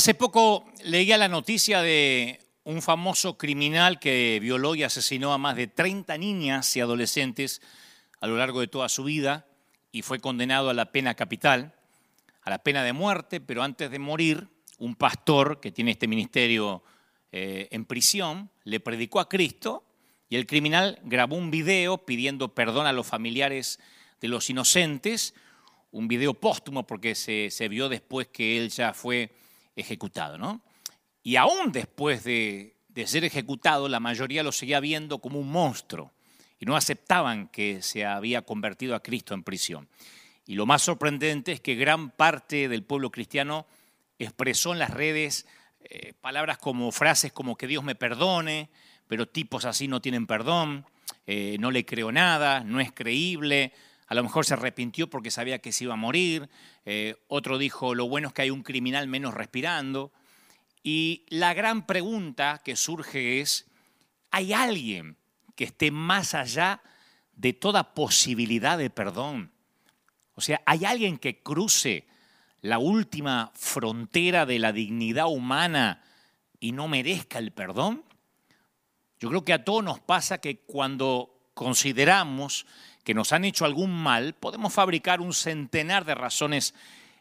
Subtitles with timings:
[0.00, 5.56] Hace poco leía la noticia de un famoso criminal que violó y asesinó a más
[5.56, 7.60] de 30 niñas y adolescentes
[8.18, 9.46] a lo largo de toda su vida
[9.92, 11.74] y fue condenado a la pena capital,
[12.40, 14.48] a la pena de muerte, pero antes de morir,
[14.78, 16.82] un pastor que tiene este ministerio
[17.30, 19.84] eh, en prisión le predicó a Cristo
[20.30, 23.78] y el criminal grabó un video pidiendo perdón a los familiares
[24.18, 25.34] de los inocentes,
[25.90, 29.30] un video póstumo porque se, se vio después que él ya fue
[29.76, 30.62] ejecutado, ¿no?
[31.22, 36.12] Y aún después de, ser ejecutado, la mayoría lo seguía viendo como un monstruo
[36.58, 39.88] y no aceptaban que se había convertido a Cristo en prisión.
[40.46, 43.66] Y lo más sorprendente es que gran parte del pueblo cristiano
[44.18, 45.46] expresó en las redes
[45.82, 48.68] eh, palabras como frases como que Dios me perdone,
[49.06, 50.84] pero tipos así no tienen perdón,
[51.26, 53.72] eh, no le creo nada, no es creíble,
[54.10, 56.50] a lo mejor se arrepintió porque sabía que se iba a morir,
[56.84, 60.12] eh, otro dijo, lo bueno es que hay un criminal menos respirando.
[60.82, 63.70] Y la gran pregunta que surge es,
[64.32, 65.16] ¿hay alguien
[65.54, 66.82] que esté más allá
[67.34, 69.52] de toda posibilidad de perdón?
[70.34, 72.08] O sea, ¿hay alguien que cruce
[72.62, 76.02] la última frontera de la dignidad humana
[76.58, 78.02] y no merezca el perdón?
[79.20, 82.66] Yo creo que a todos nos pasa que cuando consideramos
[83.04, 86.74] que nos han hecho algún mal, podemos fabricar un centenar de razones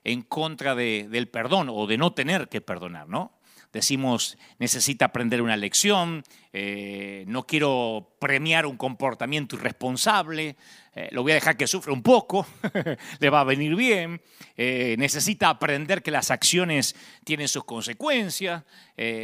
[0.03, 3.39] en contra del perdón o de no tener que perdonar, ¿no?
[3.71, 10.55] Decimos, necesita aprender una lección, eh, no quiero premiar un comportamiento irresponsable,
[10.95, 12.47] eh, lo voy a dejar que sufra un poco,
[13.19, 14.23] le va a venir bien,
[14.57, 18.63] eh, necesita aprender que las acciones tienen sus consecuencias,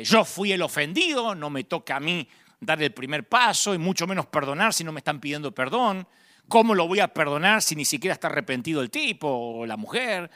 [0.03, 2.27] yo fui el ofendido, no me toca a mí
[2.59, 6.07] dar el primer paso y mucho menos perdonar si no me están pidiendo perdón.
[6.47, 10.29] ¿Cómo lo voy a perdonar si ni siquiera está arrepentido el tipo o la mujer?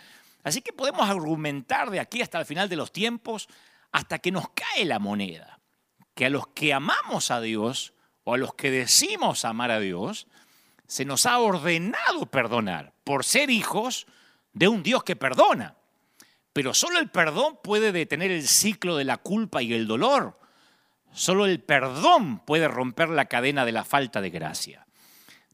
[0.44, 3.48] Así que podemos argumentar de aquí hasta el final de los tiempos
[3.92, 5.60] hasta que nos cae la moneda,
[6.16, 7.94] que a los que amamos a Dios
[8.24, 10.28] o a los que decimos amar a Dios,
[10.88, 14.08] se nos ha ordenado perdonar por ser hijos
[14.54, 15.76] de un Dios que perdona.
[16.54, 20.40] Pero solo el perdón puede detener el ciclo de la culpa y el dolor.
[21.12, 24.88] Solo el perdón puede romper la cadena de la falta de gracia.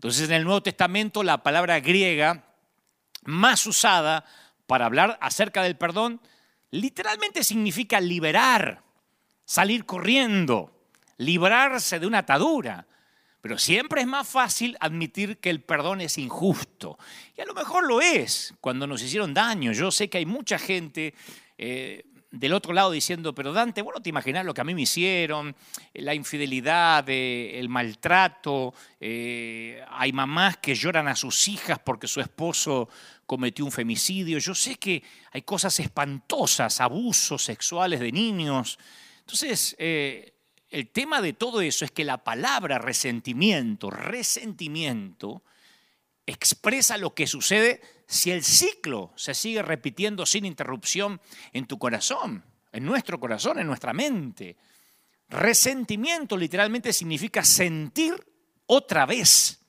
[0.06, 2.44] Entonces en el Nuevo Testamento la palabra griega
[3.24, 4.24] más usada
[4.68, 6.22] para hablar acerca del perdón
[6.70, 8.84] literalmente significa liberar,
[9.46, 10.72] salir corriendo,
[11.18, 12.86] librarse de una atadura.
[13.42, 17.00] Pero siempre es más fácil admitir que el perdón es injusto.
[17.36, 19.72] Y a lo mejor lo es cuando nos hicieron daño.
[19.72, 21.16] Yo sé que hay mucha gente
[21.58, 22.06] eh,
[22.36, 25.56] del otro lado diciendo, pero Dante, bueno, te imaginas lo que a mí me hicieron,
[25.94, 32.20] la infidelidad, eh, el maltrato, eh, hay mamás que lloran a sus hijas porque su
[32.20, 32.90] esposo
[33.26, 35.02] cometió un femicidio, yo sé que
[35.32, 38.78] hay cosas espantosas, abusos sexuales de niños.
[39.20, 40.34] Entonces, eh,
[40.70, 45.42] el tema de todo eso es que la palabra resentimiento, resentimiento,
[46.26, 51.22] expresa lo que sucede si el ciclo se sigue repitiendo sin interrupción
[51.54, 54.58] en tu corazón, en nuestro corazón, en nuestra mente.
[55.30, 58.14] Resentimiento literalmente significa sentir
[58.68, 59.62] otra vez.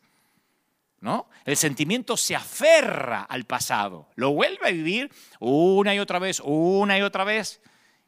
[1.00, 1.28] ¿No?
[1.44, 6.98] El sentimiento se aferra al pasado, lo vuelve a vivir una y otra vez, una
[6.98, 7.60] y otra vez,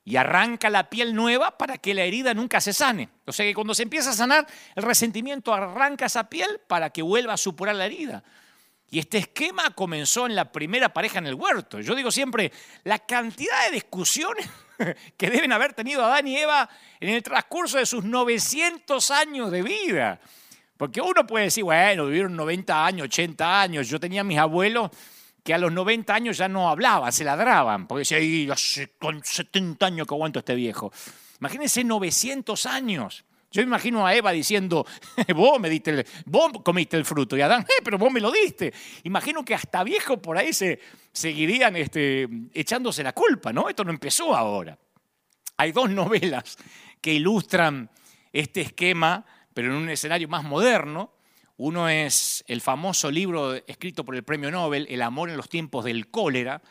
[0.09, 3.11] y arranca la piel nueva para que la herida nunca se sane.
[3.27, 7.03] O sea que cuando se empieza a sanar, el resentimiento arranca esa piel para que
[7.03, 8.25] vuelva a supurar la herida.
[8.91, 11.81] Y este esquema comenzó en la primera pareja en el huerto.
[11.81, 12.51] Yo digo siempre,
[12.85, 14.49] la cantidad de discusiones
[15.19, 16.71] que deben haber tenido Adán y Eva
[17.01, 20.21] en el transcurso de sus 900 años de vida.
[20.79, 23.87] Porque uno puede decir, bueno, vivieron 90 años, 80 años.
[23.87, 24.91] Yo tenía mis abuelos
[25.49, 27.87] que a los 90 años ya no hablaban, se ladraban.
[27.87, 28.55] Porque decía,
[28.99, 30.93] con 70 años que aguanto este viejo.
[31.41, 33.25] Imagínense 900 años.
[33.51, 34.85] Yo imagino a Eva diciendo,
[35.35, 38.31] vos me diste el, vos comiste el fruto y Adán, eh, pero vos me lo
[38.31, 38.75] diste.
[39.05, 40.81] Imagino que hasta viejo por ahí se
[41.13, 43.71] seguirían este, echándose la culpa, ¿no?
[43.71, 44.79] Esto no empezó ahora.
[45.57, 46.59] Hay dos novelas
[47.01, 47.89] que ilustran
[48.35, 49.25] este esquema,
[49.55, 51.11] pero en un escenario más moderno.
[51.59, 55.85] Uno es el famoso libro escrito por el premio Nobel, El amor en los tiempos
[55.85, 56.63] del cólera,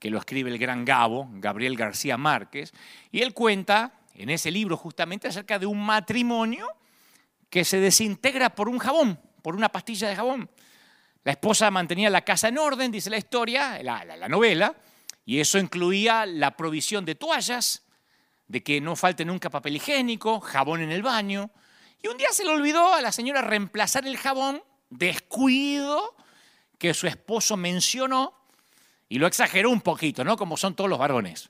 [0.00, 2.72] que lo escribe el gran Gabo, Gabriel García Márquez,
[3.12, 6.66] y él cuenta en ese libro justamente acerca de un matrimonio
[7.50, 10.50] que se desintegra por un jabón, por una pastilla de jabón.
[11.22, 14.74] La esposa mantenía la casa en orden, dice la historia, la, novela,
[15.24, 17.84] y eso incluía la provisión de toallas,
[18.48, 21.52] de que no falte nunca papel higiénico, jabón en el baño.
[22.02, 26.16] Y un día se le olvidó a la señora reemplazar el jabón, descuido
[26.78, 28.34] que su esposo mencionó,
[29.08, 30.36] y lo exageró un poquito, ¿no?
[30.36, 31.48] Como son todos los varones.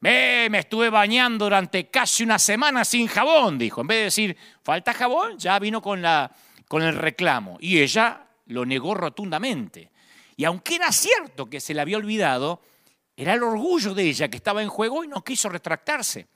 [0.00, 3.80] me estuve bañando durante casi una semana sin jabón, dijo.
[3.80, 6.30] En vez de decir, falta jabón, ya vino con, la,
[6.68, 7.56] con el reclamo.
[7.60, 9.90] Y ella lo negó rotundamente.
[10.36, 12.60] Y aunque era cierto que se le había olvidado,
[13.16, 16.28] era el orgullo de ella que estaba en juego y no quiso retractarse.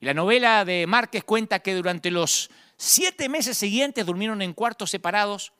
[0.00, 4.90] Y la novela de Márquez cuenta que durante los siete meses siguientes durmieron en cuartos
[4.90, 5.52] separados,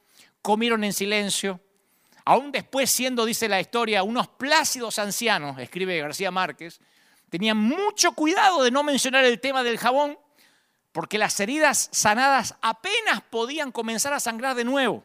[0.42, 1.60] comieron en silencio,
[2.24, 6.80] aún después siendo, dice la historia, unos plácidos ancianos, escribe García Márquez,
[7.30, 10.18] tenían mucho cuidado de no mencionar el tema del jabón,
[10.92, 15.04] porque las heridas sanadas apenas podían comenzar a sangrar de nuevo,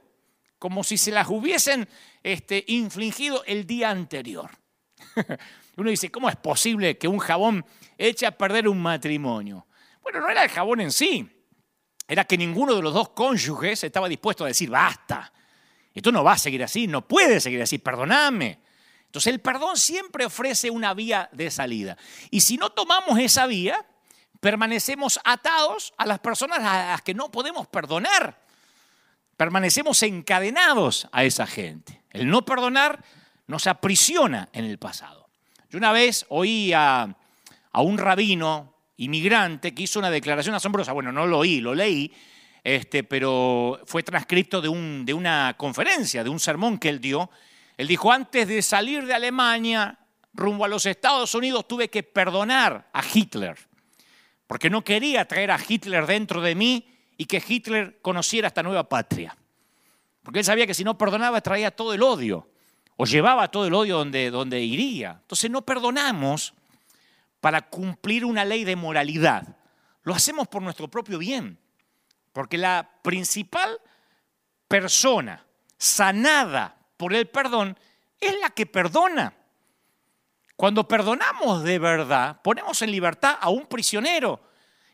[0.59, 1.88] como si se las hubiesen
[2.21, 4.51] este, infligido el día anterior.
[5.77, 7.65] Uno dice, ¿cómo es posible que un jabón
[7.97, 9.65] eche a perder un matrimonio?
[10.03, 11.27] Bueno, no era el jabón en sí,
[12.09, 15.31] era que ninguno de los dos cónyuges estaba dispuesto a decir, basta,
[15.94, 18.59] esto no va a seguir así, no puede seguir así, perdoname.
[19.06, 21.97] Entonces el perdón siempre ofrece una vía de salida.
[22.31, 23.85] Y si no tomamos esa vía,
[24.39, 28.41] permanecemos atados a las personas a las que no podemos perdonar.
[29.38, 32.01] Permanecemos encadenados a esa gente.
[32.09, 33.03] El no perdonar
[33.47, 35.29] nos aprisiona en el pasado.
[35.69, 37.15] Yo una vez oí a,
[37.73, 40.92] un rabino inmigrante que hizo una declaración asombrosa.
[40.92, 42.12] Bueno, no lo oí, lo leí,
[42.63, 47.30] este, pero fue transcripto de, un, de una conferencia, de un sermón que él dio.
[47.78, 49.98] Él dijo, antes de salir de Alemania
[50.34, 53.57] rumbo a los Estados Unidos tuve que perdonar a Hitler,
[54.48, 56.88] porque no quería traer a Hitler dentro de mí
[57.18, 59.36] y que Hitler conociera esta nueva patria.
[60.24, 62.50] Porque él sabía que si no perdonaba traía todo el odio
[62.98, 65.19] o llevaba todo el odio donde, donde iría.
[65.22, 66.54] Entonces no perdonamos
[67.41, 69.57] para cumplir una ley de moralidad.
[70.03, 71.59] Lo hacemos por nuestro propio bien.
[72.33, 73.80] Porque la principal
[74.68, 75.45] persona
[75.77, 77.77] sanada por el perdón
[78.19, 79.33] es la que perdona.
[80.56, 84.41] Cuando perdonamos de verdad, ponemos en libertad a un prisionero.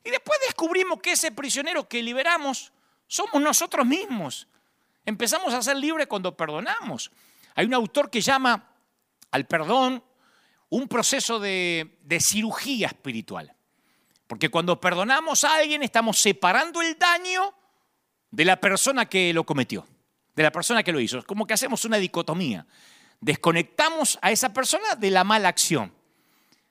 [0.04, 2.72] Y después descubrimos que ese prisionero que liberamos
[3.08, 4.48] somos nosotros mismos.
[5.06, 7.12] Empezamos a ser libres cuando perdonamos.
[7.56, 8.72] Hay un autor que llama
[9.32, 10.04] al perdón
[10.70, 13.54] un proceso de, cirugía espiritual.
[14.28, 17.54] Porque cuando perdonamos a alguien estamos separando el daño
[18.32, 19.88] de la persona que lo cometió,
[20.36, 21.20] de la persona que lo hizo.
[21.20, 22.66] Es como que hacemos una dicotomía.
[23.22, 25.94] Desconectamos a esa persona de la mala acción.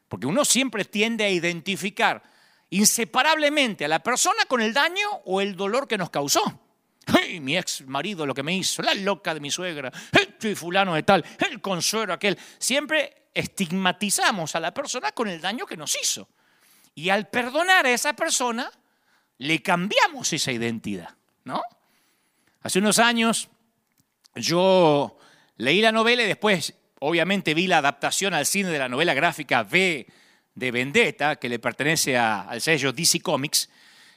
[0.09, 2.23] Porque uno siempre tiende a identificar
[2.71, 6.61] inseparablemente a la persona con el daño o el dolor que nos causó
[7.41, 9.93] mi ex marido lo que me hizo, la loca de mi suegra,
[10.41, 12.39] el fulano de tal, el consuelo aquel.
[12.59, 16.29] Siempre estigmatizamos a la persona con el daño que nos hizo.
[16.95, 18.71] Y al perdonar a esa persona,
[19.39, 21.63] le cambiamos esa identidad, ¿no?
[22.63, 23.49] Hace unos años
[24.35, 25.19] yo
[25.57, 29.63] leí la novela y después, obviamente, vi la adaptación al cine de la novela gráfica
[29.63, 30.07] V
[30.55, 33.69] de Vendetta, que le pertenece al sello DC Comics.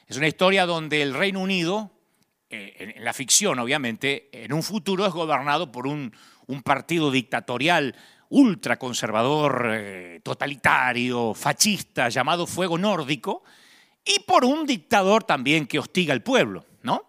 [0.06, 1.90] Es una historia donde el Reino Unido
[2.50, 6.12] eh, en la ficción obviamente, en un futuro es gobernado por un,
[6.64, 7.94] partido dictatorial
[8.30, 13.42] ultraconservador, eh, totalitario, fascista, llamado Fuego Nórdico,
[14.02, 17.04] y por un dictador también que hostiga al pueblo, ¿no?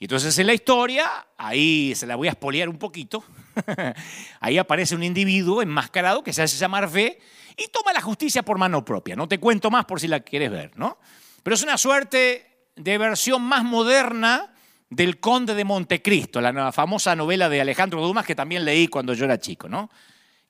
[0.00, 3.22] Y entonces en la historia, ahí se la voy a espolear un poquito,
[4.40, 7.16] ahí aparece un individuo enmascarado que se hace llamar V
[7.56, 9.14] y toma la justicia por mano propia.
[9.14, 10.98] No te cuento más por si la quieres ver, ¿no?
[11.44, 14.52] Pero es una suerte de versión más moderna
[14.90, 19.24] del Conde de Montecristo, la famosa novela de Alejandro Dumas que también leí cuando yo
[19.24, 19.88] era chico, ¿no?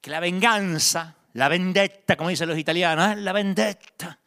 [0.01, 3.17] Que la venganza, la vendetta, como dicen los italianos, ¿eh?
[3.17, 4.19] la vendetta,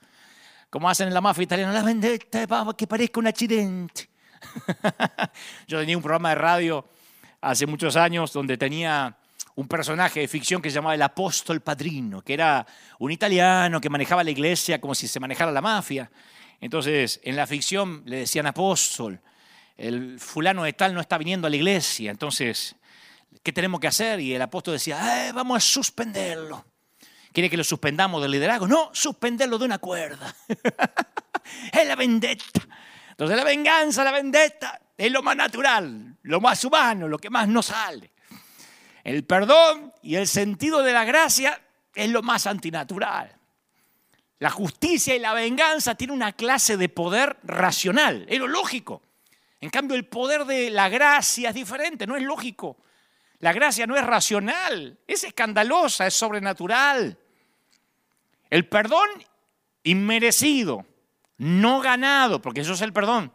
[0.70, 2.46] como hacen en la mafia italiana, la vendetta,
[2.78, 4.08] que parezca un accidente.
[5.68, 6.86] yo tenía un programa de radio
[7.42, 9.18] hace muchos años donde tenía
[9.56, 12.66] un personaje de ficción que se llamaba el apóstol padrino, que era
[13.00, 16.10] un italiano que manejaba la iglesia como si se manejara la mafia.
[16.62, 19.20] Entonces, en la ficción le decían apóstol,
[19.78, 22.76] el fulano de tal no está viniendo a la iglesia, entonces,
[23.42, 24.20] ¿qué tenemos que hacer?
[24.20, 26.66] Y el apóstol decía, eh, vamos a suspenderlo.
[27.32, 28.68] ¿Quiere que lo suspendamos del liderazgo?
[28.68, 30.36] No, suspenderlo de una cuerda.
[31.74, 32.62] es la vendetta.
[33.10, 37.48] Entonces la venganza, la vendetta, es lo más natural, lo más humano, lo que más
[37.48, 38.12] nos sale.
[39.04, 41.60] El perdón y el sentido de la gracia
[41.96, 43.36] es lo más antinatural.
[44.40, 49.02] La justicia y la venganza tienen una clase de poder racional, es lo lógico.
[49.64, 52.80] En cambio, el poder de la gracia es diferente, no es lógico.
[53.40, 57.18] La gracia no es racional, es escandalosa, es sobrenatural.
[58.50, 59.08] El perdón
[59.84, 60.86] inmerecido,
[61.38, 63.32] no ganado, porque eso es el perdón,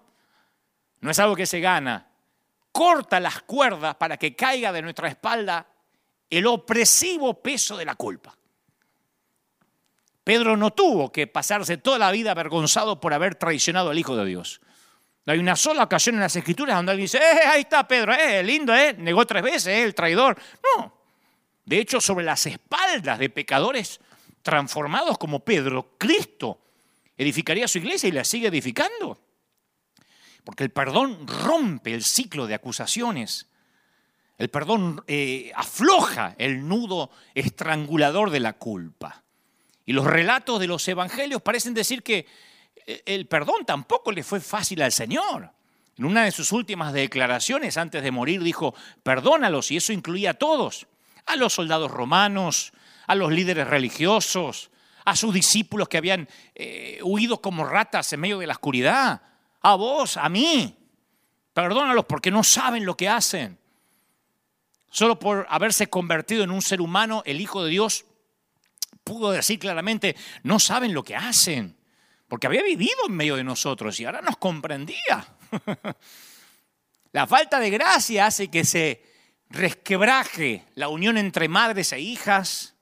[1.00, 2.08] no es algo que se gana.
[2.72, 5.66] Corta las cuerdas para que caiga de nuestra espalda
[6.28, 8.36] el opresivo peso de la culpa.
[10.24, 14.26] Pedro no tuvo que pasarse toda la vida avergonzado por haber traicionado al Hijo de
[14.26, 14.60] Dios.
[15.28, 18.14] No hay una sola ocasión en las Escrituras donde alguien dice, eh, ahí está Pedro,
[18.14, 20.40] eh, lindo, eh, negó tres veces, eh, el traidor.
[20.74, 20.90] No.
[21.66, 24.00] De hecho, sobre las espaldas de pecadores
[24.40, 26.62] transformados como Pedro, Cristo
[27.14, 29.20] edificaría su iglesia y la sigue edificando.
[30.44, 33.48] Porque el perdón rompe el ciclo de acusaciones.
[34.38, 39.24] El perdón eh, afloja el nudo estrangulador de la culpa.
[39.84, 42.24] Y los relatos de los evangelios parecen decir que
[43.04, 45.52] el perdón tampoco le fue fácil al Señor.
[45.98, 50.34] En una de sus últimas declaraciones antes de morir dijo, perdónalos, y eso incluía a
[50.34, 50.86] todos,
[51.26, 52.72] a los soldados romanos,
[53.06, 54.70] a los líderes religiosos,
[55.04, 59.22] a sus discípulos que habían eh, huido como ratas en medio de la oscuridad,
[59.60, 60.76] a vos, a mí.
[61.52, 63.58] Perdónalos porque no saben lo que hacen.
[64.90, 68.06] Solo por haberse convertido en un ser humano, el Hijo de Dios
[69.02, 71.77] pudo decir claramente, no saben lo que hacen
[72.28, 75.26] porque había vivido en medio de nosotros y ahora nos comprendía.
[77.12, 79.02] La falta de gracia hace que se
[79.48, 82.74] resquebraje la unión entre madres e hijas.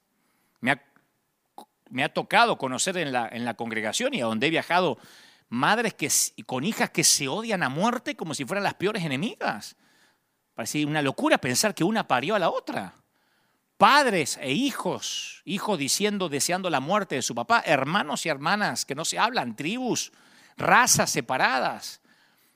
[1.89, 4.99] Me ha, tocado conocer en la, en la, congregación y a donde he viajado
[5.49, 6.11] madres que,
[6.45, 9.77] con hijas que se odian a muerte como si fueran las peores enemigas.
[10.55, 12.93] Parece una locura pensar que una parió a la otra
[13.77, 18.95] padres e hijos, hijos diciendo, deseando la muerte de su papá, hermanos y hermanas que
[18.95, 20.13] no se hablan, tribus,
[20.57, 22.01] razas separadas.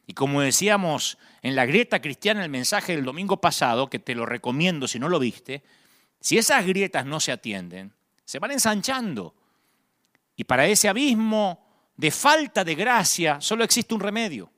[0.07, 4.27] Y como decíamos en la grieta cristiana, el mensaje del domingo pasado, que te lo
[4.27, 5.63] recomiendo si no lo viste,
[6.21, 7.93] si esas grietas no se atienden,
[8.25, 9.35] se van ensanchando.
[10.37, 14.51] Y para ese abismo de falta de gracia solo existe un remedio,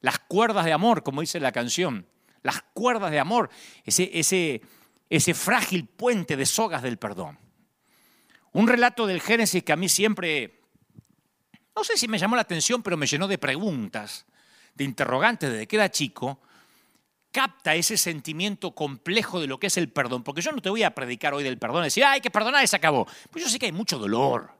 [0.00, 2.06] las cuerdas de amor, como dice la canción,
[2.42, 3.50] las cuerdas de amor,
[3.84, 4.60] ese, ese,
[5.08, 7.38] ese frágil puente de sogas del perdón.
[8.52, 10.60] Un relato del Génesis que a mí siempre,
[11.74, 14.26] no sé si me llamó la atención, pero me llenó de preguntas,
[14.74, 16.40] de interrogantes desde que era chico,
[17.32, 20.22] capta ese sentimiento complejo de lo que es el perdón.
[20.22, 22.68] Porque yo no te voy a predicar hoy del perdón, decir, hay que perdonar y
[22.68, 23.06] se acabó.
[23.30, 24.52] Pues yo sé que hay mucho dolor.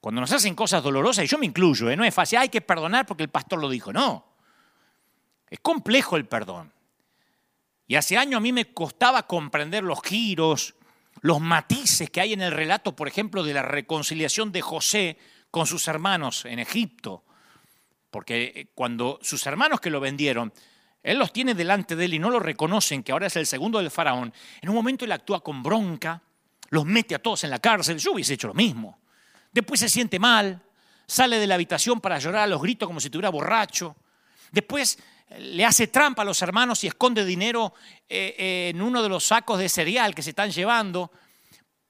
[0.00, 1.96] Cuando nos hacen cosas dolorosas, y yo me incluyo, ¿eh?
[1.96, 3.92] no es fácil, hay que perdonar porque el pastor lo dijo.
[3.92, 4.26] No.
[5.50, 6.72] Es complejo el perdón.
[7.90, 10.76] Y hace años a mí me costaba comprender los giros,
[11.22, 15.18] los matices que hay en el relato, por ejemplo, de la reconciliación de José
[15.50, 17.24] con sus hermanos en Egipto.
[18.12, 20.52] Porque eh, cuando sus hermanos que lo vendieron,
[21.02, 23.80] él los tiene delante de él y no lo reconocen, que ahora es el segundo
[23.80, 24.32] del faraón,
[24.62, 26.22] en un momento él actúa con bronca,
[26.68, 29.00] los mete a todos en la cárcel, yo hubiese hecho lo mismo.
[29.50, 30.62] Después se siente mal,
[31.08, 33.96] sale de la habitación para llorar a los gritos como si estuviera borracho.
[34.52, 34.96] Después
[35.38, 37.74] le hace trampa a los hermanos y esconde dinero
[38.08, 41.10] eh, eh, en uno de los sacos de cereal que se están llevando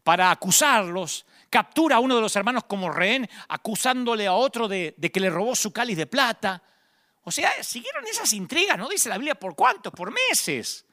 [0.04, 1.24] para acusarlos.
[1.48, 5.56] Captura a uno de los hermanos como rehén, acusándole a otro de, que le robó
[5.56, 6.62] su cáliz de plata.
[7.22, 8.88] O sea, siguieron esas intrigas, ¿no?
[8.88, 10.86] Dice la Biblia por cuánto, por meses.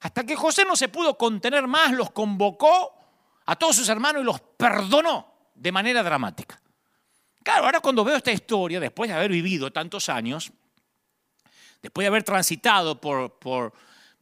[0.00, 2.94] Hasta que José no se pudo contener más, los convocó
[3.46, 6.60] a todos sus hermanos y los perdonó de manera dramática.
[7.42, 10.52] Claro, ahora cuando veo esta historia, después de haber vivido tantos años,
[11.86, 13.72] después de haber transitado por, por,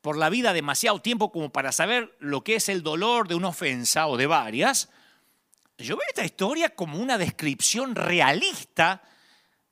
[0.03, 3.49] por la vida demasiado tiempo como para saber lo que es el dolor de una
[3.49, 4.91] ofensa o de varias,
[5.79, 9.03] yo veo esta historia como una descripción realista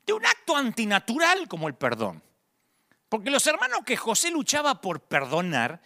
[0.07, 2.23] de un acto antinatural como el perdón.
[3.11, 5.83] Porque los hermanos que José luchaba por perdonar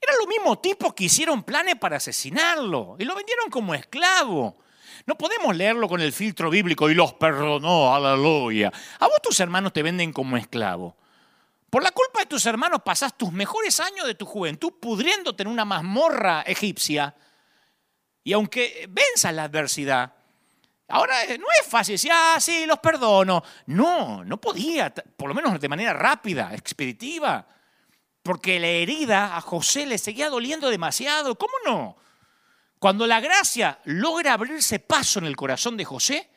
[0.00, 4.58] eran los mismos tipos que hicieron planes para asesinarlo y lo vendieron como esclavo.
[5.06, 8.72] No podemos leerlo con el filtro bíblico y los perdonó, aleluya.
[8.98, 10.96] A vos tus hermanos te venden como esclavo.
[11.70, 15.48] Por la culpa de tus hermanos pasás tus mejores años de tu juventud pudriéndote en
[15.48, 17.14] una mazmorra egipcia.
[18.24, 20.12] Y aunque venzas la adversidad,
[20.88, 23.42] ahora no es fácil decir, ah, sí, los perdono.
[23.66, 27.46] No, no podía, por lo menos de manera rápida, expeditiva.
[28.20, 31.36] Porque la herida a José le seguía doliendo demasiado.
[31.36, 31.96] ¿Cómo no?
[32.80, 36.30] Cuando la gracia logra abrirse paso en el corazón de José,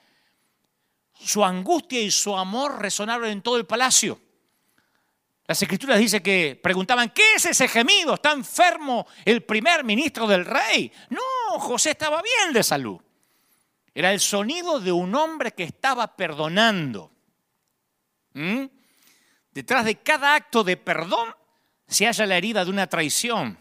[1.20, 4.20] su angustia y su amor resonaron en todo el palacio.
[5.46, 8.14] Las escrituras dicen que preguntaban, ¿qué es ese gemido?
[8.14, 10.92] ¿Está enfermo el primer ministro del rey?
[11.10, 13.00] No, José estaba bien de salud.
[13.94, 17.12] Era el sonido de un hombre que estaba perdonando.
[18.34, 18.66] ¿Mm?
[19.52, 21.36] Detrás de cada acto de perdón
[21.88, 23.60] se halla la herida de una traición.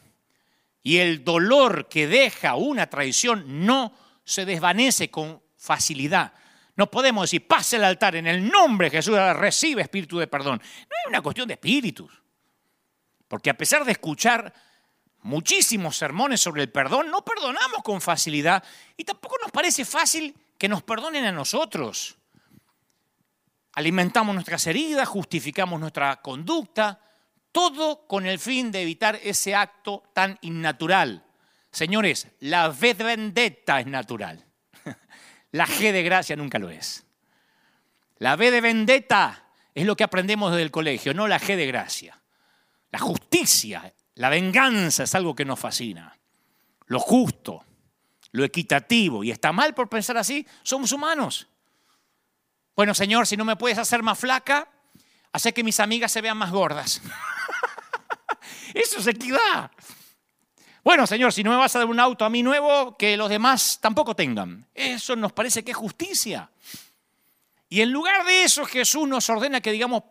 [0.84, 3.92] Y el dolor que deja una traición no
[4.24, 6.32] se desvanece con facilidad.
[6.76, 10.58] No podemos decir, pase el altar en el nombre de Jesús, recibe espíritu de perdón.
[10.58, 12.10] No es una cuestión de espíritus.
[13.28, 14.52] Porque a pesar de escuchar
[15.20, 18.62] muchísimos sermones sobre el perdón, no perdonamos con facilidad
[18.96, 22.16] y tampoco nos parece fácil que nos perdonen a nosotros.
[23.74, 27.00] Alimentamos nuestras heridas, justificamos nuestra conducta,
[27.52, 31.24] todo con el fin de evitar ese acto tan innatural.
[31.70, 34.44] Señores, la vendetta es natural.
[35.52, 37.04] La G de gracia nunca lo es.
[38.18, 39.44] La V de vendetta
[39.75, 42.21] es lo que aprendemos desde el colegio, no la G de gracia.
[42.90, 46.16] La justicia, la venganza es algo que nos fascina.
[46.87, 47.64] Lo justo,
[48.32, 49.25] lo equitativo.
[49.25, 51.49] Y está mal por pensar así, somos humanos.
[52.75, 54.68] Bueno, Señor, si no me puedes hacer más flaca,
[55.32, 57.02] hace que mis amigas se vean más gordas.
[58.75, 59.71] Eso es equidad.
[60.84, 63.28] Bueno, Señor, si no me vas a dar un auto a mí nuevo, que los
[63.28, 64.66] demás tampoco tengan.
[64.74, 66.50] Eso nos parece que es justicia.
[67.68, 70.02] Y en lugar de eso, Jesús nos ordena que digamos,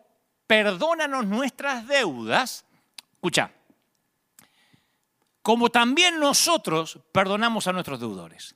[0.46, 2.64] perdónanos nuestras deudas.
[3.12, 3.52] Escucha,
[5.42, 8.54] como también nosotros perdonamos a nuestros deudores.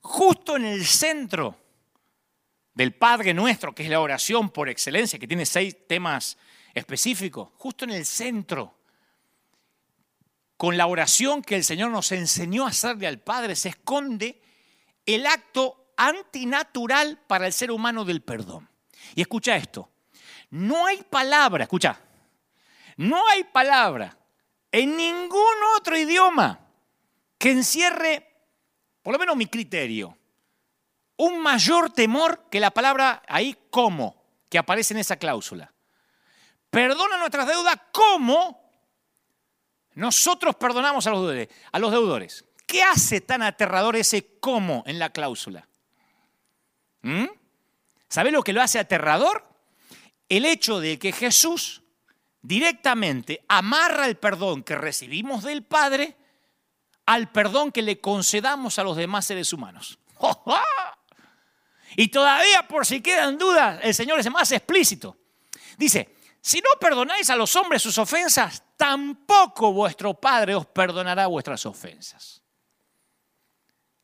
[0.00, 1.56] Justo en el centro
[2.72, 6.38] del Padre nuestro, que es la oración por excelencia, que tiene seis temas
[6.72, 8.74] específicos, justo en el centro,
[10.60, 14.42] con la oración que el Señor nos enseñó a hacerle al Padre, se esconde
[15.06, 18.68] el acto antinatural para el ser humano del perdón.
[19.14, 19.90] Y escucha esto,
[20.50, 21.98] no hay palabra, escucha,
[22.98, 24.14] no hay palabra
[24.70, 26.60] en ningún otro idioma
[27.38, 28.30] que encierre,
[29.02, 30.14] por lo menos mi criterio,
[31.16, 35.72] un mayor temor que la palabra ahí como, que aparece en esa cláusula.
[36.68, 38.59] Perdona nuestras deudas como
[40.00, 42.46] nosotros perdonamos a los deudores.
[42.66, 45.68] ¿Qué hace tan aterrador ese como en la cláusula?
[47.02, 47.26] ¿Mm?
[48.08, 49.46] ¿Sabe lo que lo hace aterrador?
[50.26, 51.82] El hecho de que Jesús
[52.40, 56.16] directamente amarra el perdón que recibimos del Padre
[57.04, 59.98] al perdón que le concedamos a los demás seres humanos.
[61.96, 65.16] Y todavía por si quedan dudas, el Señor es más explícito.
[65.76, 71.66] Dice, si no perdonáis a los hombres sus ofensas, tampoco vuestro Padre os perdonará vuestras
[71.66, 72.40] ofensas.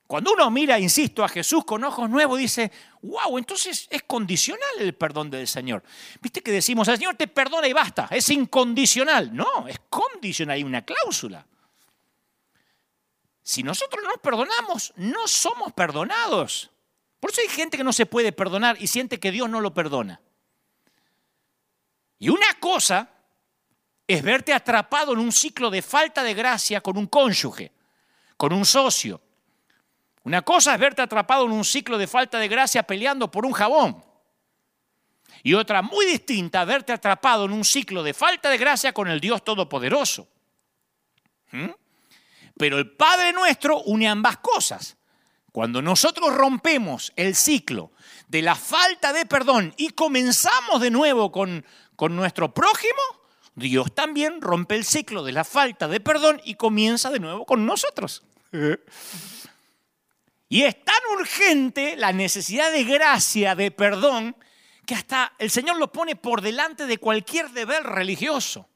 [0.07, 4.95] Cuando uno mira, insisto, a Jesús con ojos nuevos, dice, wow, entonces es condicional el
[4.95, 5.83] perdón del Señor.
[6.21, 9.35] Viste que decimos, el Señor te perdona y basta, es incondicional.
[9.35, 11.47] No, es condicional, hay una cláusula.
[13.43, 16.71] Si nosotros no nos perdonamos, no somos perdonados.
[17.19, 19.73] Por eso hay gente que no se puede perdonar y siente que Dios no lo
[19.73, 20.21] perdona.
[22.19, 23.16] Y una cosa
[24.07, 27.73] es verte atrapado en un ciclo de falta de gracia con un cónyuge,
[28.37, 29.21] con un socio,
[30.27, 33.53] una cosa es verte atrapado en un ciclo de falta de gracia peleando por un
[33.53, 34.05] jabón.
[35.45, 39.21] Y otra muy distinta, verte atrapado en un ciclo de falta de gracia con el
[39.21, 40.27] Dios Todopoderoso.
[41.53, 41.69] ¿Mm?
[42.59, 44.97] Pero el Padre nuestro une ambas cosas.
[45.53, 47.93] Cuando nosotros rompemos el ciclo
[48.27, 51.65] de la falta de perdón y comenzamos de nuevo con,
[51.95, 53.01] con nuestro prójimo,
[53.57, 57.67] Dios también rompe el ciclo de la falta de perdón y comienza de nuevo con
[57.67, 58.23] nosotros.
[60.49, 64.37] Y es tan urgente la necesidad de gracia, de perdón,
[64.87, 68.69] que hasta el Señor lo pone por delante de cualquier deber religioso.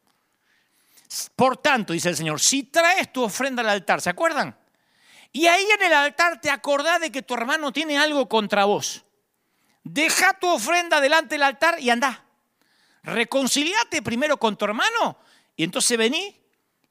[1.36, 4.58] Por tanto, dice el Señor, si traes tu ofrenda al altar, ¿se acuerdan?
[5.32, 9.04] Y ahí en el altar te acordás de que tu hermano tiene algo contra vos.
[9.84, 12.24] Deja tu ofrenda delante del altar y anda.
[13.02, 15.18] Reconciliate primero con tu hermano
[15.56, 16.36] y entonces vení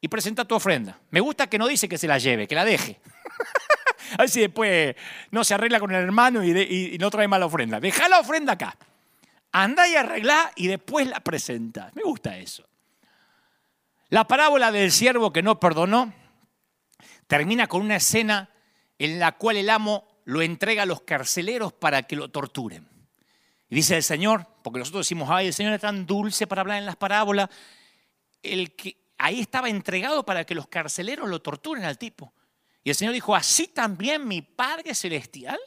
[0.02, 1.00] y presenta tu ofrenda.
[1.12, 3.00] Me gusta que no dice que se la lleve, que la deje.
[4.14, 4.96] A ver si después
[5.32, 7.80] no se arregla con el hermano y, no trae mala ofrenda.
[7.80, 8.76] Deja la ofrenda acá.
[9.52, 11.92] Anda y arregla y después la presenta.
[11.94, 12.68] Me gusta eso.
[14.10, 16.14] La parábola del siervo que no perdonó
[17.28, 18.50] termina con una escena
[18.98, 22.88] en la cual el amo lo entrega a los carceleros para que lo torturen.
[23.70, 26.80] Y dice el Señor, porque nosotros decimos, ay, el Señor es tan dulce para hablar
[26.80, 27.50] en las parábolas,
[28.42, 32.34] el que ahí estaba entregado para que los carceleros lo torturen al tipo.
[32.84, 35.60] Y el Señor dijo, así también mi Padre Celestial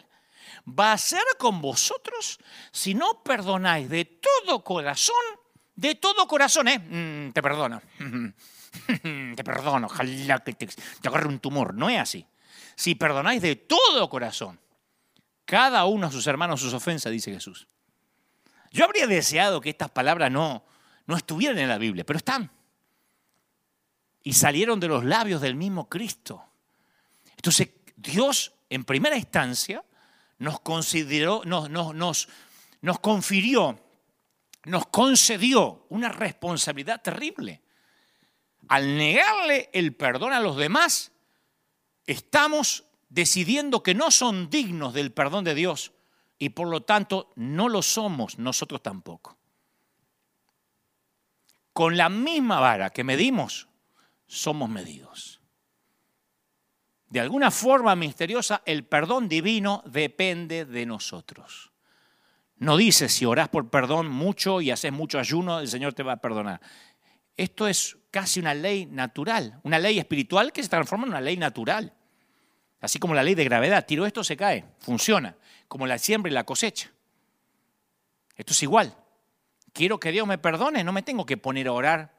[0.68, 2.38] va a ser con vosotros
[2.72, 5.14] si no perdonáis de todo corazón,
[5.76, 6.78] de todo corazón, ¿eh?
[6.78, 7.80] Mm, te perdono.
[9.36, 11.74] te perdono, ojalá que te, te agarre un tumor.
[11.74, 12.26] No es así.
[12.74, 14.58] Si perdonáis de todo corazón,
[15.44, 17.68] cada uno a sus hermanos sus ofensas, dice Jesús.
[18.72, 20.64] Yo habría deseado que estas palabras no,
[21.06, 22.50] no estuvieran en la Biblia, pero están.
[24.22, 26.42] Y salieron de los labios del mismo Cristo.
[27.36, 29.84] Entonces, Dios, en primera instancia,
[30.38, 32.28] nos consideró, nos, nos,
[32.80, 33.78] nos confirió,
[34.64, 37.60] nos concedió una responsabilidad terrible.
[38.68, 41.12] Al negarle el perdón a los demás,
[42.06, 45.92] estamos decidiendo que no son dignos del perdón de Dios
[46.42, 49.38] y por lo tanto no lo somos nosotros tampoco.
[51.72, 53.68] Con la misma vara que medimos,
[54.26, 55.40] somos medidos.
[57.06, 61.70] De alguna forma misteriosa, el perdón divino depende de nosotros.
[62.56, 66.14] No dice si orás por perdón mucho y haces mucho ayuno, el Señor te va
[66.14, 66.60] a perdonar.
[67.36, 71.36] Esto es casi una ley natural, una ley espiritual que se transforma en una ley
[71.36, 71.94] natural.
[72.82, 75.36] Así como la ley de gravedad, tiro esto, se cae, funciona,
[75.68, 76.90] como la siembra y la cosecha.
[78.34, 78.96] Esto es igual.
[79.72, 82.12] Quiero que Dios me perdone, no me tengo que poner a orar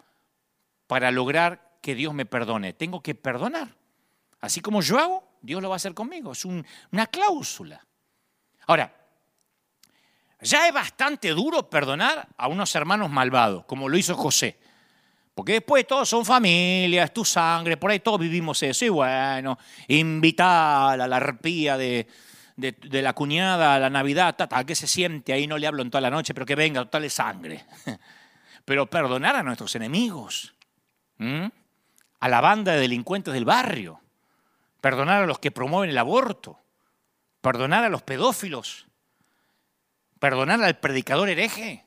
[0.88, 3.76] para lograr que Dios me perdone, tengo que perdonar.
[4.40, 7.86] Así como yo hago, Dios lo va a hacer conmigo, es una cláusula.
[8.66, 8.96] Ahora,
[10.40, 14.58] ya es bastante duro perdonar a unos hermanos malvados, como lo hizo José.
[15.36, 18.86] Porque después todos son familia, es tu sangre, por ahí todos vivimos eso.
[18.86, 22.08] Y bueno, invitar a la arpía de,
[22.56, 26.02] la cuñada a la Navidad, tata, que se siente ahí, no le hablo en toda
[26.02, 27.66] la noche, pero que venga, total es sangre.
[28.66, 30.54] Pero perdonar a nuestros enemigos,
[31.20, 34.00] a la banda de delincuentes del barrio,
[34.80, 36.62] perdonar a los que promueven el aborto,
[37.42, 38.88] perdonar a los pedófilos,
[40.18, 41.86] perdonar al predicador hereje,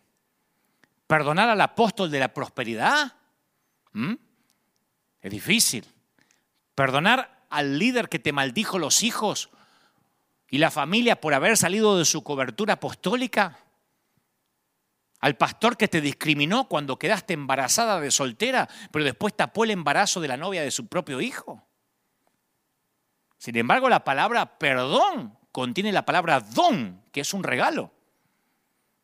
[1.07, 3.16] perdonar al apóstol de la prosperidad
[3.97, 4.17] ¿Mm?
[5.23, 5.87] Es difícil.
[6.75, 9.49] Perdonar al líder que te maldijo los hijos
[10.51, 13.59] y la familia por haber salido de su cobertura apostólica.
[15.21, 20.21] Al pastor que te discriminó cuando quedaste embarazada de soltera, pero después tapó el embarazo
[20.21, 21.67] de la novia de su propio hijo.
[23.39, 27.95] Sin embargo, la palabra perdón contiene la palabra don, que es un regalo.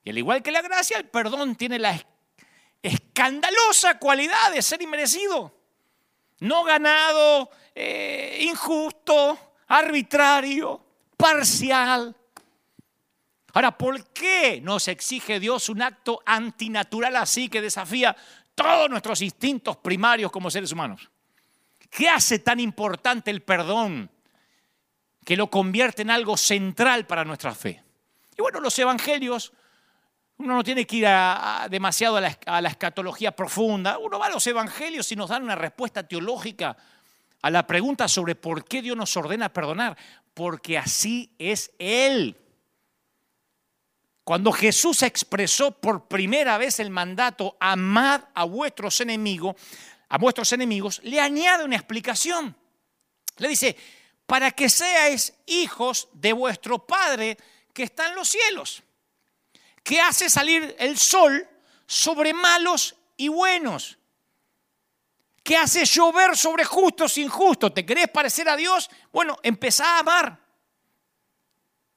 [0.04, 1.94] Y al igual que la gracia, el perdón tiene la
[2.82, 5.54] escandalosa cualidad de ser inmerecido.
[6.40, 10.84] No ganado, eh, injusto, arbitrario,
[11.16, 12.16] parcial.
[13.54, 18.16] Ahora, ¿por qué nos exige Dios un acto antinatural así que desafía
[18.54, 21.10] todos nuestros instintos primarios como seres humanos?
[21.90, 24.10] ¿Qué hace tan importante el perdón
[25.24, 27.84] que lo convierte en algo central para nuestra fe?
[28.36, 29.52] Y bueno, los evangelios
[30.42, 31.06] uno no tiene que ir
[31.70, 33.98] demasiado a la, a la escatología profunda.
[33.98, 36.76] Uno va a los evangelios y nos dan una respuesta teológica
[37.40, 39.96] a la pregunta sobre por qué Dios nos ordena perdonar.
[40.34, 42.36] Porque así es Él.
[44.24, 49.56] Cuando Jesús expresó por primera vez el mandato, amad a vuestros enemigos,
[50.08, 52.56] a vuestros enemigos, le añade una explicación.
[53.38, 53.76] Le dice,
[54.26, 57.36] para que seáis hijos de vuestro Padre
[57.72, 58.82] que está en los cielos
[59.82, 61.48] que hace salir el sol
[61.86, 63.98] sobre malos y buenos,
[65.42, 67.74] que hace llover sobre justos e injustos.
[67.74, 68.88] ¿Te querés parecer a Dios?
[69.12, 70.40] Bueno, empezá a amar.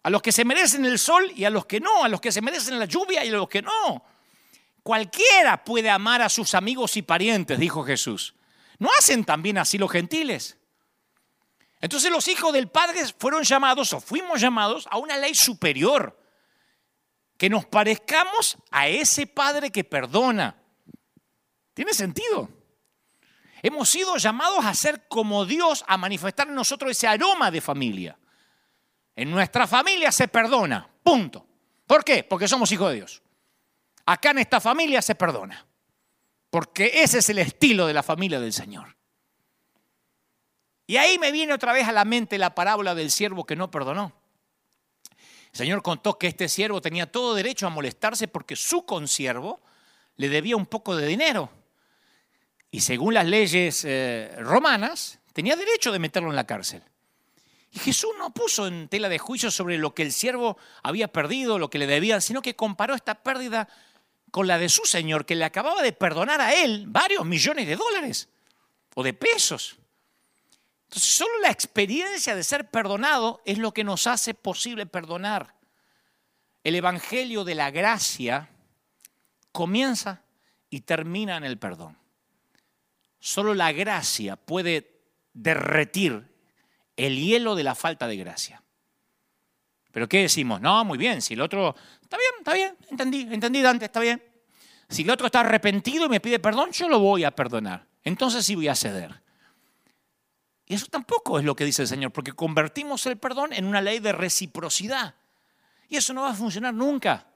[0.04, 2.32] A los que se merecen el sol y a los que no, a los que
[2.32, 4.04] se merecen la lluvia y a los que no.
[4.84, 8.36] Cualquiera puede amar a sus amigos y parientes, dijo Jesús.
[8.78, 10.58] ¿No hacen también así los gentiles?
[11.82, 16.20] Entonces los hijos del Padre fueron llamados o fuimos llamados a una ley superior
[17.38, 20.56] que nos parezcamos a ese Padre que perdona.
[21.74, 22.50] ¿Tiene sentido?
[23.62, 28.18] Hemos sido llamados a ser como Dios, a manifestar en nosotros ese aroma de familia.
[29.16, 31.48] En nuestra familia se perdona, punto.
[31.88, 32.24] ¿Por qué?
[32.24, 33.22] Porque somos hijos de Dios.
[34.06, 35.66] Acá en esta familia se perdona,
[36.50, 38.96] porque ese es el estilo de la familia del Señor.
[40.88, 43.72] Y ahí me viene otra vez a la mente la parábola del siervo que no
[43.72, 44.14] perdonó.
[45.56, 49.62] El Señor contó que este siervo tenía todo derecho a molestarse porque su consiervo
[50.18, 51.50] le debía un poco de dinero.
[52.72, 56.84] Y según las leyes eh, romanas, tenía derecho de meterlo en la cárcel.
[57.72, 61.58] Y Jesús no puso en tela de juicio sobre lo que el siervo había perdido,
[61.58, 63.70] lo que le debían, sino que comparó esta pérdida
[64.32, 67.78] con la de su Señor, que le acababa de perdonar a él varios millones de
[67.78, 68.28] dólares
[68.94, 69.78] o de pesos.
[70.86, 75.56] Entonces, solo la experiencia de ser perdonado es lo que nos hace posible perdonar.
[76.64, 78.50] El Evangelio de la gracia
[79.52, 80.24] comienza
[80.70, 81.98] y termina en el perdón.
[83.20, 85.02] Solo la gracia puede
[85.34, 86.28] derretir
[86.96, 88.62] el hielo de la falta de gracia.
[89.92, 90.60] Pero ¿qué decimos?
[90.62, 94.22] No, muy bien, si el otro, está bien, está bien, entendí, entendí Dante, está bien.
[94.90, 97.88] Si el otro está arrepentido y me pide perdón, yo lo voy a perdonar.
[98.04, 99.22] Entonces sí voy a ceder.
[100.68, 103.82] Y eso tampoco es lo que dice el Señor, porque convertimos el perdón en una
[103.82, 105.16] ley de reciprocidad.
[105.88, 107.28] Y eso no va a funcionar nunca.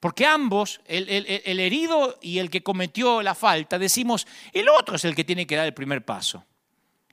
[0.00, 5.14] Porque ambos, el, herido y el que cometió la falta, decimos, el otro es el
[5.14, 6.44] que tiene que dar el primer paso.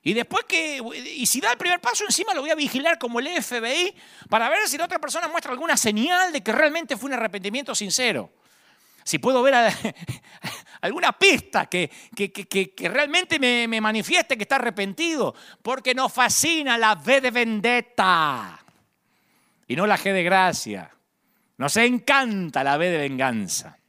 [0.02, 0.82] Y después que,
[1.14, 3.94] y si da el primer paso, encima lo voy a vigilar como el FBI
[4.30, 7.76] para ver si la otra persona muestra alguna señal de que realmente fue un arrepentimiento
[7.76, 8.32] sincero.
[9.08, 9.54] Si puedo ver
[10.82, 15.34] alguna pista que, que, realmente me, me, manifieste que está arrepentido.
[15.62, 18.60] Porque nos fascina la V de vendetta
[19.66, 20.92] y no la G de gracia.
[21.56, 23.80] Nos encanta la V de venganza.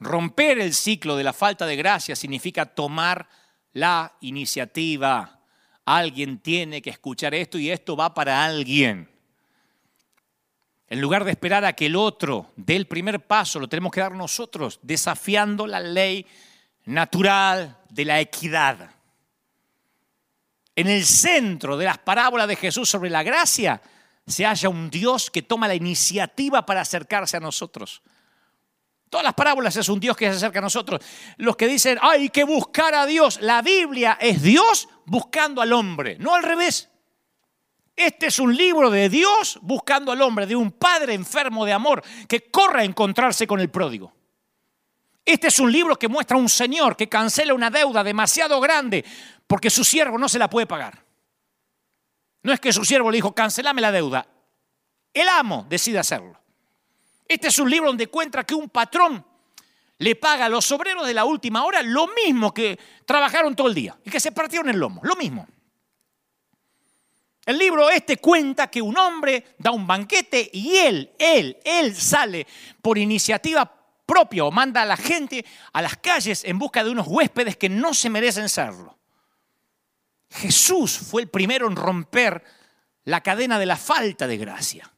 [0.00, 3.28] Romper el ciclo de la falta de gracia significa tomar
[3.74, 5.42] la iniciativa.
[5.84, 9.11] Alguien tiene que escuchar esto y esto va para alguien.
[10.92, 14.02] En lugar de esperar a que el otro dé el primer paso, lo tenemos que
[14.02, 16.26] dar nosotros, desafiando la ley
[16.84, 18.90] natural de la equidad.
[20.76, 23.80] En el centro de las parábolas de Jesús sobre la gracia
[24.26, 28.02] se halla un Dios que toma la iniciativa para acercarse a nosotros.
[29.08, 31.00] Todas las parábolas es un Dios que se acerca a nosotros.
[31.38, 33.40] Los que dicen, hay que buscar a Dios.
[33.40, 36.91] La Biblia es Dios buscando al hombre, no al revés.
[37.94, 42.02] Este es un libro de Dios buscando al hombre, de un padre enfermo de amor
[42.26, 44.12] que corre a encontrarse con el pródigo.
[45.24, 49.04] Este es un libro que muestra a un señor que cancela una deuda demasiado grande
[49.46, 51.04] porque su siervo no se la puede pagar.
[52.42, 54.26] No es que su siervo le dijo, cancelame la deuda.
[55.14, 56.40] El amo decide hacerlo.
[57.28, 59.24] Este es un libro donde encuentra que un patrón
[59.98, 63.74] le paga a los obreros de la última hora lo mismo que trabajaron todo el
[63.74, 65.46] día y que se partieron el lomo, lo mismo.
[67.44, 72.46] El libro este cuenta que un hombre da un banquete y él, él, él sale
[72.80, 73.70] por iniciativa
[74.06, 77.68] propia o manda a la gente a las calles en busca de unos huéspedes que
[77.68, 78.96] no se merecen serlo.
[80.30, 82.44] Jesús fue el primero en romper
[83.04, 84.90] la cadena de la falta de gracia.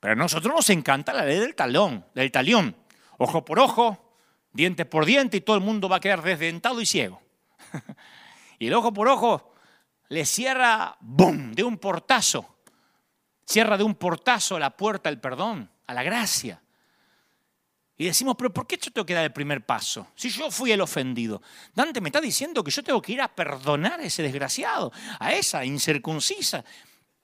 [0.00, 2.76] Pero a nosotros nos encanta la ley del talón, del talión.
[3.18, 4.16] Ojo por ojo,
[4.52, 7.22] diente por diente y todo el mundo va a quedar desdentado y ciego.
[8.58, 9.53] y el ojo por ojo
[10.08, 12.56] le cierra, ¡bum!, de un portazo.
[13.46, 16.62] Cierra de un portazo la puerta al perdón, a la gracia.
[17.96, 20.08] Y decimos, pero ¿por qué yo tengo que dar el primer paso?
[20.16, 21.42] Si yo fui el ofendido.
[21.74, 25.32] Dante me está diciendo que yo tengo que ir a perdonar a ese desgraciado, a
[25.32, 26.64] esa incircuncisa.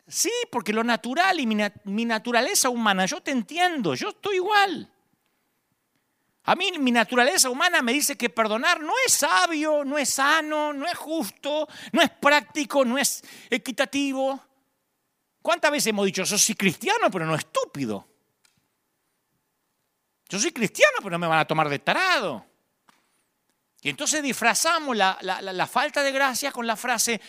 [0.07, 4.88] Sí, porque lo natural y mi naturaleza humana, yo te entiendo, yo estoy igual.
[6.51, 10.73] A mí mi naturaleza humana me dice que perdonar no es sabio, no es sano,
[10.73, 14.43] no es justo, no es práctico, no es equitativo.
[15.41, 18.05] ¿Cuántas veces hemos dicho, yo soy cristiano, pero no estúpido?
[20.29, 22.45] Yo soy cristiano, pero no me van a tomar de tarado.
[23.81, 27.21] Y entonces disfrazamos la, falta de gracia con la frase,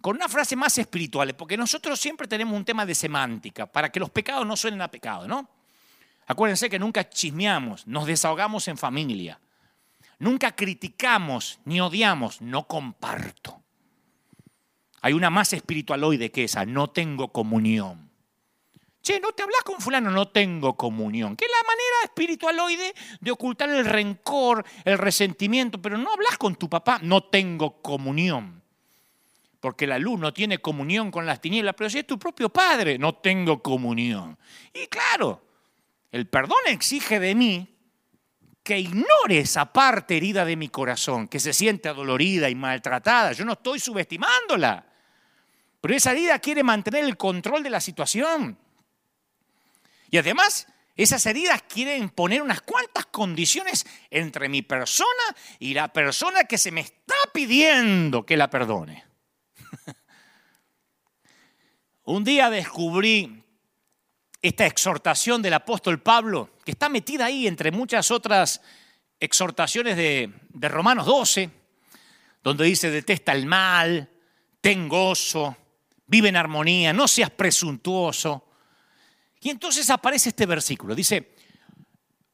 [0.00, 4.00] con una frase más espiritual, porque nosotros siempre tenemos un tema de semántica, para que
[4.00, 5.59] los pecados no suenen a pecado, ¿no?
[6.30, 9.40] Acuérdense que nunca chismeamos, nos desahogamos en familia.
[10.20, 13.64] Nunca criticamos ni odiamos, no comparto.
[15.00, 18.12] Hay una más espiritualoide que esa, no tengo comunión.
[19.02, 21.34] Che, no te hablas con fulano, no tengo comunión.
[21.34, 26.54] Que es la manera espiritualoide de ocultar el rencor, el resentimiento, pero no hablas con
[26.54, 28.62] tu papá, no tengo comunión.
[29.58, 32.98] Porque la luz no tiene comunión con las tinieblas, pero si es tu propio padre,
[32.98, 34.38] no tengo comunión.
[34.72, 35.49] Y claro,
[36.12, 37.76] el perdón exige de mí
[38.62, 43.32] que ignore esa parte herida de mi corazón, que se siente adolorida y maltratada.
[43.32, 44.86] Yo no estoy subestimándola.
[45.80, 48.58] Pero esa herida quiere mantener el control de la situación.
[50.10, 55.08] Y además, esas heridas quieren poner unas cuantas condiciones entre mi persona
[55.58, 59.04] y la persona que se me está pidiendo que la perdone.
[62.04, 63.42] Un día descubrí
[64.42, 68.60] esta exhortación del apóstol Pablo, que está metida ahí entre muchas otras
[69.18, 71.50] exhortaciones de, de Romanos 12,
[72.42, 74.08] donde dice, detesta el mal,
[74.60, 75.56] ten gozo,
[76.06, 78.46] vive en armonía, no seas presuntuoso.
[79.40, 80.94] Y entonces aparece este versículo.
[80.94, 81.34] Dice,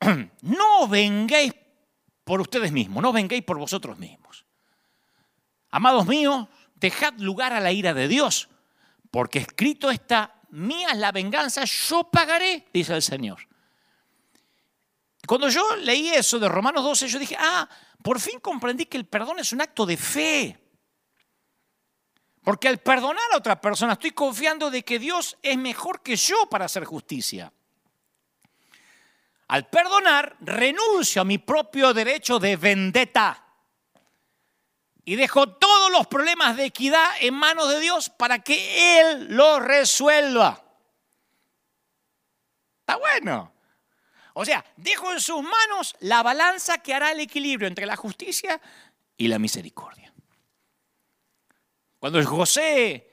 [0.42, 1.52] no vengáis
[2.24, 4.44] por ustedes mismos, no vengáis por vosotros mismos.
[5.70, 8.48] Amados míos, dejad lugar a la ira de Dios,
[9.10, 13.46] porque escrito está, mía es la venganza, yo pagaré, dice el Señor.
[15.26, 17.68] Cuando yo leí eso de Romanos 12, yo dije, ah,
[18.02, 20.58] por fin comprendí que el perdón es un acto de fe.
[22.44, 26.48] Porque al perdonar a otra persona estoy confiando de que Dios es mejor que yo
[26.48, 27.52] para hacer justicia.
[29.48, 33.45] Al perdonar renuncio a mi propio derecho de vendetta
[35.08, 39.62] y dejo todos los problemas de equidad en manos de Dios para que Él los
[39.62, 40.60] resuelva.
[42.80, 43.52] Está bueno.
[44.34, 48.60] O sea, dejo en sus manos la balanza que hará el equilibrio entre la justicia
[49.16, 50.12] y la misericordia.
[52.00, 53.08] Cuando José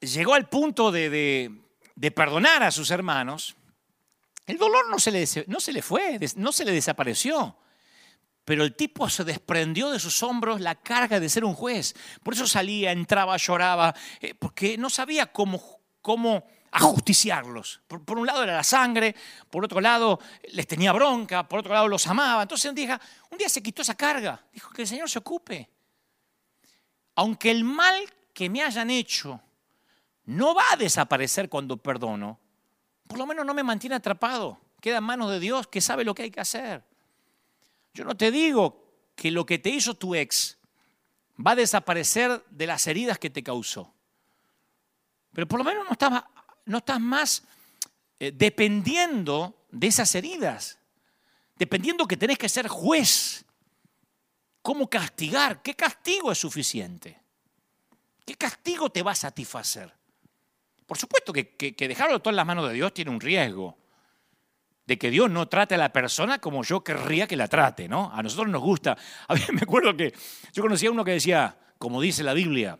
[0.00, 1.52] llegó al punto de,
[2.16, 3.56] perdonar a sus hermanos,
[4.46, 7.58] el dolor no se, le, no se le fue, no se le desapareció.
[8.44, 11.94] Pero el tipo se desprendió de sus hombros la carga de ser un juez.
[12.22, 15.62] Por eso salía, entraba, lloraba, eh, porque no sabía cómo,
[16.00, 17.82] cómo ajusticiarlos.
[17.86, 19.14] Por, un lado era la sangre,
[19.48, 20.18] por otro lado
[20.52, 22.42] les tenía bronca, por otro lado los amaba.
[22.42, 23.00] Entonces un día,
[23.30, 25.70] un día se quitó esa carga, dijo que el Señor se ocupe.
[27.14, 28.02] Aunque el mal
[28.32, 29.40] que me hayan hecho
[30.24, 32.40] no va a desaparecer cuando perdono,
[33.06, 34.58] por lo menos no me mantiene atrapado.
[34.80, 36.82] Queda en manos de Dios que sabe lo que hay que hacer.
[37.94, 38.82] Yo no te digo
[39.14, 40.58] que lo que te hizo tu ex
[41.44, 43.92] va a desaparecer de las heridas que te causó.
[45.32, 45.84] Pero por lo menos
[46.64, 47.42] no estás, más
[48.18, 50.78] eh, dependiendo de esas heridas.
[51.56, 53.44] Dependiendo que tenés que ser juez.
[54.62, 55.60] ¿Cómo castigar?
[55.62, 57.20] ¿Qué castigo es suficiente?
[58.24, 59.92] ¿Qué castigo te va a satisfacer?
[60.86, 63.76] Por supuesto que, que dejarlo todo en las manos de Dios tiene un riesgo
[64.86, 68.10] de que Dios no trate a la persona como yo querría que la trate, ¿no?
[68.12, 68.96] A nosotros nos gusta.
[69.28, 70.12] A mí me acuerdo que
[70.52, 72.78] yo conocía a uno que decía, como dice la Biblia,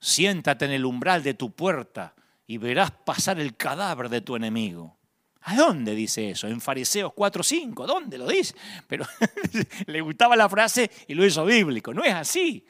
[0.00, 2.14] siéntate en el umbral de tu puerta
[2.46, 4.98] y verás pasar el cadáver de tu enemigo.
[5.46, 6.48] ¿A dónde dice eso?
[6.48, 8.54] En Fariseos 4.5, ¿dónde lo dice?
[8.86, 9.06] Pero
[9.86, 11.92] le gustaba la frase y lo hizo bíblico.
[11.92, 12.66] No es así.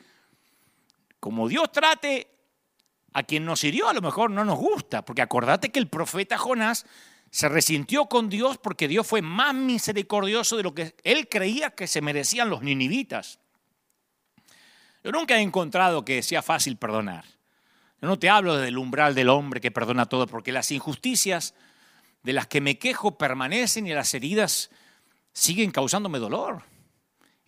[1.20, 2.29] Como Dios trate
[3.12, 6.37] a quien nos hirió, a lo mejor no nos gusta, porque acordate que el profeta
[6.37, 6.85] Jonás
[7.35, 11.88] se resintió con Dios porque Dios fue más misericordioso de lo que él creía que
[11.88, 13.40] se merecían los ninivitas.
[15.03, 17.25] Yo nunca he encontrado que sea fácil perdonar.
[18.01, 21.57] Yo no te hablo del umbral del hombre que perdona todo, porque las injusticias
[22.23, 24.70] de las que me quejo permanecen y las heridas
[25.33, 26.62] siguen causándome dolor.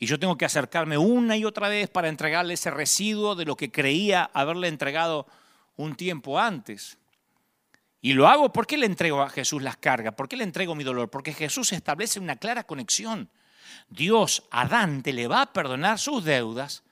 [0.01, 3.57] Y yo tengo que acercarme una y otra vez para entregarle ese residuo de lo
[3.57, 5.29] que creía haberle entregado
[5.77, 6.99] un tiempo antes.
[8.07, 10.15] Y lo hago, porque le entrego a Jesús las cargas?
[10.15, 11.11] ¿Por qué le entrego mi dolor?
[11.11, 13.29] Porque Jesús establece una clara conexión.
[13.89, 16.85] Dios a Dante le va a perdonar sus deudas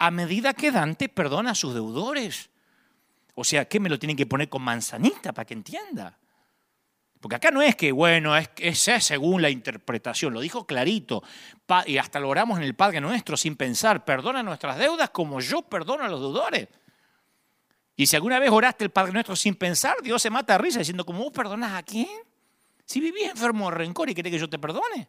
[0.00, 2.50] a medida que Dante perdona a sus deudores.
[3.36, 6.18] O sea, ¿qué me lo tienen que poner con manzanita para que entienda?
[7.20, 11.22] Porque acá no es que, bueno, es, es según la interpretación, lo dijo clarito,
[11.86, 15.62] y hasta lo oramos en el Padre Nuestro sin pensar, perdona nuestras deudas como yo
[15.62, 16.66] perdono a los deudores.
[17.96, 20.78] Y si alguna vez oraste el Padre Nuestro sin pensar, Dios se mata a risa
[20.78, 22.08] diciendo, ¿cómo vos perdonás a quién?
[22.84, 25.08] Si vivís enfermo de rencor y querés que yo te perdone.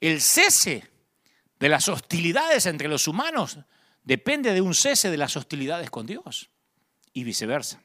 [0.00, 0.88] El cese
[1.58, 3.58] de las hostilidades entre los humanos
[4.04, 6.48] depende de un cese de las hostilidades con Dios
[7.12, 7.82] y viceversa.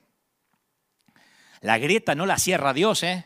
[1.62, 3.26] La grieta no la cierra Dios, ¿eh?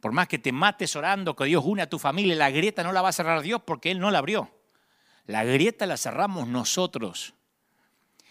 [0.00, 2.92] Por más que te mates orando que Dios une a tu familia, la grieta no
[2.92, 4.52] la va a cerrar Dios porque Él no la abrió.
[5.26, 7.35] La grieta la cerramos nosotros.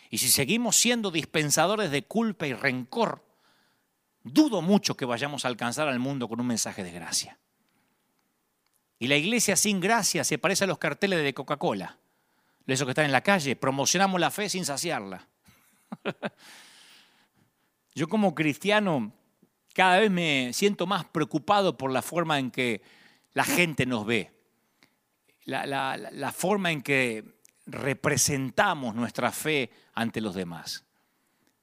[0.10, 3.26] Y si seguimos siendo dispensadores de culpa y rencor,
[4.24, 7.38] dudo mucho que vayamos a alcanzar al mundo con un mensaje de gracia.
[9.00, 11.98] Y la iglesia sin gracia se parece a los carteles de Coca-Cola,
[12.66, 15.28] esos que están en la calle, promocionamos la fe sin saciarla.
[17.96, 19.14] Yo como cristiano
[19.74, 22.82] cada vez me siento más preocupado por la forma en que
[23.34, 24.32] la gente nos ve,
[25.44, 27.35] la, la forma en que
[27.66, 30.86] representamos nuestra fe ante los demás.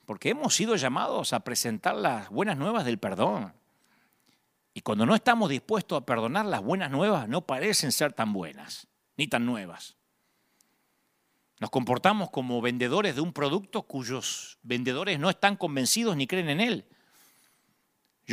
[0.05, 3.55] Porque hemos sido llamados a presentar las buenas nuevas del perdón.
[4.75, 8.89] Y cuando no estamos dispuestos a perdonar, las buenas nuevas no parecen ser tan buenas,
[9.17, 9.97] ni tan nuevas.
[11.61, 16.61] Nos comportamos como vendedores de un producto cuyos vendedores no están convencidos ni creen en
[16.61, 16.87] él.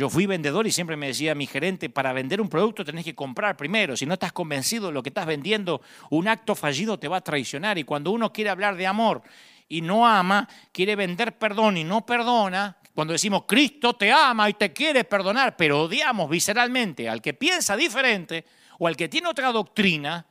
[0.00, 3.14] Yo fui vendedor y siempre me decía mi gerente, para vender un producto tenés que
[3.14, 3.98] comprar primero.
[3.98, 7.20] Si no estás convencido de lo que estás vendiendo, un acto fallido te va a
[7.20, 7.76] traicionar.
[7.76, 9.20] Y cuando uno quiere hablar de amor
[9.68, 14.54] y no ama, quiere vender perdón y no perdona, cuando decimos Cristo te ama y
[14.54, 18.46] te quiere perdonar, pero odiamos visceralmente al que piensa diferente
[18.78, 20.26] o al que tiene otra doctrina,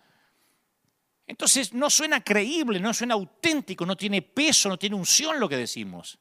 [1.28, 5.58] entonces no suena creíble, no suena auténtico, no tiene peso, no tiene unción lo que
[5.58, 6.18] decimos.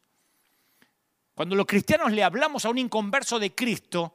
[1.38, 4.12] Cuando los cristianos le hablamos a un inconverso de Cristo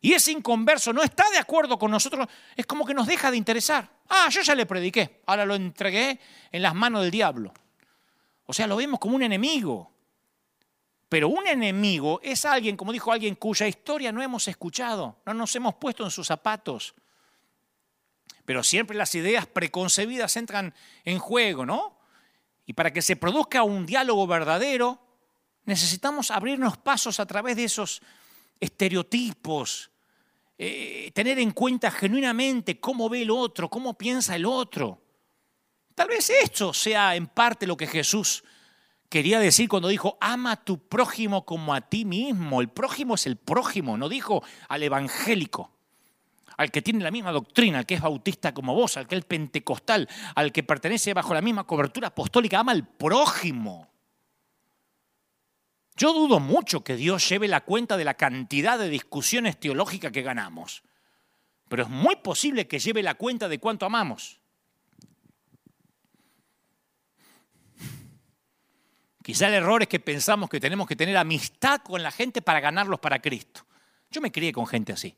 [0.00, 3.36] y ese inconverso no está de acuerdo con nosotros, es como que nos deja de
[3.36, 3.88] interesar.
[4.08, 6.18] Ah, yo ya le prediqué, ahora lo entregué
[6.50, 7.54] en las manos del diablo.
[8.46, 9.92] O sea, lo vemos como un enemigo.
[11.08, 15.54] Pero un enemigo es alguien, como dijo alguien, cuya historia no hemos escuchado, no nos
[15.54, 16.96] hemos puesto en sus zapatos.
[18.44, 21.96] Pero siempre las ideas preconcebidas entran en juego, ¿no?
[22.66, 25.05] Y para que se produzca un diálogo verdadero,
[25.66, 28.00] necesitamos abrirnos pasos a través de esos,
[28.60, 29.90] estereotipos,
[30.58, 35.02] eh, tener en cuenta genuinamente cómo ve el otro, cómo piensa el otro.
[35.94, 38.44] Tal vez esto sea en parte lo que Jesús
[39.08, 42.60] quería decir cuando dijo, ama a tu prójimo como a ti mismo.
[42.60, 45.70] El prójimo es el prójimo, no dijo al evangélico,
[46.56, 49.24] al que tiene la misma doctrina, al que es bautista como vos, al que es
[49.24, 53.95] pentecostal, al que pertenece bajo la misma cobertura apostólica, ama al prójimo.
[55.96, 60.22] Yo dudo mucho que Dios lleve la cuenta de la cantidad de discusiones teológicas que
[60.22, 60.82] ganamos,
[61.68, 64.40] pero es muy posible que lleve la cuenta de cuánto amamos.
[69.22, 72.60] Quizá el error es que pensamos que tenemos que tener amistad con la gente para
[72.60, 73.66] ganarlos para Cristo.
[74.10, 75.16] Yo me crié con gente así.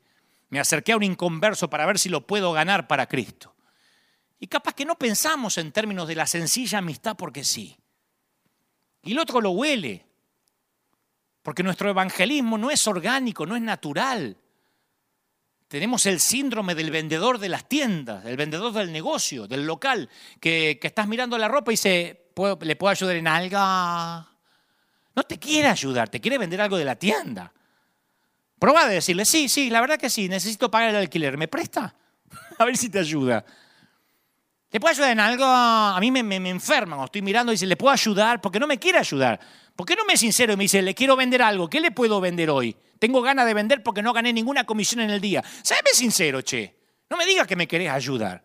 [0.49, 3.55] Me acerqué a un inconverso para ver si lo puedo ganar para Cristo.
[4.41, 7.77] Y capaz que no pensamos en términos de la sencilla amistad porque sí.
[9.03, 10.08] Y el otro lo huele.
[11.43, 14.37] Porque nuestro evangelismo no es orgánico, no es natural.
[15.69, 20.09] Tenemos el síndrome del vendedor de las tiendas, del vendedor del negocio, del local,
[20.41, 22.31] que, que estás mirando la ropa y dice,
[22.61, 23.59] ¿le puedo ayudar en algo?
[25.15, 27.53] No te quiere ayudar, te quiere vender algo de la tienda.
[28.59, 31.95] Proba a decirle, sí, sí, la verdad que sí, necesito pagar el alquiler, ¿me presta?
[32.59, 33.45] a ver si te ayuda.
[34.71, 35.45] ¿Le puedo ayudar en algo?
[35.47, 38.41] A mí me, me, me estoy mirando y dice, ¿le puedo ayudar?
[38.41, 39.41] Porque no me quiere ayudar.
[39.75, 41.71] ¿Por qué no me es sincero y me dice, le quiero vender algo?
[41.71, 42.77] ¿Qué le puedo vender hoy?
[42.99, 45.43] Tengo ganas de vender porque no gané ninguna comisión en el día.
[45.63, 46.77] Séme sincero, che.
[47.09, 48.45] No me digas que me querés ayudar.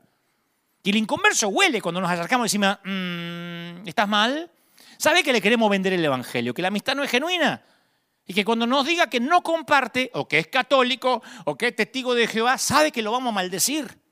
[0.82, 4.50] Y el inconverso huele cuando nos acercamos y decimos, mm, ¿estás mal?
[4.98, 6.54] ¿Sabe que le queremos vender el Evangelio?
[6.54, 7.64] Que la amistad no es genuina.
[8.26, 11.76] Y que cuando nos diga que no comparte, o que es católico, o que es
[11.76, 14.03] testigo de Jehová, sabe que lo vamos a maldecir.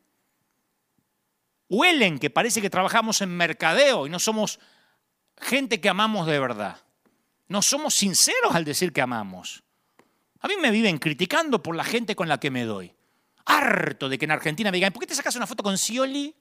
[1.72, 4.60] Huelen que parece que trabajamos en mercadeo y no somos
[5.38, 6.78] gente que amamos de verdad.
[7.48, 9.64] No somos sinceros al decir que amamos.
[10.42, 12.94] A mí me viven criticando por la gente con la que me doy.
[13.46, 16.36] Harto de que en Argentina me digan, ¿por qué te sacas una foto con Scioli?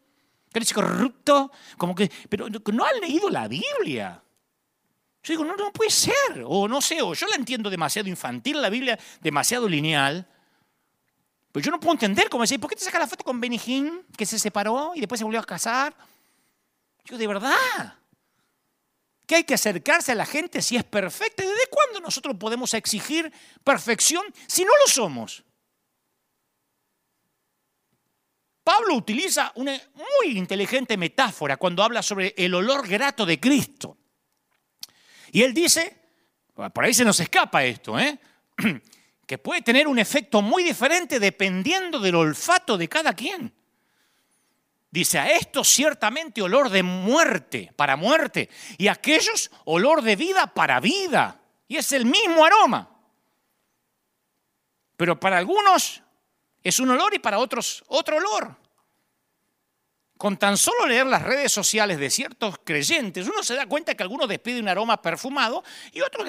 [0.52, 4.20] que eres corrupto, como que, pero no han leído la Biblia.
[5.22, 8.60] Yo digo, no, no puede ser, o no sé, o yo la entiendo demasiado infantil,
[8.60, 10.28] la Biblia demasiado lineal,
[11.52, 13.58] pero yo no puedo entender cómo decir, ¿por qué te sacas la foto con Benny
[14.16, 15.94] que se separó y después se volvió a casar?
[17.04, 17.98] Yo, de verdad,
[19.26, 21.42] que hay que acercarse a la gente si es perfecta.
[21.42, 23.32] ¿Desde cuándo nosotros podemos exigir
[23.64, 25.44] perfección si no lo somos?
[28.62, 33.98] Pablo utiliza una muy inteligente metáfora cuando habla sobre el olor grato de Cristo.
[35.32, 35.96] Y él dice,
[36.54, 38.18] por ahí se nos escapa esto, ¿eh?
[39.30, 43.54] que puede tener un efecto muy diferente dependiendo del olfato de cada quien.
[44.90, 50.48] Dice, a estos ciertamente olor de muerte, para muerte, y a aquellos olor de vida
[50.48, 51.40] para vida.
[51.68, 52.90] Y es el mismo aroma.
[54.96, 56.02] Pero para algunos
[56.64, 58.56] es un olor y para otros otro olor.
[60.18, 64.02] Con tan solo leer las redes sociales de ciertos creyentes, uno se da cuenta que
[64.02, 65.62] algunos despiden un aroma perfumado
[65.92, 66.26] y otros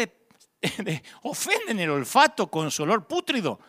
[1.23, 3.59] ofenden el olfato con su olor pútrido.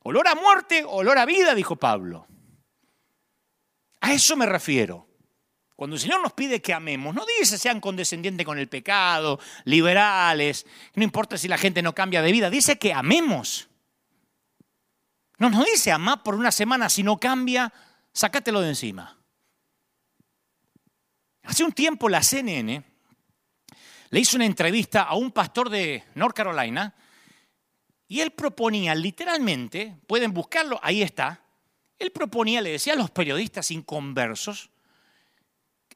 [0.00, 2.26] Olor a muerte, olor a vida, dijo Pablo.
[4.00, 5.06] A eso me refiero.
[5.76, 10.66] Cuando el Señor nos pide que amemos, no dice sean condescendientes con el pecado, liberales,
[10.94, 13.68] no importa si la gente no cambia de vida, dice que amemos.
[15.38, 17.72] No nos dice amar por una semana, si no cambia,
[18.12, 19.18] sácatelo de encima.
[21.44, 22.82] Hace un tiempo la CNN
[24.10, 26.94] le hizo una entrevista a un pastor de North Carolina
[28.06, 31.42] y él proponía literalmente, pueden buscarlo, ahí está,
[31.98, 34.70] él proponía, le decía a los periodistas inconversos,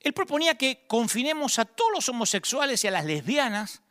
[0.00, 3.82] él proponía que confinemos a todos los homosexuales y a las lesbianas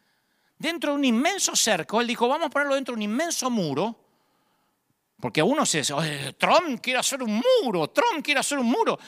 [0.57, 2.01] dentro de un inmenso cerco.
[2.01, 4.01] Él dijo, vamos a ponerlo dentro de un inmenso muro
[5.21, 5.93] porque a uno se dice,
[6.37, 8.99] Trump quiere hacer un muro, Trump quiere hacer un muro.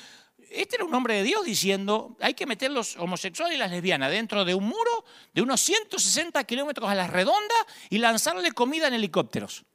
[0.54, 4.12] Este era un hombre de Dios diciendo, hay que meter los homosexuales y las lesbianas
[4.12, 7.56] dentro de un muro de unos 160 kilómetros a la redonda
[7.90, 9.66] y lanzarle comida en helicópteros.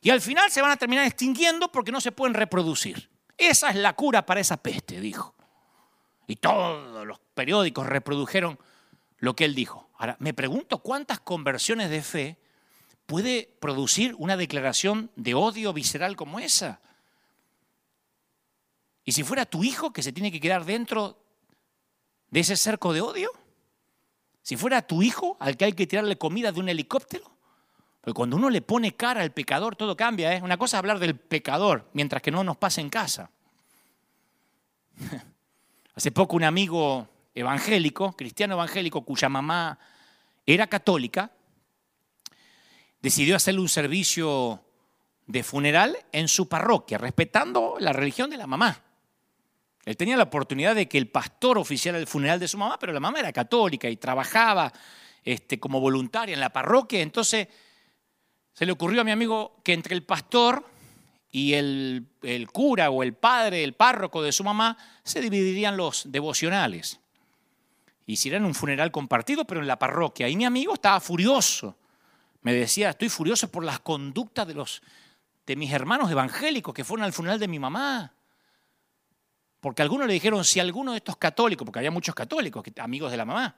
[0.00, 3.10] Y al final se van a terminar extinguiendo porque no se pueden reproducir.
[3.36, 5.34] Esa es la cura para esa peste, dijo.
[6.26, 8.58] Y todos los periódicos reprodujeron
[9.18, 9.90] lo que él dijo.
[9.98, 12.38] Ahora, me pregunto cuántas conversiones de fe
[13.04, 16.80] puede producir una declaración de odio visceral como esa.
[19.04, 21.18] ¿Y si fuera tu hijo que se tiene que quedar dentro
[22.30, 23.30] de ese cerco de odio?
[24.42, 27.34] Si fuera tu hijo al que hay que tirarle comida de un helicóptero?
[28.00, 30.34] Porque cuando uno le pone cara al pecador, todo cambia.
[30.34, 30.42] ¿eh?
[30.42, 33.30] Una cosa es hablar del pecador, mientras que no nos pase en casa.
[35.94, 39.78] Hace poco un amigo evangélico, cristiano evangélico, cuya mamá
[40.44, 41.30] era católica,
[43.00, 44.62] decidió hacerle un servicio
[45.26, 48.82] de funeral en su parroquia, respetando la religión de la mamá.
[49.84, 52.92] Él tenía la oportunidad de que el pastor oficiara el funeral de su mamá, pero
[52.92, 54.72] la mamá era católica y trabajaba
[55.22, 57.00] este, como voluntaria en la parroquia.
[57.00, 57.48] Entonces
[58.52, 60.64] se le ocurrió a mi amigo que entre el pastor
[61.30, 66.10] y el, el cura o el padre, el párroco de su mamá, se dividirían los
[66.10, 67.00] devocionales.
[68.06, 70.28] Hicieran un funeral compartido, pero en la parroquia.
[70.28, 71.76] Y mi amigo estaba furioso.
[72.42, 74.82] Me decía, estoy furioso por las conductas de los
[75.46, 78.12] de mis hermanos evangélicos que fueron al funeral de mi mamá.
[79.64, 83.16] Porque algunos le dijeron, si alguno de estos católicos, porque había muchos católicos, amigos de
[83.16, 83.56] la mamá,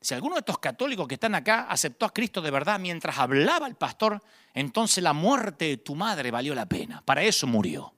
[0.00, 3.66] si alguno de estos católicos que están acá aceptó a Cristo de verdad mientras hablaba
[3.66, 4.22] el pastor,
[4.54, 7.02] entonces la muerte de tu madre valió la pena.
[7.04, 7.92] Para eso murió.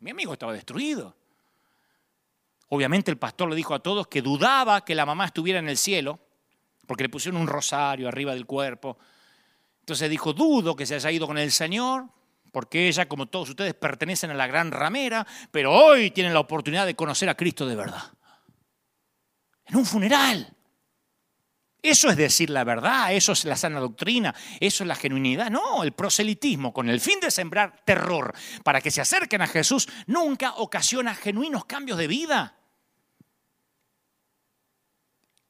[0.00, 1.14] Mi amigo estaba destruido.
[2.70, 5.76] Obviamente el pastor le dijo a todos que dudaba que la mamá estuviera en el
[5.76, 6.18] cielo,
[6.88, 8.98] porque le pusieron un rosario arriba del cuerpo.
[9.78, 12.08] Entonces dijo, dudo que se haya ido con el Señor,
[12.52, 16.86] porque ella, como todos ustedes, pertenecen a la gran ramera, pero hoy tienen la oportunidad
[16.86, 18.12] de conocer a Cristo de verdad.
[19.64, 20.54] En un funeral.
[21.82, 25.50] Eso es decir la verdad, eso es la sana doctrina, eso es la genuinidad.
[25.50, 28.32] No, el proselitismo con el fin de sembrar terror
[28.62, 32.61] para que se acerquen a Jesús nunca ocasiona genuinos cambios de vida.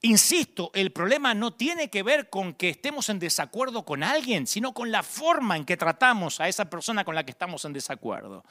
[0.05, 4.75] Insisto, el problema no tiene que ver con que estemos en desacuerdo con alguien, sino
[4.75, 8.45] con la forma en que tratamos a esa persona con la que estamos en desacuerdo.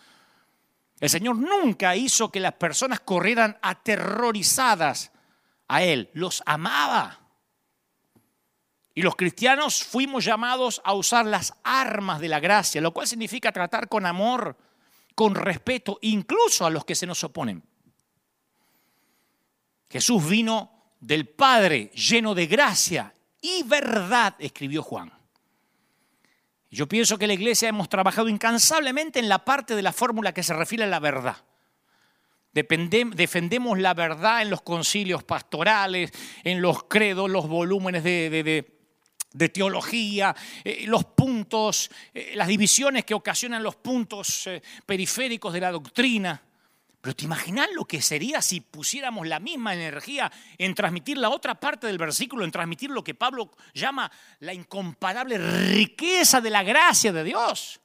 [1.02, 5.12] El Señor nunca hizo que las personas corrieran aterrorizadas
[5.68, 7.20] a Él, los amaba.
[8.94, 13.52] Y los cristianos fuimos llamados a usar las armas de la gracia, lo cual significa
[13.52, 14.56] tratar con amor,
[15.16, 17.62] con respeto, incluso a los que se nos oponen.
[19.90, 25.12] Jesús vino del Padre lleno de gracia y verdad, escribió Juan.
[26.70, 30.44] Yo pienso que la iglesia hemos trabajado incansablemente en la parte de la fórmula que
[30.44, 31.36] se refiere a la verdad.
[32.54, 36.12] defendemos la verdad en los concilios pastorales,
[36.44, 40.34] en los credos, los volúmenes de, teología,
[40.64, 46.42] eh, los puntos, eh, las divisiones que ocasionan los puntos eh, periféricos de la doctrina.
[47.02, 51.60] Pero ¿te imaginas lo que sería si pusiéramos la misma energía en transmitir la otra
[51.60, 57.12] parte del versículo, en transmitir lo que Pablo llama la incomparable riqueza de la gracia
[57.12, 57.82] de Dios?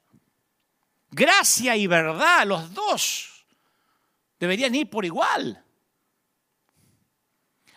[1.10, 3.46] Gracia y verdad, los dos
[4.38, 5.64] deberían ir por igual.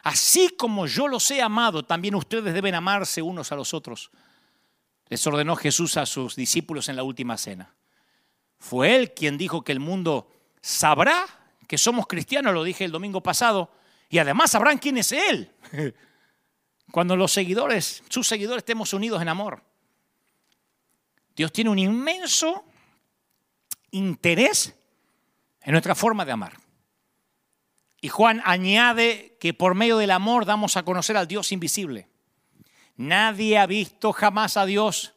[0.03, 4.11] Así como yo los he amado, también ustedes deben amarse unos a los otros.
[5.07, 7.75] Les ordenó Jesús a sus discípulos en la última cena.
[8.57, 10.29] Fue Él quien dijo que el mundo
[10.61, 11.25] sabrá
[11.67, 13.71] que somos cristianos, lo dije el domingo pasado,
[14.09, 15.53] y además sabrán quién es Él.
[16.91, 19.63] Cuando los seguidores, sus seguidores, estemos unidos en amor.
[21.35, 22.65] Dios tiene un inmenso
[23.91, 24.75] interés
[25.61, 26.57] en nuestra forma de amar.
[28.01, 32.07] Y Juan añade que por medio del amor damos a conocer al Dios invisible.
[32.95, 35.13] Nadie ha visto jamás a Dios,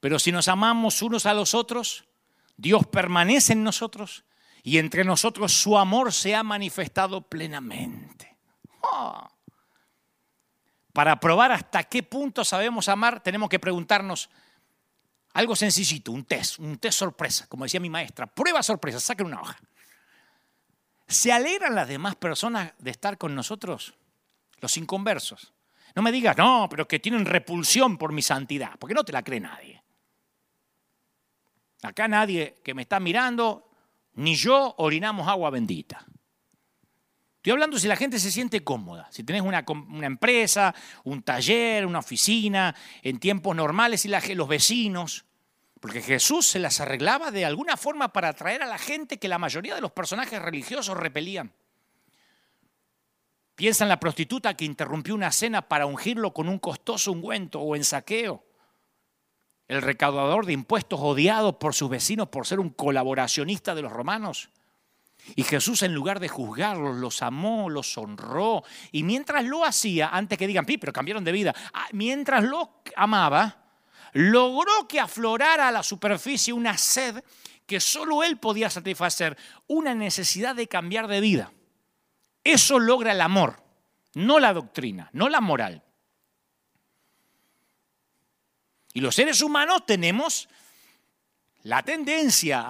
[0.00, 2.07] pero si nos amamos unos a los otros,
[2.58, 4.24] Dios permanece en nosotros
[4.64, 8.36] y entre nosotros su amor se ha manifestado plenamente.
[8.82, 9.26] Oh.
[10.92, 14.28] Para probar hasta qué punto sabemos amar, tenemos que preguntarnos
[15.34, 19.40] algo sencillito, un test, un test sorpresa, como decía mi maestra, prueba sorpresa, saquen una
[19.40, 19.56] hoja.
[21.06, 23.94] ¿Se alegran las demás personas de estar con nosotros?
[24.60, 25.54] Los inconversos.
[25.94, 29.22] No me digas, no, pero que tienen repulsión por mi santidad, porque no te la
[29.22, 29.77] cree nadie.
[31.82, 33.68] Acá nadie que me está mirando,
[34.14, 36.04] ni yo orinamos agua bendita.
[37.36, 39.64] Estoy hablando si la gente se siente cómoda, si tenés una,
[40.02, 40.74] empresa,
[41.04, 45.24] un taller, una oficina, en tiempos normales y los vecinos,
[45.80, 49.38] porque Jesús se las arreglaba de alguna forma para atraer a la gente que la
[49.38, 51.52] mayoría de los personajes religiosos repelían.
[53.54, 57.76] Piensa en la prostituta que interrumpió una cena para ungirlo con un costoso ungüento o
[57.76, 58.47] en saqueo
[59.68, 64.48] el recaudador de impuestos odiado por sus vecinos por ser un colaboracionista de los romanos.
[65.36, 68.64] Y Jesús en lugar de juzgarlos, los amó, los honró.
[68.92, 72.80] Y mientras lo hacía, antes que digan, pi, pero cambiaron de vida, ah, mientras lo
[72.96, 73.64] amaba,
[74.14, 77.22] logró que aflorara a la superficie una sed
[77.66, 81.52] que solo él podía satisfacer, una necesidad de cambiar de vida.
[82.42, 83.62] Eso logra el amor,
[84.14, 85.82] no la doctrina, no la moral.
[88.92, 90.48] Y los seres humanos tenemos
[91.62, 92.62] la tendencia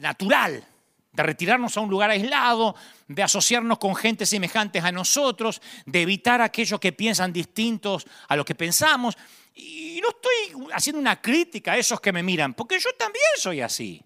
[0.00, 0.66] natural
[1.12, 2.74] de retirarnos a un lugar aislado,
[3.06, 8.44] de asociarnos con gente semejantes a nosotros, de evitar aquellos que piensan distintos a lo
[8.44, 9.16] que pensamos.
[9.54, 13.60] Y no estoy haciendo una crítica a esos que me miran, porque yo también soy
[13.60, 14.02] así.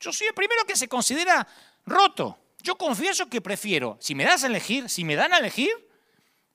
[0.00, 1.46] Yo soy el primero que se considera
[1.86, 2.38] roto.
[2.60, 5.70] Yo confieso que prefiero, si me das a elegir, si me dan a elegir,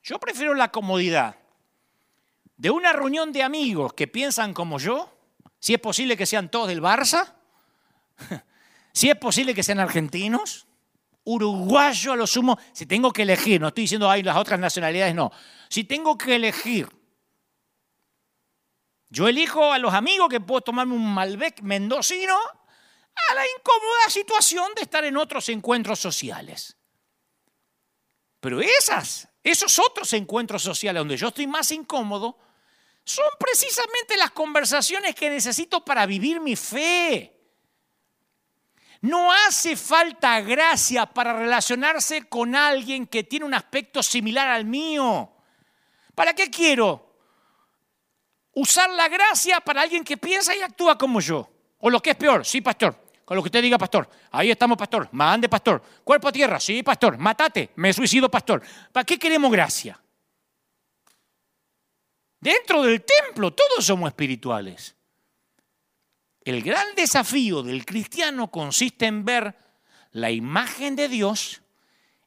[0.04, 1.39] yo prefiero la comodidad
[2.60, 5.10] de una reunión de amigos que piensan como yo,
[5.60, 7.36] si es posible que sean todos del Barça,
[8.92, 10.68] si es posible que sean argentinos,
[11.24, 15.16] uruguayos a lo sumo, si tengo que elegir, no estoy diciendo hay las otras nacionalidades,
[15.16, 15.32] no,
[15.70, 16.90] si tengo que elegir,
[19.08, 24.74] yo elijo a los amigos que puedo tomarme un Malbec mendocino a la incómoda situación
[24.76, 26.76] de estar en otros encuentros sociales.
[28.42, 32.38] Pero esas, esos otros encuentros sociales donde yo estoy más incómodo,
[33.10, 37.36] son precisamente las conversaciones que necesito para vivir mi fe.
[39.02, 45.34] No hace falta gracia para relacionarse con alguien que tiene un aspecto similar al mío.
[46.14, 47.16] ¿Para qué quiero?
[48.54, 51.50] Usar la gracia para alguien que piensa y actúa como yo.
[51.80, 52.96] O lo que es peor, sí, pastor,
[53.26, 54.08] con lo que usted diga, pastor.
[54.30, 55.10] Ahí estamos, pastor.
[55.14, 55.82] Mande, pastor.
[56.04, 57.18] Cuerpo a tierra, sí, pastor.
[57.18, 58.62] Matate, me suicido, pastor.
[58.92, 60.00] ¿Para qué queremos gracia?
[62.40, 64.96] Dentro del templo todos somos espirituales.
[66.42, 69.56] El gran desafío del cristiano consiste en ver
[70.12, 71.62] la imagen de Dios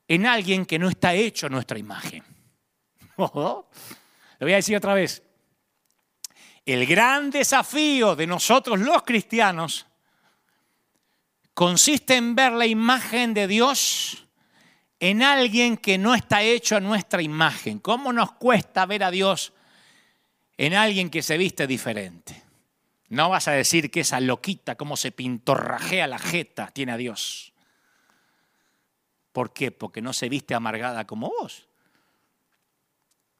[0.06, 2.22] en alguien que no está hecho a nuestra imagen.
[3.16, 3.66] Lo
[4.40, 5.22] voy a decir otra vez.
[6.64, 9.86] El gran desafío de nosotros los cristianos
[11.54, 14.26] consiste en ver la imagen de Dios
[15.00, 17.80] en alguien que no está hecho a nuestra imagen.
[17.80, 19.52] ¿Cómo nos cuesta ver a Dios
[20.66, 22.40] en alguien que se viste diferente?
[23.08, 27.52] No vas a decir que esa loquita, como se pintorrajea la jeta, tiene a Dios.
[29.32, 29.72] ¿Por qué?
[29.72, 31.66] Porque no se viste amargada como vos.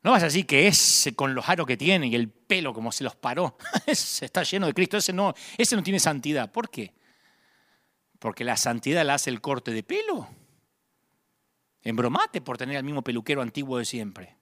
[0.02, 2.90] No vas a decir que ese con los aros que tiene y el pelo como
[2.90, 3.56] se los paró,
[3.86, 6.50] está lleno de Cristo, ese no, ese no tiene santidad.
[6.50, 6.92] ¿Por qué?
[8.18, 10.28] Porque la santidad la hace el corte de pelo.
[11.82, 14.41] Embromate por tener al mismo peluquero antiguo de siempre.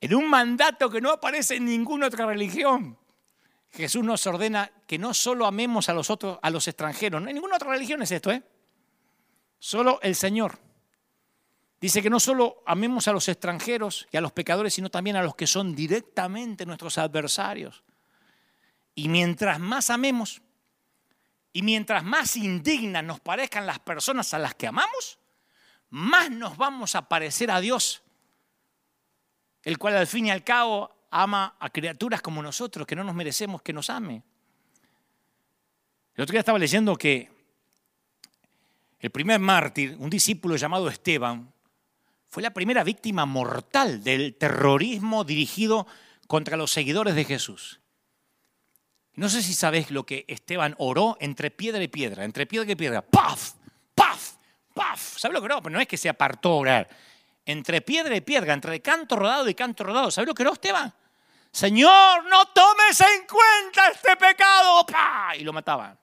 [0.00, 2.98] En un mandato que no aparece en ninguna otra religión.
[3.72, 7.34] Jesús nos ordena que no solo amemos a los otros, a los extranjeros, no hay
[7.34, 8.42] ninguna otra religión es esto, ¿eh?
[9.58, 10.58] Solo el Señor.
[11.80, 15.22] Dice que no solo amemos a los extranjeros y a los pecadores, sino también a
[15.22, 17.82] los que son directamente nuestros adversarios.
[18.94, 20.42] Y mientras más amemos
[21.52, 25.18] y mientras más indignas nos parezcan las personas a las que amamos,
[25.90, 28.02] más nos vamos a parecer a Dios
[29.62, 33.14] el cual al fin y al cabo ama a criaturas como nosotros, que no nos
[33.14, 34.22] merecemos que nos ame.
[36.14, 37.30] El otro día estaba leyendo que
[38.98, 41.52] el primer mártir, un discípulo llamado Esteban,
[42.28, 45.86] fue la primera víctima mortal del terrorismo dirigido
[46.26, 47.80] contra los seguidores de Jesús.
[49.14, 52.76] No sé si sabes lo que Esteban oró entre piedra y piedra, entre piedra y
[52.76, 53.02] piedra.
[53.02, 53.54] ¡Paf!
[53.94, 54.34] ¡Paf!
[54.72, 55.18] ¡Paf!
[55.18, 55.62] ¿Sabes lo que oró?
[55.62, 56.88] Pero no es que se apartó a orar
[57.50, 60.10] entre piedra y piedra, entre canto rodado y canto rodado.
[60.10, 60.92] ¿Sabes lo que era Esteban?
[61.52, 64.86] Señor, no tomes en cuenta este pecado.
[65.36, 65.98] Y lo mataban.